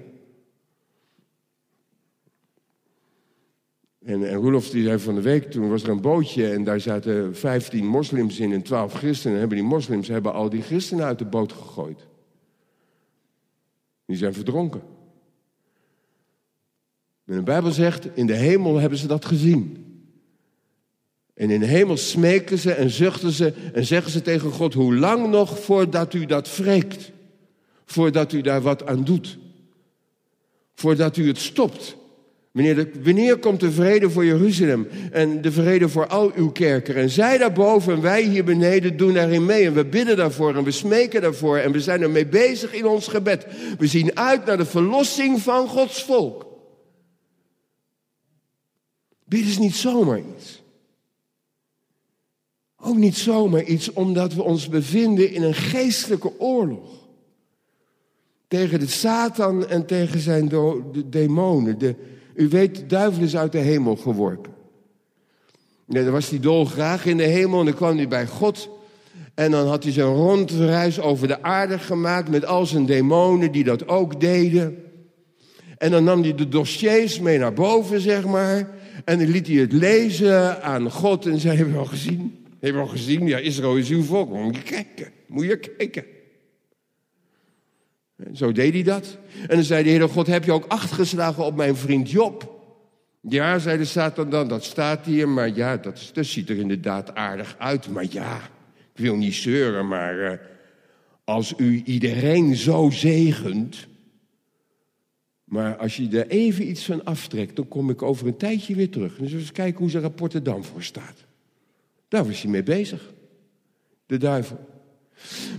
En, 4.06 4.30
en 4.30 4.36
Roelof 4.36 4.70
die 4.70 4.84
zei 4.84 5.00
van 5.00 5.16
de 5.16 5.22
week, 5.22 5.52
toen 5.52 5.70
was 5.70 5.84
er 5.84 5.90
een 5.90 6.02
bootje 6.02 6.52
en 6.52 6.64
daar 6.64 6.80
zaten 6.80 7.36
15 7.36 7.86
moslims 7.86 8.40
in 8.40 8.54
en 8.54 8.62
12 8.62 8.94
christenen. 8.94 9.40
Hebben 9.40 9.58
die 9.58 9.68
moslims 9.68 10.08
hebben 10.08 10.34
al 10.34 10.50
die 10.50 10.62
christenen 10.62 11.06
uit 11.06 11.20
de 11.20 11.26
boot 11.26 11.52
gegooid. 11.52 12.08
Die 14.06 14.18
zijn 14.18 14.34
verdronken. 14.34 14.82
En 17.26 17.36
de 17.36 17.44
Bijbel 17.44 17.72
zegt, 17.72 18.08
in 18.16 18.28
de 18.28 18.34
hemel 18.34 18.78
hebben 18.78 19.00
ze 19.00 19.08
dat 19.08 19.26
gezien. 19.26 19.86
En 21.34 21.50
in 21.50 21.60
de 21.60 21.66
hemel 21.66 21.98
smeken 21.98 22.58
ze 22.58 22.72
en 22.74 22.90
zuchten 22.90 23.32
ze 23.32 23.54
en 23.74 23.86
zeggen 23.86 24.12
ze 24.12 24.22
tegen 24.22 24.52
God, 24.52 24.74
hoe 24.74 24.96
lang 24.96 25.30
nog 25.30 25.60
voordat 25.60 26.14
u 26.14 26.26
dat 26.26 26.56
wreekt? 26.58 27.12
Voordat 27.86 28.34
u 28.34 28.42
daar 28.42 28.62
wat 28.62 28.86
aan 28.86 29.04
doet? 29.04 29.38
Voordat 30.74 31.18
u 31.18 31.28
het 31.28 31.38
stopt? 31.38 32.04
Wanneer, 32.56 32.90
wanneer 33.04 33.38
komt 33.38 33.60
de 33.60 33.72
vrede 33.72 34.10
voor 34.10 34.26
Jeruzalem 34.26 34.88
en 35.12 35.42
de 35.42 35.52
vrede 35.52 35.90
voor 35.90 36.08
al 36.08 36.32
uw 36.36 36.52
kerken? 36.52 36.96
En 36.96 37.10
zij 37.10 37.38
daarboven 37.38 37.94
en 37.94 38.02
wij 38.02 38.24
hier 38.24 38.44
beneden 38.44 38.98
doen 38.98 39.14
daarin 39.14 39.46
mee. 39.46 39.66
En 39.66 39.74
we 39.74 39.86
bidden 39.86 40.18
daarvoor 40.18 40.56
en 40.56 40.64
we 40.64 40.72
smeken 40.72 41.22
daarvoor 41.22 41.58
en 41.58 41.72
we 41.72 41.82
zijn 41.82 42.02
ermee 42.02 42.28
bezig 42.28 42.74
in 42.74 42.86
ons 42.86 43.08
gebed. 43.08 43.46
We 43.78 43.88
zien 43.88 44.18
uit 44.18 44.46
naar 44.46 44.58
de 44.58 44.66
verlossing 44.66 45.42
van 45.42 45.68
Gods 45.68 46.04
volk. 46.04 46.46
Dit 49.26 49.46
is 49.46 49.58
niet 49.58 49.76
zomaar 49.76 50.22
iets. 50.36 50.64
Ook 52.78 52.98
niet 52.98 53.18
zomaar 53.18 53.64
iets 53.64 53.94
omdat 53.94 54.34
we 54.34 54.44
ons 54.44 54.70
bevinden 54.70 55.32
in 55.32 55.44
een 55.44 55.56
geestelijke 55.56 56.40
oorlog. 56.40 56.90
Tegen 58.48 58.80
de 58.80 58.88
Satan 58.88 59.68
en 59.68 59.86
tegen 59.86 60.20
zijn 60.20 60.48
de 60.48 61.10
demonen. 61.10 61.78
De, 61.78 61.96
u 62.36 62.48
weet, 62.48 62.76
de 62.76 62.86
duivel 62.86 63.24
is 63.24 63.38
uit 63.38 63.52
de 63.52 63.58
hemel 63.58 63.96
geworpen. 63.96 64.54
Ja, 65.88 66.04
dan 66.04 66.12
was 66.12 66.30
hij 66.30 66.40
dolgraag 66.40 67.06
in 67.06 67.18
de 67.18 67.24
hemel 67.24 67.60
en 67.60 67.66
dan 67.66 67.76
kwam 67.76 67.98
hij 67.98 68.08
bij 68.08 68.28
God. 68.28 68.70
En 69.34 69.52
dan 69.52 69.68
had 69.68 69.84
hij 69.84 69.92
zijn 69.92 70.08
rondreis 70.08 71.00
over 71.00 71.28
de 71.28 71.44
aarde 71.44 71.80
gemaakt 71.80 72.30
met 72.30 72.46
al 72.46 72.66
zijn 72.66 72.86
demonen 72.86 73.52
die 73.52 73.64
dat 73.64 73.88
ook 73.88 74.20
deden. 74.20 74.84
En 75.78 75.92
dan 75.92 76.04
nam 76.04 76.22
hij 76.22 76.36
de 76.36 76.48
dossiers 76.48 77.20
mee 77.20 77.38
naar 77.38 77.54
boven, 77.54 78.02
zeg 78.02 78.26
maar. 78.26 78.70
En 79.06 79.20
dan 79.20 79.28
liet 79.28 79.48
hij 79.48 79.56
het 79.56 79.72
lezen 79.72 80.64
aan 80.64 80.92
God 80.92 81.26
en 81.26 81.40
zei, 81.40 81.58
heb 81.58 81.68
je 81.68 81.78
al 81.78 81.86
gezien? 81.86 82.46
Heb 82.60 82.74
je 82.74 82.80
al 82.80 82.88
gezien? 82.88 83.28
Ja, 83.28 83.38
Israël 83.38 83.78
is 83.78 83.90
uw 83.90 84.04
volk. 84.04 84.30
Moet 84.30 84.56
je 84.56 84.62
kijken, 84.62 85.12
moet 85.28 85.46
je 85.46 85.58
kijken. 85.58 86.04
Zo 88.34 88.52
deed 88.52 88.74
hij 88.74 88.84
dat. 88.84 89.18
En 89.48 89.56
dan 89.56 89.64
zei 89.64 89.84
de 89.84 89.90
Heer 89.90 90.10
God, 90.10 90.28
heb 90.28 90.44
je 90.44 90.52
ook 90.52 90.66
acht 90.68 90.92
geslagen 90.92 91.46
op 91.46 91.56
mijn 91.56 91.76
vriend 91.76 92.12
Job? 92.12 92.54
Ja, 93.22 93.60
zei 93.60 93.78
de 93.78 93.86
Satan 93.86 94.30
dan, 94.30 94.48
dat 94.48 94.64
staat 94.64 95.06
hier, 95.06 95.30
maar 95.30 95.56
ja, 95.56 95.78
dat, 95.78 96.10
dat 96.14 96.26
ziet 96.26 96.50
er 96.50 96.58
inderdaad 96.58 97.16
aardig 97.16 97.56
uit. 97.58 97.90
Maar 97.90 98.06
ja, 98.10 98.42
ik 98.94 99.02
wil 99.02 99.16
niet 99.16 99.34
zeuren, 99.34 99.88
maar 99.88 100.16
uh, 100.16 100.32
als 101.24 101.54
u 101.58 101.82
iedereen 101.86 102.56
zo 102.56 102.90
zegent, 102.90 103.88
maar 105.44 105.78
als 105.78 105.98
je 105.98 106.10
er 106.10 106.28
even 106.28 106.70
iets 106.70 106.86
van 106.86 107.04
aftrekt, 107.04 107.56
dan 107.56 107.68
kom 107.68 107.90
ik 107.90 108.02
over 108.02 108.28
een 108.28 108.38
tijdje 108.38 108.76
weer 108.76 108.90
terug. 108.90 109.18
Dus 109.18 109.34
eens 109.34 109.52
kijken 109.52 109.80
hoe 109.80 109.90
zijn 109.90 110.04
rapport 110.04 110.34
er 110.34 110.44
dan 110.44 110.64
voor 110.64 110.84
staat. 110.84 111.26
Daar 112.08 112.26
was 112.26 112.42
hij 112.42 112.52
mee 112.52 112.64
bezig. 112.64 113.14
De 114.06 114.18
duivel. 114.18 114.60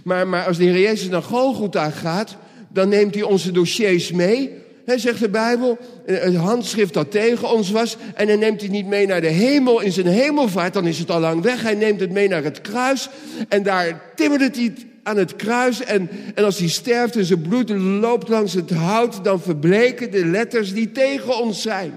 Maar, 0.05 0.29
maar 0.29 0.47
als 0.47 0.57
de 0.57 0.65
Heer 0.65 0.81
Jezus 0.81 1.09
naar 1.09 1.23
Golgotha 1.23 1.91
gaat, 1.91 2.37
dan 2.69 2.89
neemt 2.89 3.14
hij 3.14 3.23
onze 3.23 3.53
dossiers 3.53 4.12
mee. 4.12 4.51
Hij 4.85 4.99
zegt 4.99 5.21
de 5.21 5.29
Bijbel, 5.29 5.79
het 6.05 6.35
handschrift 6.35 6.95
dat 6.95 7.11
tegen 7.11 7.51
ons 7.51 7.71
was. 7.71 7.97
En 8.14 8.27
hij 8.27 8.37
neemt 8.37 8.61
het 8.61 8.71
niet 8.71 8.87
mee 8.87 9.07
naar 9.07 9.21
de 9.21 9.27
hemel 9.27 9.81
in 9.81 9.93
zijn 9.93 10.07
hemelvaart, 10.07 10.73
dan 10.75 10.87
is 10.87 10.99
het 10.99 11.11
al 11.11 11.21
lang 11.21 11.43
weg. 11.43 11.62
Hij 11.62 11.75
neemt 11.75 12.01
het 12.01 12.12
mee 12.12 12.29
naar 12.29 12.45
het 12.45 12.61
kruis. 12.61 13.09
En 13.49 13.62
daar 13.62 14.03
timmert 14.14 14.57
hij 14.57 14.73
aan 15.03 15.17
het 15.17 15.37
kruis. 15.37 15.85
En, 15.85 16.09
en 16.35 16.45
als 16.45 16.59
hij 16.59 16.69
sterft 16.69 17.17
en 17.17 17.25
zijn 17.25 17.43
bloed 17.43 17.71
loopt 17.79 18.29
langs 18.29 18.53
het 18.53 18.71
hout, 18.71 19.25
dan 19.25 19.41
verbleken 19.41 20.11
de 20.11 20.27
letters 20.27 20.73
die 20.73 20.93
tegen 20.93 21.39
ons 21.39 21.62
zijn. 21.62 21.93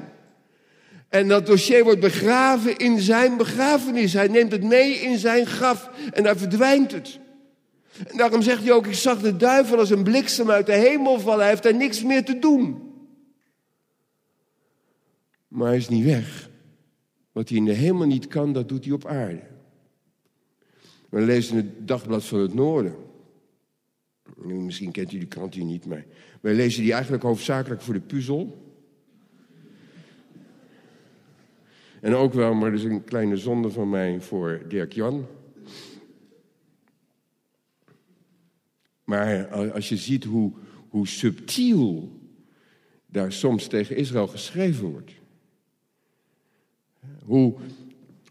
En 1.10 1.28
dat 1.28 1.46
dossier 1.46 1.84
wordt 1.84 2.00
begraven 2.00 2.78
in 2.78 3.00
zijn 3.00 3.38
begrafenis. 3.38 4.14
Hij 4.14 4.28
neemt 4.28 4.52
het 4.52 4.64
mee 4.64 4.94
in 4.94 5.18
zijn 5.18 5.46
graf 5.46 5.90
en 6.14 6.24
daar 6.24 6.38
verdwijnt 6.38 6.92
het. 6.92 7.20
En 8.08 8.18
daarom 8.18 8.42
zegt 8.42 8.64
hij 8.64 8.72
ook, 8.72 8.88
ik 8.88 8.94
zag 8.94 9.22
de 9.22 9.38
duivel 9.38 9.78
als 9.78 9.90
een 9.90 10.04
bliksem 10.04 10.50
uit 10.50 10.66
de 10.66 10.76
hemel 10.76 11.20
vallen. 11.20 11.40
Hij 11.40 11.50
heeft 11.50 11.64
daar 11.64 11.76
niks 11.76 12.04
meer 12.04 12.26
te 12.26 12.40
doen. 12.40 12.94
Maar 15.48 15.68
hij 15.68 15.78
is 15.78 15.90
niet 15.90 16.06
weg. 16.06 16.50
Wat 17.32 17.50
hij 17.50 17.58
in 17.58 17.66
de 17.66 17.74
hemel 17.74 18.08
niet 18.08 18.28
kan, 18.28 18.54
dat 18.54 18.70
doet 18.70 18.86
hij 18.86 18.94
op 18.94 19.06
aarde. 19.06 19.42
We 21.10 21.22
lezen 21.22 21.56
het 21.56 21.88
Dagblad 21.88 22.26
van 22.26 22.40
het 22.40 22.54
Noorden. 22.54 22.96
Misschien 24.36 24.92
kent 24.92 25.12
u 25.12 25.18
die 25.18 25.28
krant 25.28 25.54
hier 25.54 25.64
niet, 25.64 25.86
maar 25.86 26.06
wij 26.42 26.54
lezen 26.54 26.84
die 26.84 26.94
eigenlijk 26.94 27.24
hoofdzakelijk 27.24 27.82
voor 27.82 27.94
de 27.94 28.00
puzzel. 28.00 28.68
En 32.02 32.16
ook 32.16 32.34
wel, 32.34 32.54
maar 32.54 32.72
dat 32.72 32.80
is 32.80 32.86
een 32.86 33.04
kleine 33.04 33.38
zonde 33.38 33.70
van 33.70 33.90
mij 33.90 34.22
voor 34.22 34.62
Dirk 34.68 34.94
Jan. 34.94 35.28
Maar 39.10 39.48
als 39.74 39.90
je 39.90 39.98
ziet 39.98 40.24
hoe, 40.24 40.52
hoe 40.90 41.08
subtiel 41.08 42.12
daar 43.06 43.32
soms 43.32 43.68
tegen 43.68 43.96
Israël 43.96 44.28
geschreven 44.28 44.88
wordt. 44.88 45.12
Hoe 47.26 47.54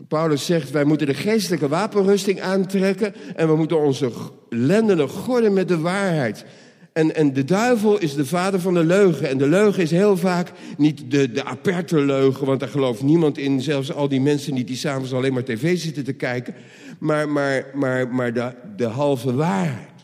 Paulus 0.09 0.47
zegt, 0.47 0.71
wij 0.71 0.85
moeten 0.85 1.07
de 1.07 1.15
geestelijke 1.15 1.69
wapenrusting 1.69 2.41
aantrekken 2.41 3.15
en 3.37 3.49
we 3.49 3.57
moeten 3.57 3.81
onze 3.81 4.11
lendenen 4.49 5.09
gorden 5.09 5.53
met 5.53 5.69
de 5.69 5.79
waarheid. 5.79 6.45
En, 6.93 7.15
en 7.15 7.33
de 7.33 7.45
duivel 7.45 7.99
is 7.99 8.15
de 8.15 8.27
vader 8.27 8.61
van 8.61 8.75
de 8.75 8.85
leugen. 8.85 9.29
En 9.29 9.39
de 9.39 9.49
leugen 9.49 9.83
is 9.83 9.91
heel 9.91 10.17
vaak 10.17 10.53
niet 10.77 11.11
de, 11.11 11.33
de 11.33 11.45
aperte 11.45 12.01
leugen, 12.01 12.47
want 12.47 12.61
daar 12.61 12.69
gelooft 12.69 13.03
niemand 13.03 13.39
in. 13.39 13.61
Zelfs 13.61 13.93
al 13.93 14.09
die 14.09 14.21
mensen 14.21 14.55
niet 14.55 14.67
die 14.67 14.77
s'avonds 14.77 15.13
alleen 15.13 15.33
maar 15.33 15.45
tv 15.45 15.79
zitten 15.79 16.05
te 16.05 16.13
kijken. 16.13 16.55
Maar, 16.99 17.29
maar, 17.29 17.71
maar, 17.75 18.09
maar 18.09 18.33
de, 18.33 18.53
de 18.77 18.87
halve 18.87 19.35
waarheid. 19.35 19.98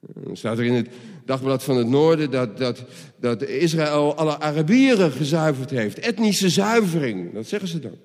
Dan 0.00 0.36
staat 0.36 0.58
er 0.58 0.64
in 0.64 0.74
het 0.74 0.88
dagblad 1.24 1.62
van 1.62 1.76
het 1.76 1.86
Noorden 1.86 2.30
dat, 2.30 2.58
dat, 2.58 2.84
dat 3.20 3.42
Israël 3.42 4.14
alle 4.14 4.40
Arabieren 4.40 5.12
gezuiverd 5.12 5.70
heeft. 5.70 5.98
Etnische 5.98 6.48
zuivering, 6.48 7.34
dat 7.34 7.46
zeggen 7.46 7.68
ze 7.68 7.78
dan. 7.78 7.96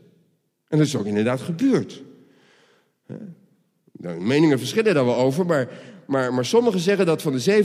En 0.68 0.78
dat 0.78 0.88
is 0.88 0.96
ook 0.96 1.06
inderdaad 1.06 1.42
gebeurd. 1.42 2.04
De 3.92 4.10
meningen 4.20 4.60
verschillen 4.60 4.94
daar 4.94 5.06
wel 5.06 5.18
over, 5.18 5.46
maar, 5.46 5.70
maar, 6.08 6.34
maar 6.34 6.46
sommigen 6.46 6.80
zeggen 6.80 7.06
dat 7.06 7.22
van 7.22 7.34
de 7.34 7.64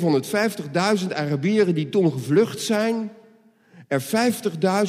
750.000 1.01 1.15
Arabieren 1.15 1.75
die 1.75 1.89
toen 1.89 2.13
gevlucht 2.13 2.61
zijn, 2.61 3.13
er 3.87 4.03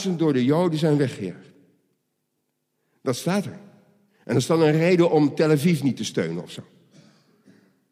50.000 0.05 0.15
door 0.15 0.33
de 0.33 0.45
Joden 0.45 0.79
zijn 0.79 0.97
weggejaagd. 0.97 1.51
Dat 3.01 3.15
staat 3.15 3.45
er. 3.45 3.59
En 4.23 4.35
dat 4.35 4.35
is 4.35 4.47
dan 4.47 4.61
een 4.61 4.71
reden 4.71 5.11
om 5.11 5.35
Tel 5.35 5.51
Aviv 5.51 5.81
niet 5.81 5.97
te 5.97 6.03
steunen 6.03 6.43
of 6.43 6.51
zo. 6.51 6.61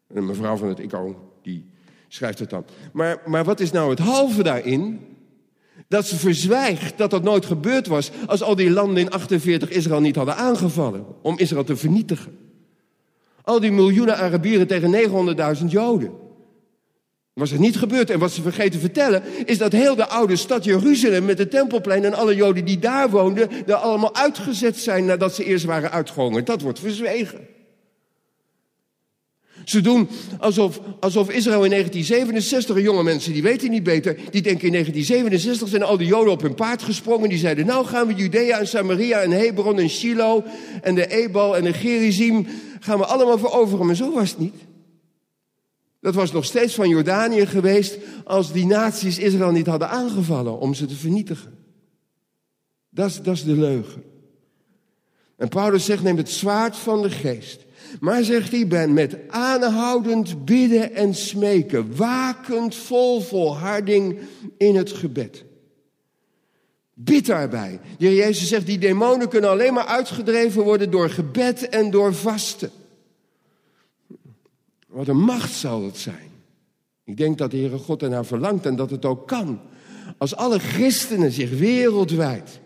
En 0.06 0.26
mevrouw 0.26 0.56
van 0.56 0.68
het 0.68 0.78
ICO, 0.78 1.32
die 1.48 1.64
schrijft 2.08 2.38
het 2.38 2.50
dan. 2.50 2.64
Maar, 2.92 3.22
maar 3.26 3.44
wat 3.44 3.60
is 3.60 3.70
nou 3.70 3.90
het 3.90 3.98
halve 3.98 4.42
daarin? 4.42 5.00
Dat 5.88 6.06
ze 6.06 6.16
verzwijgt 6.16 6.98
dat 6.98 7.10
dat 7.10 7.22
nooit 7.22 7.46
gebeurd 7.46 7.86
was 7.86 8.10
als 8.26 8.42
al 8.42 8.56
die 8.56 8.70
landen 8.70 9.02
in 9.02 9.10
48 9.10 9.70
Israël 9.70 10.00
niet 10.00 10.16
hadden 10.16 10.36
aangevallen 10.36 11.06
om 11.22 11.38
Israël 11.38 11.64
te 11.64 11.76
vernietigen. 11.76 12.38
Al 13.42 13.60
die 13.60 13.72
miljoenen 13.72 14.16
Arabieren 14.16 14.66
tegen 14.66 14.92
900.000 15.60 15.64
Joden. 15.66 16.10
Was 17.32 17.50
het 17.50 17.60
niet 17.60 17.76
gebeurd. 17.76 18.10
En 18.10 18.18
wat 18.18 18.32
ze 18.32 18.42
vergeten 18.42 18.80
vertellen, 18.80 19.22
is 19.44 19.58
dat 19.58 19.72
heel 19.72 19.94
de 19.94 20.08
oude 20.08 20.36
stad 20.36 20.64
Jeruzalem 20.64 21.24
met 21.24 21.36
de 21.36 21.48
tempelplein 21.48 22.04
en 22.04 22.14
alle 22.14 22.34
Joden 22.34 22.64
die 22.64 22.78
daar 22.78 23.10
woonden, 23.10 23.48
daar 23.66 23.76
allemaal 23.76 24.14
uitgezet 24.14 24.76
zijn 24.76 25.04
nadat 25.04 25.34
ze 25.34 25.44
eerst 25.44 25.64
waren 25.64 25.90
uitgehongerd. 25.90 26.46
Dat 26.46 26.60
wordt 26.60 26.78
verzwegen. 26.80 27.46
Ze 29.68 29.80
doen 29.80 30.08
alsof, 30.38 30.80
alsof 31.00 31.30
Israël 31.30 31.64
in 31.64 31.70
1967, 31.70 32.82
jonge 32.82 33.02
mensen 33.02 33.32
die 33.32 33.42
weten 33.42 33.70
niet 33.70 33.82
beter, 33.82 34.14
die 34.14 34.42
denken 34.42 34.66
in 34.66 34.72
1967 34.72 35.68
zijn 35.68 35.82
al 35.82 35.96
die 35.96 36.06
Joden 36.06 36.32
op 36.32 36.42
hun 36.42 36.54
paard 36.54 36.82
gesprongen. 36.82 37.28
Die 37.28 37.38
zeiden, 37.38 37.66
nou 37.66 37.86
gaan 37.86 38.06
we 38.06 38.14
Judea 38.14 38.58
en 38.58 38.68
Samaria 38.68 39.20
en 39.20 39.30
Hebron 39.30 39.78
en 39.78 39.88
Shiloh 39.88 40.46
en 40.82 40.94
de 40.94 41.06
Ebal 41.06 41.56
en 41.56 41.64
de 41.64 41.72
Gerizim, 41.72 42.46
gaan 42.80 42.98
we 42.98 43.04
allemaal 43.04 43.38
veroveren. 43.38 43.86
Maar 43.86 43.94
zo 43.94 44.12
was 44.12 44.30
het 44.30 44.38
niet. 44.38 44.54
Dat 46.00 46.14
was 46.14 46.32
nog 46.32 46.44
steeds 46.44 46.74
van 46.74 46.88
Jordanië 46.88 47.46
geweest 47.46 47.98
als 48.24 48.52
die 48.52 48.66
naties 48.66 49.18
Israël 49.18 49.50
niet 49.50 49.66
hadden 49.66 49.88
aangevallen 49.88 50.58
om 50.58 50.74
ze 50.74 50.86
te 50.86 50.96
vernietigen. 50.96 51.58
Dat 52.90 53.08
is, 53.08 53.22
dat 53.22 53.34
is 53.34 53.44
de 53.44 53.56
leugen. 53.56 54.02
En 55.36 55.48
Paulus 55.48 55.84
zegt, 55.84 56.02
neem 56.02 56.16
het 56.16 56.30
zwaard 56.30 56.76
van 56.76 57.02
de 57.02 57.10
geest. 57.10 57.66
Maar 58.00 58.24
zegt 58.24 58.52
hij, 58.52 58.66
ben 58.66 58.92
met 58.92 59.16
aanhoudend 59.28 60.44
bidden 60.44 60.94
en 60.94 61.14
smeken, 61.14 61.96
wakend 61.96 62.74
vol 62.74 63.20
volharding 63.20 64.18
in 64.56 64.76
het 64.76 64.92
gebed. 64.92 65.44
Bid 66.94 67.26
daarbij. 67.26 67.80
De 67.98 68.06
heer 68.06 68.16
Jezus 68.16 68.48
zegt, 68.48 68.66
die 68.66 68.78
demonen 68.78 69.28
kunnen 69.28 69.50
alleen 69.50 69.74
maar 69.74 69.86
uitgedreven 69.86 70.62
worden 70.62 70.90
door 70.90 71.10
gebed 71.10 71.68
en 71.68 71.90
door 71.90 72.14
vasten. 72.14 72.70
Wat 74.86 75.08
een 75.08 75.20
macht 75.20 75.52
zal 75.52 75.84
het 75.84 75.96
zijn. 75.96 76.30
Ik 77.04 77.16
denk 77.16 77.38
dat 77.38 77.50
de 77.50 77.56
Heere 77.56 77.78
God 77.78 78.02
ernaar 78.02 78.24
verlangt 78.24 78.66
en 78.66 78.76
dat 78.76 78.90
het 78.90 79.04
ook 79.04 79.26
kan. 79.26 79.60
Als 80.18 80.36
alle 80.36 80.58
christenen 80.58 81.32
zich 81.32 81.50
wereldwijd 81.50 82.60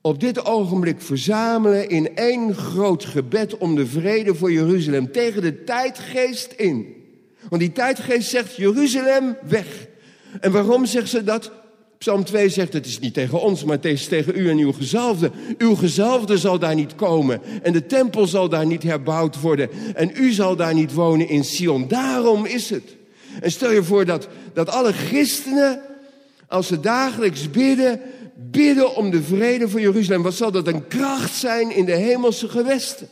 op 0.00 0.20
dit 0.20 0.44
ogenblik 0.44 1.00
verzamelen 1.00 1.88
in 1.88 2.16
één 2.16 2.54
groot 2.54 3.04
gebed 3.04 3.58
om 3.58 3.74
de 3.74 3.86
vrede 3.86 4.34
voor 4.34 4.52
Jeruzalem 4.52 5.12
tegen 5.12 5.42
de 5.42 5.64
tijdgeest 5.64 6.52
in. 6.52 6.96
Want 7.48 7.60
die 7.62 7.72
tijdgeest 7.72 8.28
zegt 8.28 8.56
Jeruzalem 8.56 9.36
weg. 9.48 9.86
En 10.40 10.52
waarom 10.52 10.86
zegt 10.86 11.08
ze 11.08 11.24
dat? 11.24 11.52
Psalm 11.98 12.24
2 12.24 12.48
zegt 12.48 12.72
het 12.72 12.86
is 12.86 12.98
niet 12.98 13.14
tegen 13.14 13.40
ons, 13.40 13.64
maar 13.64 13.76
het 13.76 13.84
is 13.84 14.06
tegen 14.06 14.32
u 14.36 14.50
en 14.50 14.58
uw 14.58 14.72
gezalfde. 14.72 15.30
Uw 15.58 15.74
gezalfde 15.74 16.38
zal 16.38 16.58
daar 16.58 16.74
niet 16.74 16.94
komen 16.94 17.40
en 17.62 17.72
de 17.72 17.86
tempel 17.86 18.26
zal 18.26 18.48
daar 18.48 18.66
niet 18.66 18.82
herbouwd 18.82 19.40
worden 19.40 19.70
en 19.94 20.10
u 20.14 20.32
zal 20.32 20.56
daar 20.56 20.74
niet 20.74 20.92
wonen 20.92 21.28
in 21.28 21.44
Sion. 21.44 21.88
Daarom 21.88 22.46
is 22.46 22.70
het. 22.70 22.96
En 23.40 23.50
stel 23.50 23.70
je 23.70 23.82
voor 23.82 24.04
dat, 24.04 24.28
dat 24.52 24.68
alle 24.68 24.92
christenen, 24.92 25.80
als 26.48 26.66
ze 26.66 26.80
dagelijks 26.80 27.50
bidden, 27.50 28.00
bidden 28.50 28.96
om 28.96 29.10
de 29.10 29.22
vrede 29.22 29.68
voor 29.68 29.80
Jeruzalem. 29.80 30.22
Wat 30.22 30.34
zal 30.34 30.52
dat 30.52 30.66
een 30.66 30.86
kracht 30.86 31.34
zijn 31.34 31.70
in 31.70 31.84
de 31.84 31.96
hemelse 31.96 32.48
gewesten? 32.48 33.08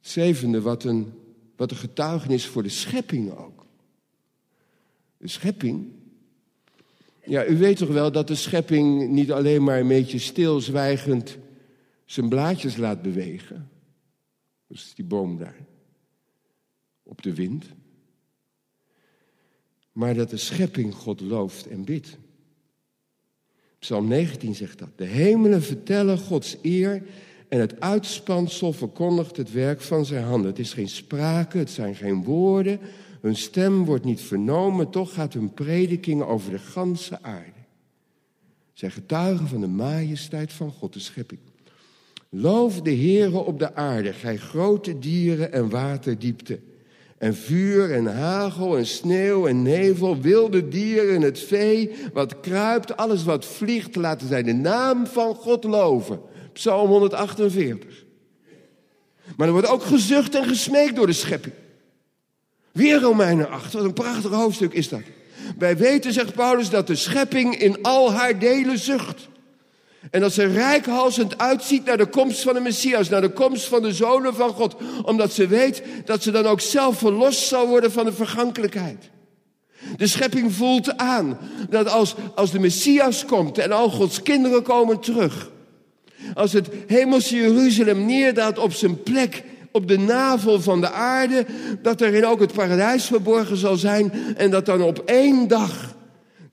Zevende, 0.00 0.60
wat 0.60 0.84
een, 0.84 1.12
wat 1.56 1.70
een 1.70 1.76
getuigenis 1.76 2.46
voor 2.46 2.62
de 2.62 2.68
schepping 2.68 3.36
ook. 3.36 3.66
De 5.16 5.28
schepping. 5.28 5.92
Ja, 7.24 7.46
u 7.46 7.56
weet 7.56 7.76
toch 7.76 7.88
wel 7.88 8.12
dat 8.12 8.26
de 8.26 8.34
schepping 8.34 9.08
niet 9.08 9.32
alleen 9.32 9.64
maar 9.64 9.80
een 9.80 9.88
beetje 9.88 10.18
stilzwijgend 10.18 11.38
zijn 12.04 12.28
blaadjes 12.28 12.76
laat 12.76 13.02
bewegen. 13.02 13.70
Dus 14.66 14.94
die 14.94 15.04
boom 15.04 15.38
daar. 15.38 15.56
Op 17.02 17.22
de 17.22 17.34
wind. 17.34 17.64
Maar 19.98 20.14
dat 20.14 20.30
de 20.30 20.36
schepping 20.36 20.94
God 20.94 21.20
looft 21.20 21.66
en 21.66 21.84
bidt. 21.84 22.16
Psalm 23.78 24.08
19 24.08 24.54
zegt 24.54 24.78
dat. 24.78 24.88
De 24.96 25.04
hemelen 25.04 25.62
vertellen 25.62 26.18
Gods 26.18 26.56
eer 26.62 27.02
en 27.48 27.60
het 27.60 27.80
uitspansel 27.80 28.72
verkondigt 28.72 29.36
het 29.36 29.52
werk 29.52 29.80
van 29.80 30.04
zijn 30.04 30.24
handen. 30.24 30.50
Het 30.50 30.58
is 30.58 30.72
geen 30.72 30.88
sprake, 30.88 31.58
het 31.58 31.70
zijn 31.70 31.94
geen 31.94 32.24
woorden, 32.24 32.80
hun 33.20 33.36
stem 33.36 33.84
wordt 33.84 34.04
niet 34.04 34.20
vernomen, 34.20 34.90
toch 34.90 35.14
gaat 35.14 35.32
hun 35.32 35.54
prediking 35.54 36.22
over 36.22 36.50
de 36.50 36.58
ganse 36.58 37.22
aarde. 37.22 37.60
Zij 38.72 38.90
getuigen 38.90 39.48
van 39.48 39.60
de 39.60 39.66
majesteit 39.66 40.52
van 40.52 40.70
God, 40.70 40.92
de 40.92 41.00
schepping. 41.00 41.40
Loof 42.28 42.82
de 42.82 42.94
Heere 42.94 43.38
op 43.38 43.58
de 43.58 43.74
aarde, 43.74 44.12
gij 44.12 44.36
grote 44.36 44.98
dieren 44.98 45.52
en 45.52 45.68
waterdiepte. 45.68 46.60
En 47.18 47.34
vuur 47.34 47.92
en 47.92 48.06
hagel 48.06 48.76
en 48.76 48.86
sneeuw 48.86 49.46
en 49.46 49.62
nevel, 49.62 50.20
wilde 50.20 50.68
dieren, 50.68 51.22
het 51.22 51.38
vee, 51.38 51.90
wat 52.12 52.40
kruipt, 52.40 52.96
alles 52.96 53.24
wat 53.24 53.44
vliegt, 53.44 53.96
laten 53.96 54.28
zij 54.28 54.42
de 54.42 54.52
naam 54.52 55.06
van 55.06 55.34
God 55.34 55.64
loven. 55.64 56.20
Psalm 56.52 56.90
148. 56.90 58.04
Maar 59.36 59.46
er 59.46 59.52
wordt 59.52 59.68
ook 59.68 59.82
gezucht 59.82 60.34
en 60.34 60.44
gesmeekt 60.44 60.96
door 60.96 61.06
de 61.06 61.12
schepping. 61.12 61.54
Weer 62.72 63.00
Romeinen 63.00 63.50
8, 63.50 63.72
wat 63.72 63.84
een 63.84 63.92
prachtig 63.92 64.30
hoofdstuk 64.30 64.72
is 64.72 64.88
dat. 64.88 65.02
Wij 65.58 65.76
weten, 65.76 66.12
zegt 66.12 66.34
Paulus, 66.34 66.70
dat 66.70 66.86
de 66.86 66.94
schepping 66.94 67.56
in 67.56 67.82
al 67.82 68.12
haar 68.12 68.38
delen 68.38 68.78
zucht. 68.78 69.28
En 70.10 70.20
dat 70.20 70.32
ze 70.32 70.46
rijkhalsend 70.46 71.38
uitziet 71.38 71.84
naar 71.84 71.96
de 71.96 72.06
komst 72.06 72.42
van 72.42 72.54
de 72.54 72.60
Messias, 72.60 73.08
naar 73.08 73.20
de 73.20 73.32
komst 73.32 73.64
van 73.64 73.82
de 73.82 73.92
zonen 73.92 74.34
van 74.34 74.50
God. 74.50 74.76
Omdat 75.02 75.32
ze 75.32 75.46
weet 75.46 75.82
dat 76.04 76.22
ze 76.22 76.30
dan 76.30 76.46
ook 76.46 76.60
zelf 76.60 76.98
verlost 76.98 77.46
zal 77.46 77.66
worden 77.66 77.92
van 77.92 78.04
de 78.04 78.12
vergankelijkheid. 78.12 79.10
De 79.96 80.06
schepping 80.06 80.52
voelt 80.52 80.96
aan 80.96 81.38
dat 81.70 81.88
als, 81.88 82.14
als 82.34 82.50
de 82.50 82.58
Messias 82.58 83.24
komt 83.24 83.58
en 83.58 83.72
al 83.72 83.90
Gods 83.90 84.22
kinderen 84.22 84.62
komen 84.62 85.00
terug. 85.00 85.50
Als 86.34 86.52
het 86.52 86.68
hemelse 86.86 87.36
Jeruzalem 87.36 88.06
neerdaalt 88.06 88.58
op 88.58 88.72
zijn 88.72 89.02
plek 89.02 89.42
op 89.72 89.88
de 89.88 89.98
navel 89.98 90.60
van 90.60 90.80
de 90.80 90.90
aarde, 90.90 91.46
dat 91.82 92.00
erin 92.00 92.26
ook 92.26 92.40
het 92.40 92.52
paradijs 92.52 93.04
verborgen 93.04 93.56
zal 93.56 93.76
zijn 93.76 94.12
en 94.36 94.50
dat 94.50 94.66
dan 94.66 94.82
op 94.82 95.02
één 95.06 95.48
dag 95.48 95.96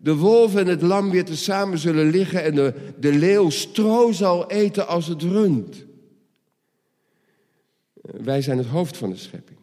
de 0.06 0.16
wolf 0.16 0.56
en 0.56 0.68
het 0.68 0.82
lam 0.82 1.10
weer 1.10 1.26
tezamen 1.26 1.78
zullen 1.78 2.10
liggen 2.10 2.44
en 2.44 2.56
de, 2.56 2.74
de 3.00 3.14
leeuw 3.14 3.50
stro 3.50 4.12
zal 4.12 4.50
eten 4.50 4.88
als 4.88 5.08
het 5.08 5.22
rund. 5.22 5.86
Wij 8.02 8.42
zijn 8.42 8.58
het 8.58 8.68
hoofd 8.68 8.98
van 8.98 9.10
de 9.10 9.16
schepping. 9.16 9.58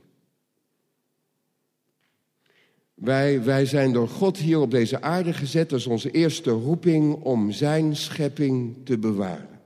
Wij, 2.95 3.43
wij 3.43 3.67
zijn 3.67 3.93
door 3.93 4.09
God 4.09 4.37
hier 4.37 4.59
op 4.59 4.71
deze 4.71 5.03
aarde 5.03 5.33
gezet 5.33 5.73
als 5.73 5.87
onze 5.87 6.11
eerste 6.11 6.51
roeping 6.51 7.15
om 7.15 7.53
zijn 7.53 7.97
schepping 7.97 8.77
te 8.85 8.99
bewaren. 8.99 9.61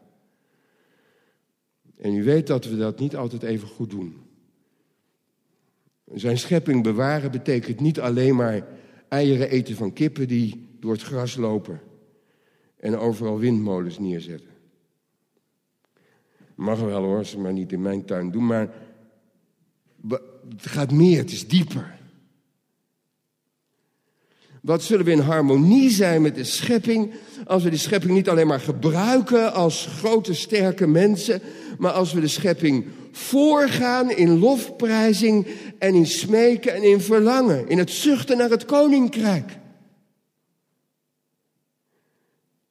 En 1.99 2.15
u 2.15 2.25
weet 2.25 2.47
dat 2.47 2.65
we 2.65 2.77
dat 2.77 2.99
niet 2.99 3.17
altijd 3.17 3.43
even 3.43 3.69
goed 3.69 3.91
doen. 3.91 4.17
Zijn 6.15 6.39
schepping 6.39 6.83
bewaren 6.83 7.31
betekent 7.31 7.81
niet 7.81 8.01
alleen 8.01 8.37
maar 8.37 8.67
eieren 9.09 9.51
eten 9.51 9.77
van 9.77 9.93
kippen 9.93 10.29
die 10.29 10.66
door 10.87 10.95
het 10.95 11.05
gras 11.05 11.37
lopen 11.37 11.81
en 12.77 12.97
overal 12.97 13.39
windmolens 13.39 13.99
neerzetten. 13.99 14.51
Mag 16.55 16.81
wel 16.81 17.03
hoor, 17.03 17.25
ze 17.25 17.39
maar 17.39 17.53
niet 17.53 17.73
in 17.73 17.83
mijn 17.83 18.05
tuin 18.05 18.31
doen, 18.31 18.47
maar 18.47 18.75
het 20.49 20.67
gaat 20.67 20.93
meer, 20.93 21.19
het 21.19 21.31
is 21.31 21.49
dieper. 21.49 21.99
Wat 24.63 24.83
zullen 24.83 25.05
we 25.05 25.11
in 25.11 25.19
harmonie 25.19 25.91
zijn 25.91 26.23
met 26.23 26.35
de 26.35 26.45
schepping 26.45 27.15
als 27.47 27.63
we 27.63 27.71
die 27.71 27.79
schepping 27.79 28.13
niet 28.13 28.29
alleen 28.29 28.47
maar 28.47 28.61
gebruiken 28.61 29.53
als 29.53 29.87
grote 29.87 30.35
sterke 30.35 30.87
mensen, 30.87 31.41
maar 31.79 31.93
als 31.93 32.13
we 32.13 32.21
de 32.21 32.29
schepping 32.29 32.87
voorgaan 33.13 34.11
in 34.11 34.39
lofprijzing 34.39 35.47
en 35.79 35.95
in 35.95 36.07
smeken 36.07 36.75
en 36.75 36.83
in 36.83 37.01
verlangen, 37.01 37.69
in 37.69 37.79
het 37.79 37.91
zuchten 37.91 38.37
naar 38.37 38.51
het 38.51 38.65
koninkrijk. 38.65 39.65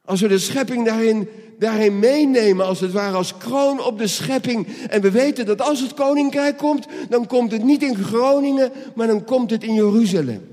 Als 0.05 0.21
we 0.21 0.27
de 0.27 0.39
schepping 0.39 0.85
daarin, 0.85 1.27
daarin 1.59 1.99
meenemen, 1.99 2.65
als 2.65 2.79
het 2.79 2.91
ware 2.91 3.15
als 3.15 3.37
kroon 3.37 3.83
op 3.83 3.97
de 3.97 4.07
schepping. 4.07 4.67
En 4.67 5.01
we 5.01 5.11
weten 5.11 5.45
dat 5.45 5.61
als 5.61 5.81
het 5.81 5.93
koninkrijk 5.93 6.57
komt, 6.57 6.87
dan 7.09 7.27
komt 7.27 7.51
het 7.51 7.63
niet 7.63 7.83
in 7.83 7.95
Groningen, 7.95 8.71
maar 8.95 9.07
dan 9.07 9.23
komt 9.23 9.49
het 9.49 9.63
in 9.63 9.73
Jeruzalem. 9.73 10.47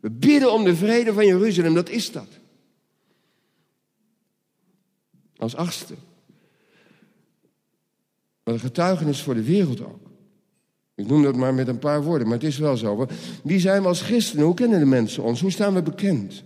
We 0.00 0.10
bidden 0.10 0.52
om 0.52 0.64
de 0.64 0.76
vrede 0.76 1.12
van 1.12 1.26
Jeruzalem, 1.26 1.74
dat 1.74 1.88
is 1.88 2.12
dat. 2.12 2.28
Als 5.36 5.56
achtste. 5.56 5.94
Wat 8.42 8.54
een 8.54 8.60
getuigenis 8.60 9.22
voor 9.22 9.34
de 9.34 9.42
wereld 9.42 9.80
ook. 9.80 10.06
Ik 10.94 11.06
noem 11.06 11.22
dat 11.22 11.36
maar 11.36 11.54
met 11.54 11.68
een 11.68 11.78
paar 11.78 12.02
woorden, 12.02 12.28
maar 12.28 12.36
het 12.36 12.46
is 12.46 12.58
wel 12.58 12.76
zo. 12.76 13.06
Wie 13.42 13.60
zijn 13.60 13.82
we 13.82 13.88
als 13.88 14.02
christenen? 14.02 14.44
Hoe 14.44 14.54
kennen 14.54 14.78
de 14.78 14.86
mensen 14.86 15.22
ons? 15.22 15.40
Hoe 15.40 15.50
staan 15.50 15.74
we 15.74 15.82
bekend? 15.82 16.44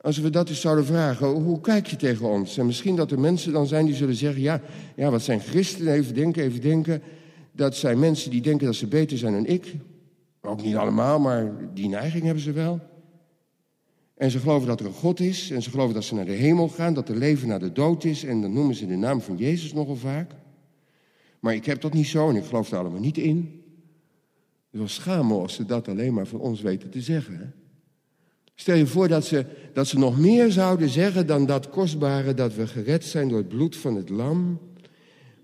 Als 0.00 0.18
we 0.18 0.30
dat 0.30 0.48
eens 0.48 0.60
zouden 0.60 0.84
vragen, 0.84 1.26
hoe 1.26 1.60
kijk 1.60 1.86
je 1.86 1.96
tegen 1.96 2.28
ons? 2.28 2.58
En 2.58 2.66
misschien 2.66 2.96
dat 2.96 3.10
er 3.10 3.20
mensen 3.20 3.52
dan 3.52 3.66
zijn 3.66 3.86
die 3.86 3.94
zullen 3.94 4.14
zeggen, 4.14 4.42
ja, 4.42 4.60
ja 4.96 5.10
wat 5.10 5.22
zijn 5.22 5.40
christenen? 5.40 5.92
Even 5.92 6.14
denken, 6.14 6.42
even 6.42 6.60
denken. 6.60 7.02
Dat 7.52 7.76
zijn 7.76 7.98
mensen 7.98 8.30
die 8.30 8.40
denken 8.40 8.66
dat 8.66 8.74
ze 8.74 8.86
beter 8.86 9.18
zijn 9.18 9.32
dan 9.32 9.46
ik. 9.46 9.74
Ook 10.40 10.62
niet 10.62 10.76
allemaal, 10.76 11.18
maar 11.18 11.52
die 11.74 11.88
neiging 11.88 12.24
hebben 12.24 12.42
ze 12.42 12.52
wel. 12.52 12.80
En 14.16 14.30
ze 14.30 14.38
geloven 14.38 14.68
dat 14.68 14.80
er 14.80 14.86
een 14.86 14.92
God 14.92 15.20
is. 15.20 15.50
En 15.50 15.62
ze 15.62 15.70
geloven 15.70 15.94
dat 15.94 16.04
ze 16.04 16.14
naar 16.14 16.24
de 16.24 16.32
hemel 16.32 16.68
gaan, 16.68 16.94
dat 16.94 17.08
er 17.08 17.16
leven 17.16 17.48
na 17.48 17.58
de 17.58 17.72
dood 17.72 18.04
is. 18.04 18.24
En 18.24 18.40
dan 18.40 18.52
noemen 18.52 18.74
ze 18.74 18.86
de 18.86 18.96
naam 18.96 19.20
van 19.20 19.36
Jezus 19.36 19.72
nogal 19.72 19.96
vaak. 19.96 20.32
Maar 21.40 21.54
ik 21.54 21.64
heb 21.64 21.80
dat 21.80 21.92
niet 21.92 22.06
zo 22.06 22.28
en 22.28 22.36
ik 22.36 22.44
geloof 22.44 22.70
er 22.70 22.78
allemaal 22.78 23.00
niet 23.00 23.18
in. 23.18 23.62
Het 24.70 24.80
was 24.80 24.94
schamen 24.94 25.40
als 25.40 25.54
ze 25.54 25.64
dat 25.64 25.88
alleen 25.88 26.14
maar 26.14 26.26
van 26.26 26.40
ons 26.40 26.60
weten 26.60 26.90
te 26.90 27.00
zeggen. 27.00 27.54
Stel 28.60 28.76
je 28.76 28.86
voor 28.86 29.08
dat 29.08 29.24
ze, 29.24 29.44
dat 29.72 29.86
ze 29.86 29.98
nog 29.98 30.18
meer 30.18 30.50
zouden 30.50 30.88
zeggen 30.88 31.26
dan 31.26 31.46
dat 31.46 31.68
kostbare 31.68 32.34
dat 32.34 32.54
we 32.54 32.66
gered 32.66 33.04
zijn 33.04 33.28
door 33.28 33.38
het 33.38 33.48
bloed 33.48 33.76
van 33.76 33.96
het 33.96 34.08
lam. 34.08 34.60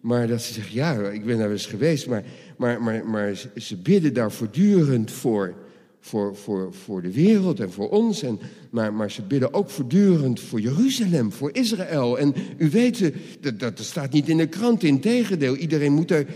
Maar 0.00 0.26
dat 0.26 0.42
ze 0.42 0.52
zeggen, 0.52 0.74
ja, 0.74 0.94
ik 0.94 1.24
ben 1.24 1.38
daar 1.38 1.50
eens 1.50 1.66
geweest, 1.66 2.06
maar, 2.06 2.24
maar, 2.56 2.82
maar, 2.82 3.06
maar 3.06 3.48
ze 3.56 3.76
bidden 3.76 4.14
daar 4.14 4.32
voortdurend 4.32 5.10
voor, 5.10 5.54
voor, 6.00 6.36
voor, 6.36 6.74
voor 6.74 7.02
de 7.02 7.12
wereld 7.12 7.60
en 7.60 7.72
voor 7.72 7.88
ons. 7.88 8.22
En, 8.22 8.38
maar, 8.70 8.94
maar 8.94 9.10
ze 9.10 9.22
bidden 9.22 9.54
ook 9.54 9.70
voortdurend 9.70 10.40
voor 10.40 10.60
Jeruzalem, 10.60 11.32
voor 11.32 11.50
Israël. 11.52 12.18
En 12.18 12.34
u 12.58 12.70
weet, 12.70 13.12
dat, 13.40 13.58
dat 13.58 13.78
staat 13.78 14.12
niet 14.12 14.28
in 14.28 14.36
de 14.36 14.48
krant, 14.48 14.82
in 14.82 15.00
tegendeel. 15.00 15.56
Iedereen 15.56 15.92
moet 15.92 16.10
er... 16.10 16.26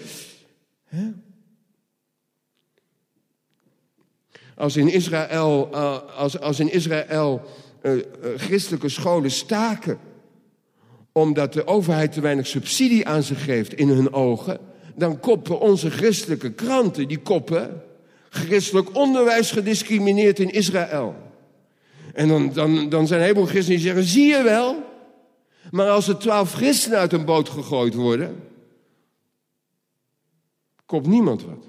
Hè? 0.85 1.11
Als 4.61 4.77
in 4.77 4.89
Israël, 4.89 5.69
uh, 5.73 5.99
als, 6.17 6.41
als 6.41 6.61
in 6.61 6.73
Israël 6.73 7.43
uh, 7.83 7.95
uh, 7.95 8.03
christelijke 8.37 8.89
scholen 8.89 9.31
staken 9.31 9.99
omdat 11.13 11.53
de 11.53 11.67
overheid 11.67 12.13
te 12.13 12.21
weinig 12.21 12.47
subsidie 12.47 13.07
aan 13.07 13.23
ze 13.23 13.35
geeft 13.35 13.75
in 13.75 13.89
hun 13.89 14.13
ogen, 14.13 14.59
dan 14.95 15.21
koppen 15.21 15.61
onze 15.61 15.91
christelijke 15.91 16.53
kranten, 16.53 17.09
die 17.09 17.19
koppen, 17.19 17.83
christelijk 18.29 18.97
onderwijs 18.97 19.51
gediscrimineerd 19.51 20.39
in 20.39 20.51
Israël. 20.51 21.15
En 22.15 22.29
dan, 22.29 22.53
dan, 22.53 22.89
dan 22.89 23.07
zijn 23.07 23.21
een 23.21 23.27
heleboel 23.27 23.49
christenen 23.49 23.81
die 23.81 23.87
zeggen, 23.87 24.05
zie 24.05 24.27
je 24.27 24.43
wel, 24.43 24.77
maar 25.71 25.89
als 25.89 26.09
er 26.09 26.19
twaalf 26.19 26.53
christenen 26.53 26.99
uit 26.99 27.13
een 27.13 27.25
boot 27.25 27.49
gegooid 27.49 27.95
worden, 27.95 28.43
kopt 30.87 31.07
niemand 31.07 31.45
wat. 31.45 31.69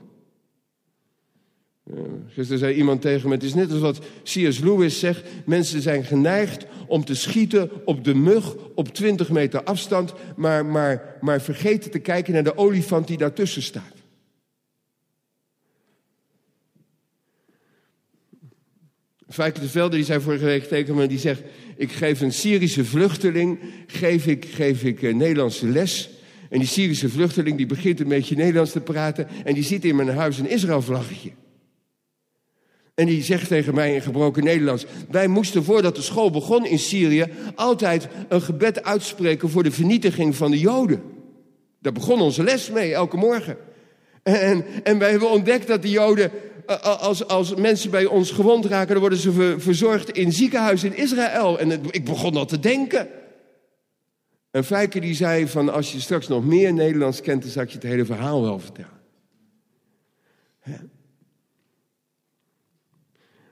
Gisteren 2.28 2.60
zei 2.60 2.76
iemand 2.76 3.02
tegen 3.02 3.30
me, 3.30 3.36
het 3.36 3.44
is 3.44 3.54
net 3.54 3.72
als 3.72 3.80
wat 3.80 4.00
C.S. 4.24 4.60
Lewis 4.60 5.00
zegt, 5.00 5.24
mensen 5.46 5.82
zijn 5.82 6.04
geneigd 6.04 6.66
om 6.88 7.06
te 7.06 7.16
schieten 7.16 7.70
op 7.86 8.04
de 8.04 8.16
mug 8.16 8.56
op 8.76 8.94
20 8.94 9.30
meter 9.30 9.64
afstand, 9.64 10.14
maar, 10.36 10.66
maar, 10.66 11.18
maar 11.22 11.42
vergeten 11.42 11.92
te 11.92 12.00
kijken 12.00 12.34
naar 12.34 12.44
de 12.44 12.58
olifant 12.58 13.08
die 13.08 13.18
daartussen 13.18 13.62
staat. 13.62 14.00
Fijke 19.30 19.60
de 19.60 19.70
Velde 19.70 19.96
die 19.96 20.06
zei 20.06 20.22
vorige 20.22 20.46
week 20.46 20.64
tegen 20.64 20.96
me, 20.96 21.08
die 21.08 21.20
zegt, 21.20 21.42
ik 21.76 21.92
geef 21.92 22.22
een 22.22 22.34
Syrische 22.34 22.86
vluchteling, 22.86 23.60
geef 23.88 24.28
ik, 24.28 24.46
geef 24.46 24.84
ik 24.84 25.02
uh, 25.02 25.14
Nederlandse 25.14 25.68
les. 25.68 26.10
En 26.50 26.60
die 26.60 26.68
Syrische 26.68 27.10
vluchteling 27.10 27.58
die 27.58 27.66
begint 27.66 28.00
een 28.00 28.08
beetje 28.08 28.36
Nederlands 28.36 28.72
te 28.72 28.82
praten 28.82 29.28
en 29.44 29.54
die 29.54 29.64
ziet 29.64 29.86
in 29.86 29.96
mijn 29.96 30.10
huis 30.10 30.40
een 30.40 30.50
Israël 30.50 30.82
vlaggetje. 30.82 31.32
En 33.02 33.08
die 33.08 33.24
zegt 33.24 33.47
tegen 33.47 33.76
mij 33.76 33.93
in 33.93 34.02
gebroken 34.02 34.43
Nederlands: 34.43 34.86
Wij 35.10 35.28
moesten 35.28 35.64
voordat 35.64 35.95
de 35.95 36.02
school 36.02 36.32
begon 36.32 36.66
in 36.66 36.80
Syrië 36.80 37.26
altijd 37.56 38.08
een 38.28 38.41
gebed 38.41 38.84
uitspreken 38.84 39.49
voor 39.49 39.64
de 39.64 39.72
vernietiging 39.72 40.36
van 40.36 40.52
de 40.52 40.60
Joden. 40.60 41.02
Daar 41.80 41.91
begon 41.91 42.22
onze 42.22 42.43
les 42.43 42.70
mee, 42.70 42.93
elke 42.93 43.18
morgen. 43.18 43.58
En, 44.24 44.66
en 44.84 44.97
wij 44.97 45.10
hebben 45.10 45.30
ontdekt 45.30 45.68
dat 45.68 45.82
de 45.82 45.89
Joden, 45.89 46.32
als, 46.82 47.28
als 47.28 47.56
mensen 47.56 47.91
bij 47.91 48.06
ons 48.06 48.32
gewond 48.32 48.66
raken, 48.66 48.91
dan 48.91 48.99
worden 48.99 49.20
ze 49.20 49.56
verzorgd 49.58 50.10
in 50.10 50.32
ziekenhuizen 50.32 50.95
in 50.95 51.04
Israël. 51.04 51.60
En 51.60 51.72
ik 51.72 52.06
begon 52.06 52.36
al 52.36 52.45
te 52.45 52.60
denken. 52.60 53.08
En 54.52 54.64
Fijke 54.64 54.99
die 54.99 55.16
zei 55.16 55.47
van, 55.47 55.74
als 55.74 55.91
je 55.91 55.99
straks 55.99 56.28
nog 56.28 56.45
meer 56.45 56.74
Nederlands 56.74 57.22
kent, 57.22 57.41
dan 57.41 57.52
zal 57.52 57.64
ik 57.64 57.70
je 57.70 57.76
het 57.76 57.88
hele 57.88 58.06
verhaal 58.06 58.41
wel 58.41 58.60
vertellen. 58.60 58.99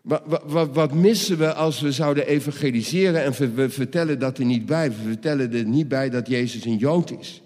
Wat, 0.03 0.21
wat, 0.45 0.73
wat, 0.73 0.93
missen 0.93 1.37
we 1.37 1.53
als 1.53 1.81
we 1.81 1.91
zouden 1.91 2.27
evangeliseren 2.27 3.23
en 3.23 3.55
we 3.55 3.69
vertellen 3.69 4.19
dat 4.19 4.37
er 4.37 4.45
niet 4.45 4.65
bij? 4.65 4.89
We 4.89 5.07
vertellen 5.07 5.53
er 5.53 5.65
niet 5.65 5.87
bij 5.87 6.09
dat 6.09 6.27
Jezus 6.27 6.65
een 6.65 6.77
Jood 6.77 7.11
is. 7.19 7.41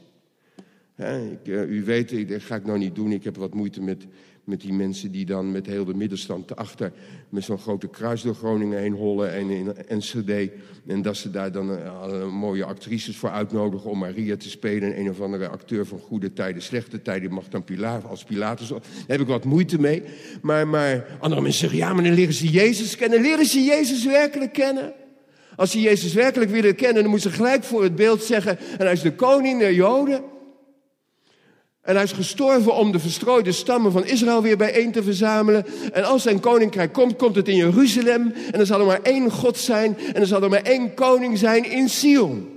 Ik, 1.31 1.47
uh, 1.47 1.69
u 1.69 1.83
weet, 1.83 2.29
dat 2.29 2.41
ga 2.41 2.55
ik 2.55 2.65
nou 2.65 2.77
niet 2.77 2.95
doen. 2.95 3.11
Ik 3.11 3.23
heb 3.23 3.37
wat 3.37 3.53
moeite 3.53 3.81
met 3.81 4.07
met 4.43 4.61
die 4.61 4.73
mensen 4.73 5.11
die 5.11 5.25
dan 5.25 5.51
met 5.51 5.65
heel 5.65 5.85
de 5.85 5.93
middenstand 5.93 6.55
achter 6.55 6.91
met 7.29 7.43
zo'n 7.43 7.57
grote 7.57 7.87
kruis 7.87 8.21
door 8.21 8.35
Groningen 8.35 8.79
heen 8.79 8.93
hollen 8.93 9.33
en 9.33 9.49
in 9.49 9.75
Enschede. 9.87 10.51
En 10.87 11.01
dat 11.01 11.17
ze 11.17 11.31
daar 11.31 11.51
dan 11.51 11.71
uh, 11.71 12.27
mooie 12.31 12.65
actrices 12.65 13.17
voor 13.17 13.29
uitnodigen 13.29 13.89
om 13.89 13.97
Maria 13.97 14.35
te 14.37 14.49
spelen. 14.49 14.93
En 14.93 14.99
een 14.99 15.09
of 15.09 15.21
andere 15.21 15.47
acteur 15.47 15.85
van 15.85 15.99
goede 15.99 16.33
tijden, 16.33 16.61
slechte 16.61 17.01
tijden 17.01 17.31
mag 17.31 17.47
dan 17.49 17.63
als 18.09 18.23
Pilatus. 18.23 18.67
Daar 18.67 18.81
heb 19.07 19.21
ik 19.21 19.27
wat 19.27 19.43
moeite 19.43 19.79
mee. 19.79 20.03
Maar, 20.41 20.67
maar 20.67 21.17
andere 21.19 21.41
mensen 21.41 21.59
zeggen, 21.59 21.79
ja, 21.79 21.93
maar 21.93 22.03
dan 22.03 22.13
leren 22.13 22.33
ze 22.33 22.49
Jezus 22.49 22.95
kennen. 22.95 23.21
Leren 23.21 23.45
ze 23.45 23.63
Jezus 23.63 24.05
werkelijk 24.05 24.53
kennen? 24.53 24.93
Als 25.55 25.71
ze 25.71 25.81
Jezus 25.81 26.13
werkelijk 26.13 26.51
willen 26.51 26.75
kennen, 26.75 27.01
dan 27.01 27.11
moeten 27.11 27.31
ze 27.31 27.37
gelijk 27.37 27.63
voor 27.63 27.83
het 27.83 27.95
beeld 27.95 28.23
zeggen... 28.23 28.57
en 28.59 28.85
hij 28.85 28.91
is 28.91 29.01
de 29.01 29.15
koning 29.15 29.59
der 29.59 29.73
Joden. 29.73 30.32
En 31.83 31.95
hij 31.95 32.03
is 32.03 32.11
gestorven 32.11 32.75
om 32.75 32.91
de 32.91 32.99
verstrooide 32.99 33.51
stammen 33.51 33.91
van 33.91 34.05
Israël 34.05 34.41
weer 34.41 34.57
bijeen 34.57 34.91
te 34.91 35.03
verzamelen. 35.03 35.65
En 35.93 36.03
als 36.03 36.21
zijn 36.21 36.39
koninkrijk 36.39 36.93
komt, 36.93 37.15
komt 37.15 37.35
het 37.35 37.47
in 37.47 37.55
Jeruzalem. 37.55 38.33
En 38.51 38.59
er 38.59 38.65
zal 38.65 38.79
er 38.79 38.85
maar 38.85 39.01
één 39.01 39.31
God 39.31 39.57
zijn. 39.57 39.97
En 40.13 40.21
er 40.21 40.27
zal 40.27 40.43
er 40.43 40.49
maar 40.49 40.61
één 40.61 40.93
koning 40.93 41.37
zijn 41.37 41.71
in 41.71 41.89
Sion. 41.89 42.47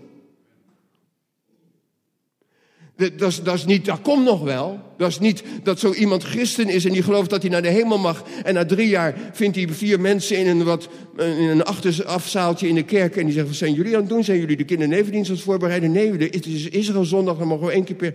Dat 2.96 3.40
dat 3.44 3.54
is 3.54 3.64
niet, 3.64 3.84
dat 3.84 4.00
komt 4.00 4.24
nog 4.24 4.42
wel. 4.42 4.80
Dat 4.96 5.08
is 5.08 5.18
niet 5.18 5.42
dat 5.62 5.78
zo 5.78 5.92
iemand 5.92 6.24
christen 6.24 6.68
is 6.68 6.84
en 6.84 6.92
die 6.92 7.02
gelooft 7.02 7.30
dat 7.30 7.42
hij 7.42 7.50
naar 7.50 7.62
de 7.62 7.68
hemel 7.68 7.98
mag. 7.98 8.24
En 8.44 8.54
na 8.54 8.64
drie 8.64 8.88
jaar 8.88 9.14
vindt 9.32 9.56
hij 9.56 9.68
vier 9.68 10.00
mensen 10.00 10.38
in 10.38 10.46
een, 10.46 10.64
wat, 10.64 10.88
in 11.16 11.48
een 11.48 11.64
achterafzaaltje 11.64 12.68
in 12.68 12.74
de 12.74 12.82
kerk. 12.82 13.16
En 13.16 13.24
die 13.24 13.32
zeggen, 13.32 13.50
wat 13.50 13.58
zijn 13.58 13.72
jullie 13.72 13.94
aan 13.94 14.00
het 14.00 14.08
doen? 14.08 14.24
Zijn 14.24 14.38
jullie 14.38 14.56
de 14.56 14.64
kindernevendienst 14.64 15.30
aan 15.30 15.36
het 15.36 15.44
voorbereiden? 15.44 15.92
Nee, 15.92 16.12
het 16.12 16.46
is 16.46 16.68
Israël 16.68 17.04
zondag, 17.04 17.38
dan 17.38 17.48
mogen 17.48 17.66
we 17.66 17.72
één 17.72 17.84
keer 17.84 17.96
per 17.96 18.14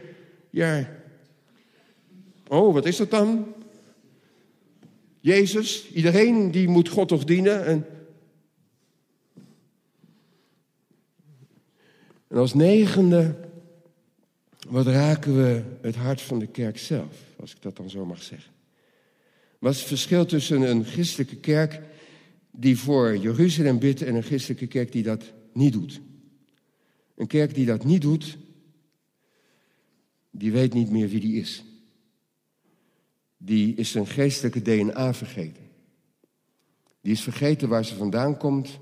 jaar 0.49 1.00
Oh, 2.51 2.73
wat 2.73 2.85
is 2.85 2.97
dat 2.97 3.11
dan? 3.11 3.53
Jezus, 5.19 5.91
iedereen 5.91 6.51
die 6.51 6.67
moet 6.67 6.89
God 6.89 7.07
toch 7.07 7.23
dienen. 7.23 7.65
En, 7.65 7.85
en 12.27 12.37
als 12.37 12.53
negende, 12.53 13.35
wat 14.69 14.85
raken 14.85 15.35
we 15.35 15.63
het 15.81 15.95
hart 15.95 16.21
van 16.21 16.39
de 16.39 16.47
kerk 16.47 16.77
zelf, 16.77 17.17
als 17.39 17.51
ik 17.51 17.61
dat 17.61 17.77
dan 17.77 17.89
zo 17.89 18.05
mag 18.05 18.23
zeggen. 18.23 18.51
Wat 19.59 19.73
is 19.73 19.79
het 19.79 19.87
verschil 19.87 20.25
tussen 20.25 20.61
een 20.61 20.85
christelijke 20.85 21.37
kerk 21.37 21.81
die 22.51 22.77
voor 22.77 23.17
Jeruzalem 23.17 23.79
bidt 23.79 24.01
en 24.01 24.15
een 24.15 24.23
christelijke 24.23 24.67
kerk 24.67 24.91
die 24.91 25.03
dat 25.03 25.23
niet 25.53 25.73
doet? 25.73 26.01
Een 27.15 27.27
kerk 27.27 27.53
die 27.53 27.65
dat 27.65 27.83
niet 27.83 28.01
doet, 28.01 28.37
die 30.31 30.51
weet 30.51 30.73
niet 30.73 30.89
meer 30.89 31.09
wie 31.09 31.19
die 31.19 31.39
is 31.39 31.63
die 33.43 33.75
is 33.75 33.91
zijn 33.91 34.07
geestelijke 34.07 34.61
DNA 34.61 35.13
vergeten. 35.13 35.63
Die 37.01 37.11
is 37.11 37.21
vergeten 37.21 37.69
waar 37.69 37.85
ze 37.85 37.95
vandaan 37.95 38.37
komt. 38.37 38.79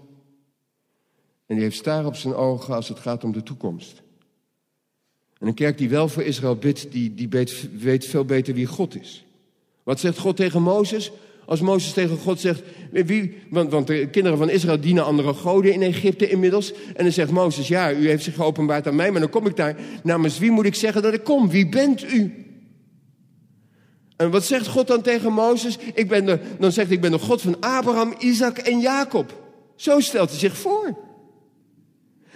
En 1.45 1.55
die 1.55 1.63
heeft 1.63 1.77
staar 1.77 2.05
op 2.05 2.15
zijn 2.15 2.33
ogen 2.33 2.75
als 2.75 2.87
het 2.87 2.99
gaat 2.99 3.23
om 3.23 3.31
de 3.31 3.43
toekomst. 3.43 4.01
En 5.37 5.47
een 5.47 5.53
kerk 5.53 5.77
die 5.77 5.89
wel 5.89 6.09
voor 6.09 6.23
Israël 6.23 6.55
bidt, 6.55 6.91
die, 6.91 7.13
die 7.13 7.29
weet, 7.79 8.05
veel 8.05 8.25
beter 8.25 8.53
wie 8.53 8.65
God 8.65 8.99
is. 9.01 9.25
Wat 9.83 9.99
zegt 9.99 10.17
God 10.17 10.35
tegen 10.35 10.61
Mozes? 10.61 11.11
Als 11.45 11.61
Mozes 11.61 11.93
tegen 11.93 12.17
God 12.17 12.39
zegt, 12.39 12.61
wie, 12.91 13.37
want, 13.49 13.71
want 13.71 13.87
de 13.87 14.07
kinderen 14.09 14.37
van 14.37 14.49
Israël 14.49 14.79
dienen 14.79 15.05
andere 15.05 15.33
goden 15.33 15.73
in 15.73 15.81
Egypte 15.81 16.29
inmiddels. 16.29 16.73
En 16.73 17.03
dan 17.03 17.11
zegt 17.11 17.31
Mozes, 17.31 17.67
ja, 17.67 17.93
u 17.93 18.07
heeft 18.07 18.23
zich 18.23 18.35
geopenbaard 18.35 18.87
aan 18.87 18.95
mij, 18.95 19.11
maar 19.11 19.21
dan 19.21 19.29
kom 19.29 19.47
ik 19.47 19.55
daar. 19.55 19.77
Namens 20.03 20.39
wie 20.39 20.51
moet 20.51 20.65
ik 20.65 20.75
zeggen 20.75 21.01
dat 21.01 21.13
ik 21.13 21.23
kom? 21.23 21.49
Wie 21.49 21.69
bent 21.69 22.13
u? 22.13 22.48
En 24.19 24.31
wat 24.31 24.45
zegt 24.45 24.67
God 24.67 24.87
dan 24.87 25.01
tegen 25.01 25.33
Mozes? 25.33 25.77
Ik 25.93 26.07
ben 26.07 26.25
de, 26.25 26.39
dan 26.59 26.71
zegt 26.71 26.87
hij, 26.87 26.95
ik 26.95 27.01
ben 27.01 27.11
de 27.11 27.19
God 27.19 27.41
van 27.41 27.59
Abraham, 27.59 28.13
Isaac 28.17 28.57
en 28.57 28.79
Jacob. 28.79 29.33
Zo 29.75 29.99
stelt 29.99 30.29
hij 30.29 30.39
zich 30.39 30.57
voor. 30.57 30.97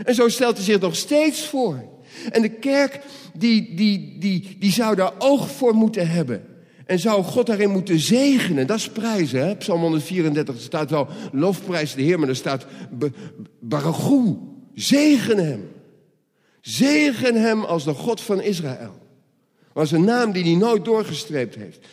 En 0.05 0.15
zo 0.15 0.29
stelt 0.29 0.55
hij 0.55 0.65
zich 0.65 0.79
nog 0.79 0.95
steeds 0.95 1.45
voor. 1.45 1.83
En 2.31 2.41
de 2.41 2.49
kerk, 2.49 2.99
die, 3.33 3.75
die, 3.75 4.15
die, 4.19 4.55
die 4.59 4.71
zou 4.71 4.95
daar 4.95 5.11
oog 5.17 5.51
voor 5.51 5.73
moeten 5.73 6.09
hebben. 6.09 6.45
En 6.85 6.99
zou 6.99 7.23
God 7.23 7.45
daarin 7.45 7.69
moeten 7.69 7.99
zegenen. 7.99 8.67
Dat 8.67 8.77
is 8.77 8.89
prijzen. 8.89 9.45
Hè? 9.47 9.55
Psalm 9.55 9.81
134 9.81 10.59
staat 10.59 10.89
wel 10.89 11.07
lofprijs 11.31 11.93
de 11.93 12.01
Heer, 12.01 12.19
maar 12.19 12.29
er 12.29 12.35
staat 12.35 12.65
baragoe. 13.59 14.37
Zegen 14.73 15.37
hem. 15.37 15.69
Zegen 16.61 17.41
hem 17.41 17.63
als 17.63 17.83
de 17.83 17.93
God 17.93 18.21
van 18.21 18.41
Israël. 18.41 19.02
Was 19.73 19.91
een 19.91 20.03
naam 20.03 20.31
die 20.31 20.43
hij 20.43 20.55
nooit 20.55 20.85
doorgestreept 20.85 21.55
heeft. 21.55 21.87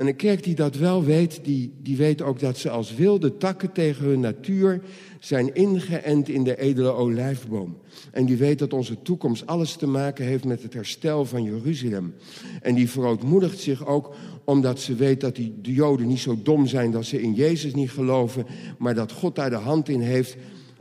En 0.00 0.06
een 0.06 0.16
kerk 0.16 0.42
die 0.42 0.54
dat 0.54 0.76
wel 0.76 1.04
weet, 1.04 1.40
die, 1.42 1.72
die 1.82 1.96
weet 1.96 2.22
ook 2.22 2.40
dat 2.40 2.58
ze 2.58 2.70
als 2.70 2.94
wilde 2.94 3.36
takken 3.36 3.72
tegen 3.72 4.04
hun 4.04 4.20
natuur 4.20 4.82
zijn 5.18 5.54
ingeënt 5.54 6.28
in 6.28 6.44
de 6.44 6.58
edele 6.58 6.90
olijfboom. 6.90 7.78
En 8.10 8.24
die 8.24 8.36
weet 8.36 8.58
dat 8.58 8.72
onze 8.72 9.02
toekomst 9.02 9.46
alles 9.46 9.76
te 9.76 9.86
maken 9.86 10.24
heeft 10.24 10.44
met 10.44 10.62
het 10.62 10.74
herstel 10.74 11.24
van 11.24 11.42
Jeruzalem. 11.42 12.14
En 12.62 12.74
die 12.74 12.90
verootmoedigt 12.90 13.60
zich 13.60 13.86
ook 13.86 14.14
omdat 14.44 14.80
ze 14.80 14.94
weet 14.94 15.20
dat 15.20 15.36
die, 15.36 15.54
de 15.62 15.72
Joden 15.72 16.06
niet 16.06 16.18
zo 16.18 16.38
dom 16.42 16.66
zijn 16.66 16.90
dat 16.90 17.04
ze 17.04 17.22
in 17.22 17.34
Jezus 17.34 17.74
niet 17.74 17.90
geloven, 17.90 18.46
maar 18.78 18.94
dat 18.94 19.12
God 19.12 19.34
daar 19.34 19.50
de 19.50 19.56
hand 19.56 19.88
in 19.88 20.00
heeft. 20.00 20.36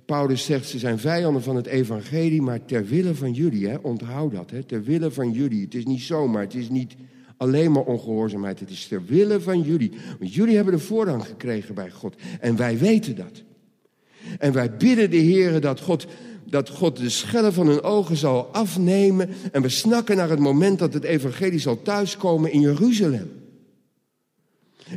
Paulus 0.10 0.46
zegt, 0.46 0.68
ze 0.68 0.80
zijn 0.80 1.00
vijanden 1.00 1.42
van 1.42 1.56
het 1.56 1.66
evangelie, 1.66 2.42
maar 2.42 2.66
ter 2.66 2.86
wille 2.86 3.16
van 3.16 3.34
jullie, 3.34 3.84
onthoud 3.84 4.32
dat, 4.32 4.52
hè, 4.52 4.64
ter 4.64 4.84
wille 4.84 5.12
van 5.12 5.32
jullie. 5.32 5.62
Het 5.64 5.76
is 5.76 5.86
niet 5.86 6.02
zomaar, 6.02 6.42
het 6.42 6.54
is 6.54 6.70
niet 6.70 6.96
alleen 7.38 7.72
maar 7.72 7.84
ongehoorzaamheid, 7.84 8.60
het 8.60 8.70
is 8.70 8.88
ter 8.88 9.06
wille 9.06 9.42
van 9.42 9.62
jullie. 9.62 9.92
Want 10.20 10.34
jullie 10.34 10.56
hebben 10.56 10.74
de 10.74 10.80
voorrang 10.80 11.26
gekregen 11.26 11.76
bij 11.76 11.90
God 11.90 12.16
en 12.40 12.56
wij 12.56 12.78
weten 12.78 13.16
dat. 13.16 13.44
En 14.40 14.54
wij 14.54 14.76
bidden 14.78 15.12
de 15.12 15.18
Heer 15.18 15.62
dat 15.62 15.80
God, 15.80 16.06
dat 16.46 16.70
God 16.70 16.98
de 16.98 17.10
schellen 17.10 17.54
van 17.54 17.68
hun 17.68 17.82
ogen 17.82 18.18
zal 18.18 18.46
afnemen. 18.46 19.30
En 19.52 19.62
we 19.62 19.70
snakken 19.70 20.16
naar 20.16 20.30
het 20.30 20.40
moment 20.40 20.80
dat 20.80 20.94
het 20.94 21.04
evangelie 21.04 21.60
zal 21.60 21.82
thuiskomen 21.82 22.52
in 22.52 22.62
Jeruzalem. 22.62 23.32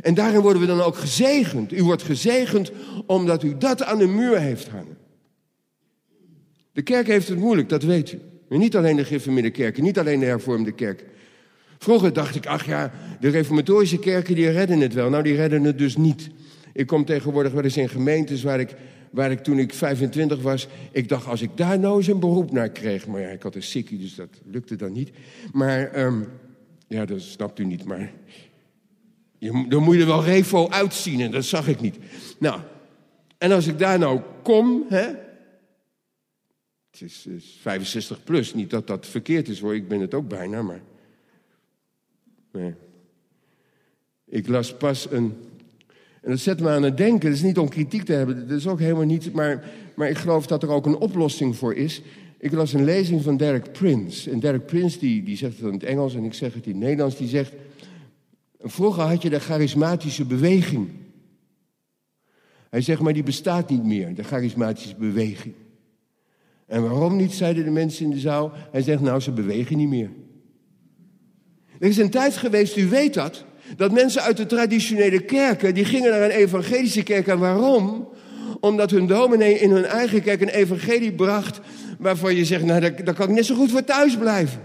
En 0.01 0.13
daarin 0.13 0.41
worden 0.41 0.61
we 0.61 0.67
dan 0.67 0.81
ook 0.81 0.95
gezegend. 0.95 1.71
U 1.71 1.83
wordt 1.83 2.03
gezegend 2.03 2.71
omdat 3.05 3.43
u 3.43 3.57
dat 3.57 3.83
aan 3.83 3.97
de 3.97 4.07
muur 4.07 4.39
heeft 4.39 4.67
hangen. 4.67 5.01
De 6.73 6.81
kerk 6.81 7.07
heeft 7.07 7.27
het 7.27 7.37
moeilijk, 7.37 7.69
dat 7.69 7.83
weet 7.83 8.11
u. 8.11 8.19
Niet 8.49 8.75
alleen 8.75 8.95
de 8.95 9.05
gereformeerde 9.05 9.49
kerken, 9.49 9.83
niet 9.83 9.99
alleen 9.99 10.19
de 10.19 10.25
hervormde 10.25 10.71
kerk. 10.71 11.05
Vroeger 11.77 12.13
dacht 12.13 12.35
ik, 12.35 12.45
ach 12.45 12.65
ja, 12.65 12.91
de 13.19 13.29
reformatorische 13.29 13.99
kerken 13.99 14.35
die 14.35 14.49
redden 14.49 14.79
het 14.79 14.93
wel. 14.93 15.09
Nou, 15.09 15.23
die 15.23 15.35
redden 15.35 15.63
het 15.63 15.77
dus 15.77 15.97
niet. 15.97 16.29
Ik 16.73 16.87
kom 16.87 17.05
tegenwoordig 17.05 17.51
wel 17.51 17.63
eens 17.63 17.77
in 17.77 17.89
gemeentes 17.89 18.43
waar 18.43 18.59
ik 18.59 18.75
waar 19.13 19.31
ik 19.31 19.39
toen 19.39 19.59
ik 19.59 19.73
25 19.73 20.41
was, 20.41 20.67
ik 20.91 21.09
dacht 21.09 21.27
als 21.27 21.41
ik 21.41 21.49
daar 21.55 21.79
nou 21.79 21.97
eens 21.97 22.07
een 22.07 22.19
beroep 22.19 22.51
naar 22.51 22.69
kreeg. 22.69 23.07
Maar 23.07 23.21
ja, 23.21 23.27
ik 23.27 23.43
had 23.43 23.55
een 23.55 23.63
sikkie, 23.63 23.99
dus 23.99 24.15
dat 24.15 24.41
lukte 24.45 24.75
dan 24.75 24.91
niet. 24.91 25.11
Maar, 25.51 26.05
um, 26.05 26.27
ja, 26.87 27.05
dat 27.05 27.21
snapt 27.21 27.59
u 27.59 27.65
niet, 27.65 27.85
maar 27.85 28.11
je, 29.37 29.65
dan 29.69 29.83
moet 29.83 29.95
je 29.95 30.01
er 30.01 30.07
wel 30.07 30.23
revo 30.23 30.69
uitzien 30.69 31.21
en 31.21 31.31
dat 31.31 31.43
zag 31.43 31.67
ik 31.67 31.81
niet. 31.81 31.97
Nou, 32.39 32.59
en 33.37 33.51
als 33.51 33.67
ik 33.67 33.79
daar 33.79 33.99
nou 33.99 34.21
kom, 34.43 34.85
hè. 34.89 35.07
Het 36.93 37.01
is, 37.01 37.25
is 37.25 37.57
65 37.61 38.23
plus, 38.23 38.53
niet 38.53 38.69
dat 38.69 38.87
dat 38.87 39.07
verkeerd 39.07 39.47
is 39.47 39.59
hoor, 39.59 39.75
ik 39.75 39.87
ben 39.87 39.99
het 39.99 40.13
ook 40.13 40.27
bijna, 40.27 40.61
maar. 40.61 40.81
Nee. 42.51 42.73
Ik 44.25 44.47
las 44.47 44.77
pas 44.77 45.11
een 45.11 45.33
en 46.23 46.29
dat 46.29 46.39
zet 46.39 46.59
me 46.59 46.69
aan 46.69 46.83
het 46.83 46.97
denken. 46.97 47.29
Het 47.29 47.37
is 47.37 47.43
niet 47.43 47.57
om 47.57 47.69
kritiek 47.69 48.03
te 48.03 48.13
hebben, 48.13 48.47
dat 48.47 48.57
is 48.57 48.67
ook 48.67 48.79
helemaal 48.79 49.05
niet. 49.05 49.33
Maar, 49.33 49.63
maar 49.95 50.09
ik 50.09 50.17
geloof 50.17 50.47
dat 50.47 50.63
er 50.63 50.69
ook 50.69 50.85
een 50.85 50.95
oplossing 50.95 51.55
voor 51.55 51.73
is. 51.73 52.01
Ik 52.37 52.51
las 52.51 52.73
een 52.73 52.83
lezing 52.83 53.23
van 53.23 53.37
Derek 53.37 53.71
Prince. 53.71 54.31
En 54.31 54.39
Derek 54.39 54.65
Prince 54.65 54.99
die, 54.99 55.23
die 55.23 55.37
zegt 55.37 55.57
het 55.57 55.67
in 55.67 55.73
het 55.73 55.83
Engels 55.83 56.15
en 56.15 56.23
ik 56.23 56.33
zeg 56.33 56.53
het 56.53 56.65
in 56.65 56.71
het 56.71 56.81
Nederlands. 56.81 57.17
Die 57.17 57.27
zegt, 57.27 57.53
vroeger 58.59 59.03
had 59.03 59.21
je 59.21 59.29
de 59.29 59.39
charismatische 59.39 60.25
beweging. 60.25 60.89
Hij 62.69 62.81
zegt, 62.81 63.01
maar 63.01 63.13
die 63.13 63.23
bestaat 63.23 63.69
niet 63.69 63.83
meer, 63.83 64.15
de 64.15 64.23
charismatische 64.23 64.95
beweging. 64.95 65.53
En 66.67 66.81
waarom 66.81 67.15
niet, 67.15 67.33
zeiden 67.33 67.63
de 67.63 67.71
mensen 67.71 68.05
in 68.05 68.11
de 68.11 68.19
zaal. 68.19 68.51
Hij 68.71 68.81
zegt, 68.81 69.01
nou, 69.01 69.19
ze 69.19 69.31
bewegen 69.31 69.77
niet 69.77 69.87
meer. 69.87 70.09
Er 71.79 71.89
is 71.89 71.97
een 71.97 72.09
tijd 72.09 72.37
geweest, 72.37 72.77
u 72.77 72.87
weet 72.87 73.13
dat, 73.13 73.45
dat 73.75 73.91
mensen 73.91 74.21
uit 74.21 74.37
de 74.37 74.45
traditionele 74.45 75.19
kerken, 75.19 75.73
die 75.73 75.85
gingen 75.85 76.11
naar 76.11 76.21
een 76.21 76.29
evangelische 76.29 77.03
kerk. 77.03 77.27
En 77.27 77.39
waarom? 77.39 78.09
Omdat 78.59 78.91
hun 78.91 79.07
dominee 79.07 79.59
in 79.59 79.71
hun 79.71 79.85
eigen 79.85 80.21
kerk 80.21 80.41
een 80.41 80.49
evangelie 80.49 81.13
bracht 81.13 81.59
waarvan 81.99 82.35
je 82.35 82.45
zegt, 82.45 82.63
nou 82.63 82.79
daar, 82.79 83.03
daar 83.03 83.13
kan 83.13 83.29
ik 83.29 83.35
net 83.35 83.45
zo 83.45 83.55
goed 83.55 83.71
voor 83.71 83.83
thuis 83.83 84.17
blijven. 84.17 84.61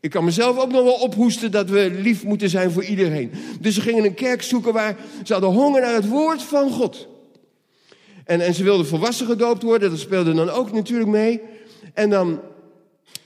Ik 0.00 0.10
kan 0.10 0.24
mezelf 0.24 0.58
ook 0.58 0.72
nog 0.72 0.82
wel 0.82 0.92
ophoesten 0.92 1.50
dat 1.50 1.70
we 1.70 1.90
lief 2.02 2.24
moeten 2.24 2.50
zijn 2.50 2.70
voor 2.70 2.84
iedereen. 2.84 3.30
Dus 3.60 3.74
ze 3.74 3.80
gingen 3.80 4.04
een 4.04 4.14
kerk 4.14 4.42
zoeken 4.42 4.72
waar 4.72 4.96
ze 5.24 5.32
hadden 5.32 5.50
honger 5.50 5.80
naar 5.80 5.94
het 5.94 6.08
woord 6.08 6.42
van 6.42 6.70
God. 6.70 7.08
En, 8.30 8.40
en 8.40 8.54
ze 8.54 8.62
wilden 8.62 8.86
volwassen 8.86 9.26
gedoopt 9.26 9.62
worden, 9.62 9.90
dat 9.90 9.98
speelde 9.98 10.34
dan 10.34 10.50
ook 10.50 10.72
natuurlijk 10.72 11.10
mee. 11.10 11.40
En 11.94 12.10
dan 12.10 12.40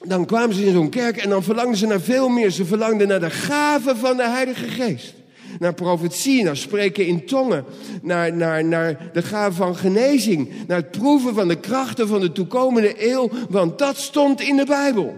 dan 0.02 0.26
kwamen 0.26 0.54
ze 0.54 0.64
in 0.64 0.72
zo'n 0.72 0.88
kerk 0.88 1.16
en 1.16 1.28
dan 1.28 1.42
verlangden 1.42 1.76
ze 1.76 1.86
naar 1.86 2.00
veel 2.00 2.28
meer. 2.28 2.50
Ze 2.50 2.64
verlangden 2.64 3.08
naar 3.08 3.20
de 3.20 3.30
gave 3.30 3.96
van 3.96 4.16
de 4.16 4.28
Heilige 4.28 4.68
Geest. 4.68 5.14
Naar 5.58 5.74
profetie, 5.74 6.42
naar 6.42 6.56
spreken 6.56 7.06
in 7.06 7.26
tongen, 7.26 7.64
naar, 8.02 8.36
naar, 8.36 8.64
naar 8.64 9.10
de 9.12 9.22
gave 9.22 9.56
van 9.56 9.76
genezing, 9.76 10.66
naar 10.66 10.76
het 10.76 10.90
proeven 10.90 11.34
van 11.34 11.48
de 11.48 11.60
krachten 11.60 12.08
van 12.08 12.20
de 12.20 12.32
toekomende 12.32 13.10
eeuw, 13.10 13.30
want 13.48 13.78
dat 13.78 13.96
stond 13.96 14.40
in 14.40 14.56
de 14.56 14.66
Bijbel. 14.66 15.14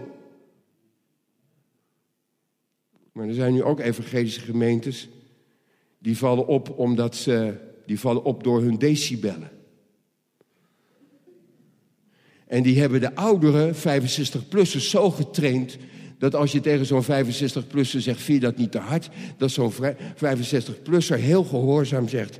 Maar 3.11 3.27
er 3.27 3.33
zijn 3.33 3.53
nu 3.53 3.63
ook 3.63 3.79
evangelische 3.79 4.41
gemeentes 4.41 5.09
die 5.99 6.17
vallen 6.17 6.47
op 6.47 6.79
omdat 6.79 7.15
ze, 7.15 7.53
die 7.85 7.99
vallen 7.99 8.23
op 8.23 8.43
door 8.43 8.61
hun 8.61 8.77
decibellen. 8.77 9.56
En 12.47 12.63
die 12.63 12.79
hebben 12.79 12.99
de 12.99 13.15
oudere 13.15 13.73
65-plussers 13.73 14.89
zo 14.89 15.11
getraind 15.11 15.77
dat 16.17 16.35
als 16.35 16.51
je 16.51 16.59
tegen 16.59 16.85
zo'n 16.85 17.03
65-plusser 17.03 17.99
zegt, 17.99 18.21
vind 18.21 18.41
je 18.41 18.45
dat 18.45 18.57
niet 18.57 18.71
te 18.71 18.79
hard? 18.79 19.09
Dat 19.37 19.51
zo'n 19.51 19.73
65-plusser 19.73 21.19
heel 21.19 21.43
gehoorzaam 21.43 22.07
zegt, 22.07 22.39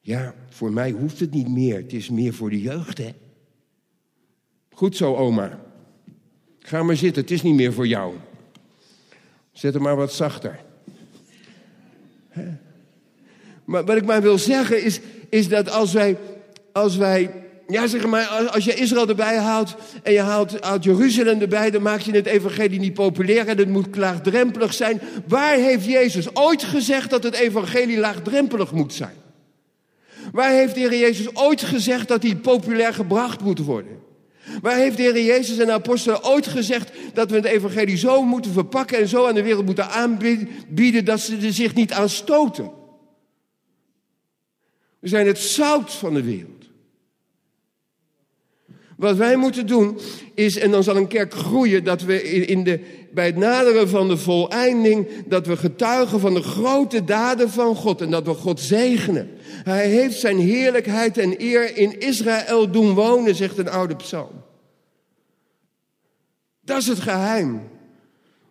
ja, 0.00 0.34
voor 0.48 0.72
mij 0.72 0.90
hoeft 0.90 1.20
het 1.20 1.30
niet 1.30 1.48
meer, 1.48 1.76
het 1.76 1.92
is 1.92 2.10
meer 2.10 2.34
voor 2.34 2.50
de 2.50 2.60
jeugd, 2.60 2.98
hè? 2.98 3.10
Goed 4.70 4.96
zo, 4.96 5.14
oma. 5.16 5.60
Ga 6.58 6.82
maar 6.82 6.96
zitten, 6.96 7.22
het 7.22 7.30
is 7.30 7.42
niet 7.42 7.54
meer 7.54 7.72
voor 7.72 7.86
jou. 7.86 8.14
Zet 9.52 9.74
hem 9.74 9.82
maar 9.82 9.96
wat 9.96 10.12
zachter. 10.12 10.60
Maar 13.64 13.84
wat 13.84 13.96
ik 13.96 14.04
maar 14.04 14.22
wil 14.22 14.38
zeggen 14.38 14.84
is, 14.84 15.00
is 15.28 15.48
dat 15.48 15.70
als 15.70 15.92
wij, 15.92 16.18
als 16.72 16.96
wij 16.96 17.49
ja, 17.70 17.86
zeg 17.86 18.06
maar, 18.06 18.26
als 18.26 18.64
je 18.64 18.74
Israël 18.74 19.08
erbij 19.08 19.36
haalt 19.36 19.74
en 20.02 20.12
je 20.12 20.20
haalt, 20.20 20.60
haalt 20.60 20.84
Jeruzalem 20.84 21.40
erbij, 21.40 21.70
dan 21.70 21.82
maak 21.82 22.00
je 22.00 22.12
het 22.12 22.26
evangelie 22.26 22.78
niet 22.78 22.94
populair 22.94 23.48
en 23.48 23.58
het 23.58 23.68
moet 23.68 23.96
laagdrempelig 23.96 24.74
zijn. 24.74 25.00
Waar 25.26 25.54
heeft 25.54 25.84
Jezus 25.84 26.36
ooit 26.36 26.62
gezegd 26.62 27.10
dat 27.10 27.22
het 27.22 27.34
evangelie 27.34 27.98
laagdrempelig 27.98 28.72
moet 28.72 28.94
zijn? 28.94 29.14
Waar 30.32 30.50
heeft 30.50 30.74
de 30.74 30.80
Heer 30.80 30.98
Jezus 30.98 31.36
ooit 31.36 31.62
gezegd 31.62 32.08
dat 32.08 32.22
hij 32.22 32.36
populair 32.36 32.94
gebracht 32.94 33.40
moet 33.40 33.58
worden? 33.58 33.98
Waar 34.62 34.76
heeft 34.76 34.96
de 34.96 35.02
Heer 35.02 35.24
Jezus 35.24 35.58
en 35.58 35.66
de 35.66 35.72
apostelen 35.72 36.24
ooit 36.24 36.46
gezegd 36.46 36.90
dat 37.14 37.30
we 37.30 37.36
het 37.36 37.44
evangelie 37.44 37.96
zo 37.96 38.22
moeten 38.22 38.52
verpakken 38.52 38.98
en 38.98 39.08
zo 39.08 39.26
aan 39.26 39.34
de 39.34 39.42
wereld 39.42 39.64
moeten 39.64 39.90
aanbieden 39.90 41.04
dat 41.04 41.20
ze 41.20 41.36
er 41.36 41.52
zich 41.52 41.74
niet 41.74 41.92
aan 41.92 42.08
stoten? 42.08 42.70
We 44.98 45.08
zijn 45.08 45.26
het 45.26 45.38
zout 45.38 45.92
van 45.92 46.14
de 46.14 46.22
wereld. 46.22 46.59
Wat 49.00 49.16
wij 49.16 49.36
moeten 49.36 49.66
doen 49.66 49.98
is, 50.34 50.58
en 50.58 50.70
dan 50.70 50.82
zal 50.82 50.96
een 50.96 51.06
kerk 51.06 51.34
groeien, 51.34 51.84
dat 51.84 52.02
we 52.02 52.22
in 52.46 52.64
de, 52.64 52.80
bij 53.12 53.26
het 53.26 53.36
naderen 53.36 53.88
van 53.88 54.08
de 54.08 54.16
voleinding, 54.16 55.08
dat 55.26 55.46
we 55.46 55.56
getuigen 55.56 56.20
van 56.20 56.34
de 56.34 56.42
grote 56.42 57.04
daden 57.04 57.50
van 57.50 57.76
God 57.76 58.00
en 58.00 58.10
dat 58.10 58.24
we 58.24 58.34
God 58.34 58.60
zegenen. 58.60 59.30
Hij 59.42 59.88
heeft 59.88 60.18
zijn 60.18 60.38
heerlijkheid 60.38 61.18
en 61.18 61.34
eer 61.42 61.76
in 61.76 62.00
Israël 62.00 62.70
doen 62.70 62.94
wonen, 62.94 63.34
zegt 63.34 63.58
een 63.58 63.70
oude 63.70 63.96
psalm. 63.96 64.42
Dat 66.60 66.78
is 66.78 66.86
het 66.86 67.00
geheim. 67.00 67.60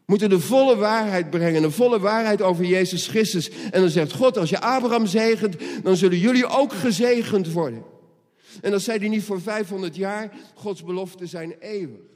Moeten 0.06 0.30
de 0.30 0.40
volle 0.40 0.76
waarheid 0.76 1.30
brengen, 1.30 1.62
de 1.62 1.72
volle 1.72 2.00
waarheid 2.00 2.42
over 2.42 2.66
Jezus 2.66 3.08
Christus. 3.08 3.50
En 3.72 3.82
dan 3.82 3.90
zegt 3.90 4.14
God, 4.14 4.38
als 4.38 4.50
je 4.50 4.62
Abraham 4.62 5.06
zegent, 5.06 5.56
dan 5.84 5.96
zullen 5.96 6.18
jullie 6.18 6.48
ook 6.48 6.74
gezegend 6.74 7.52
worden. 7.52 7.98
En 8.62 8.72
dat 8.72 8.82
zei 8.82 9.00
hij 9.00 9.08
niet 9.08 9.24
voor 9.24 9.42
500 9.42 9.96
jaar, 9.96 10.32
Gods 10.54 10.84
beloften 10.84 11.28
zijn 11.28 11.52
eeuwig. 11.60 12.09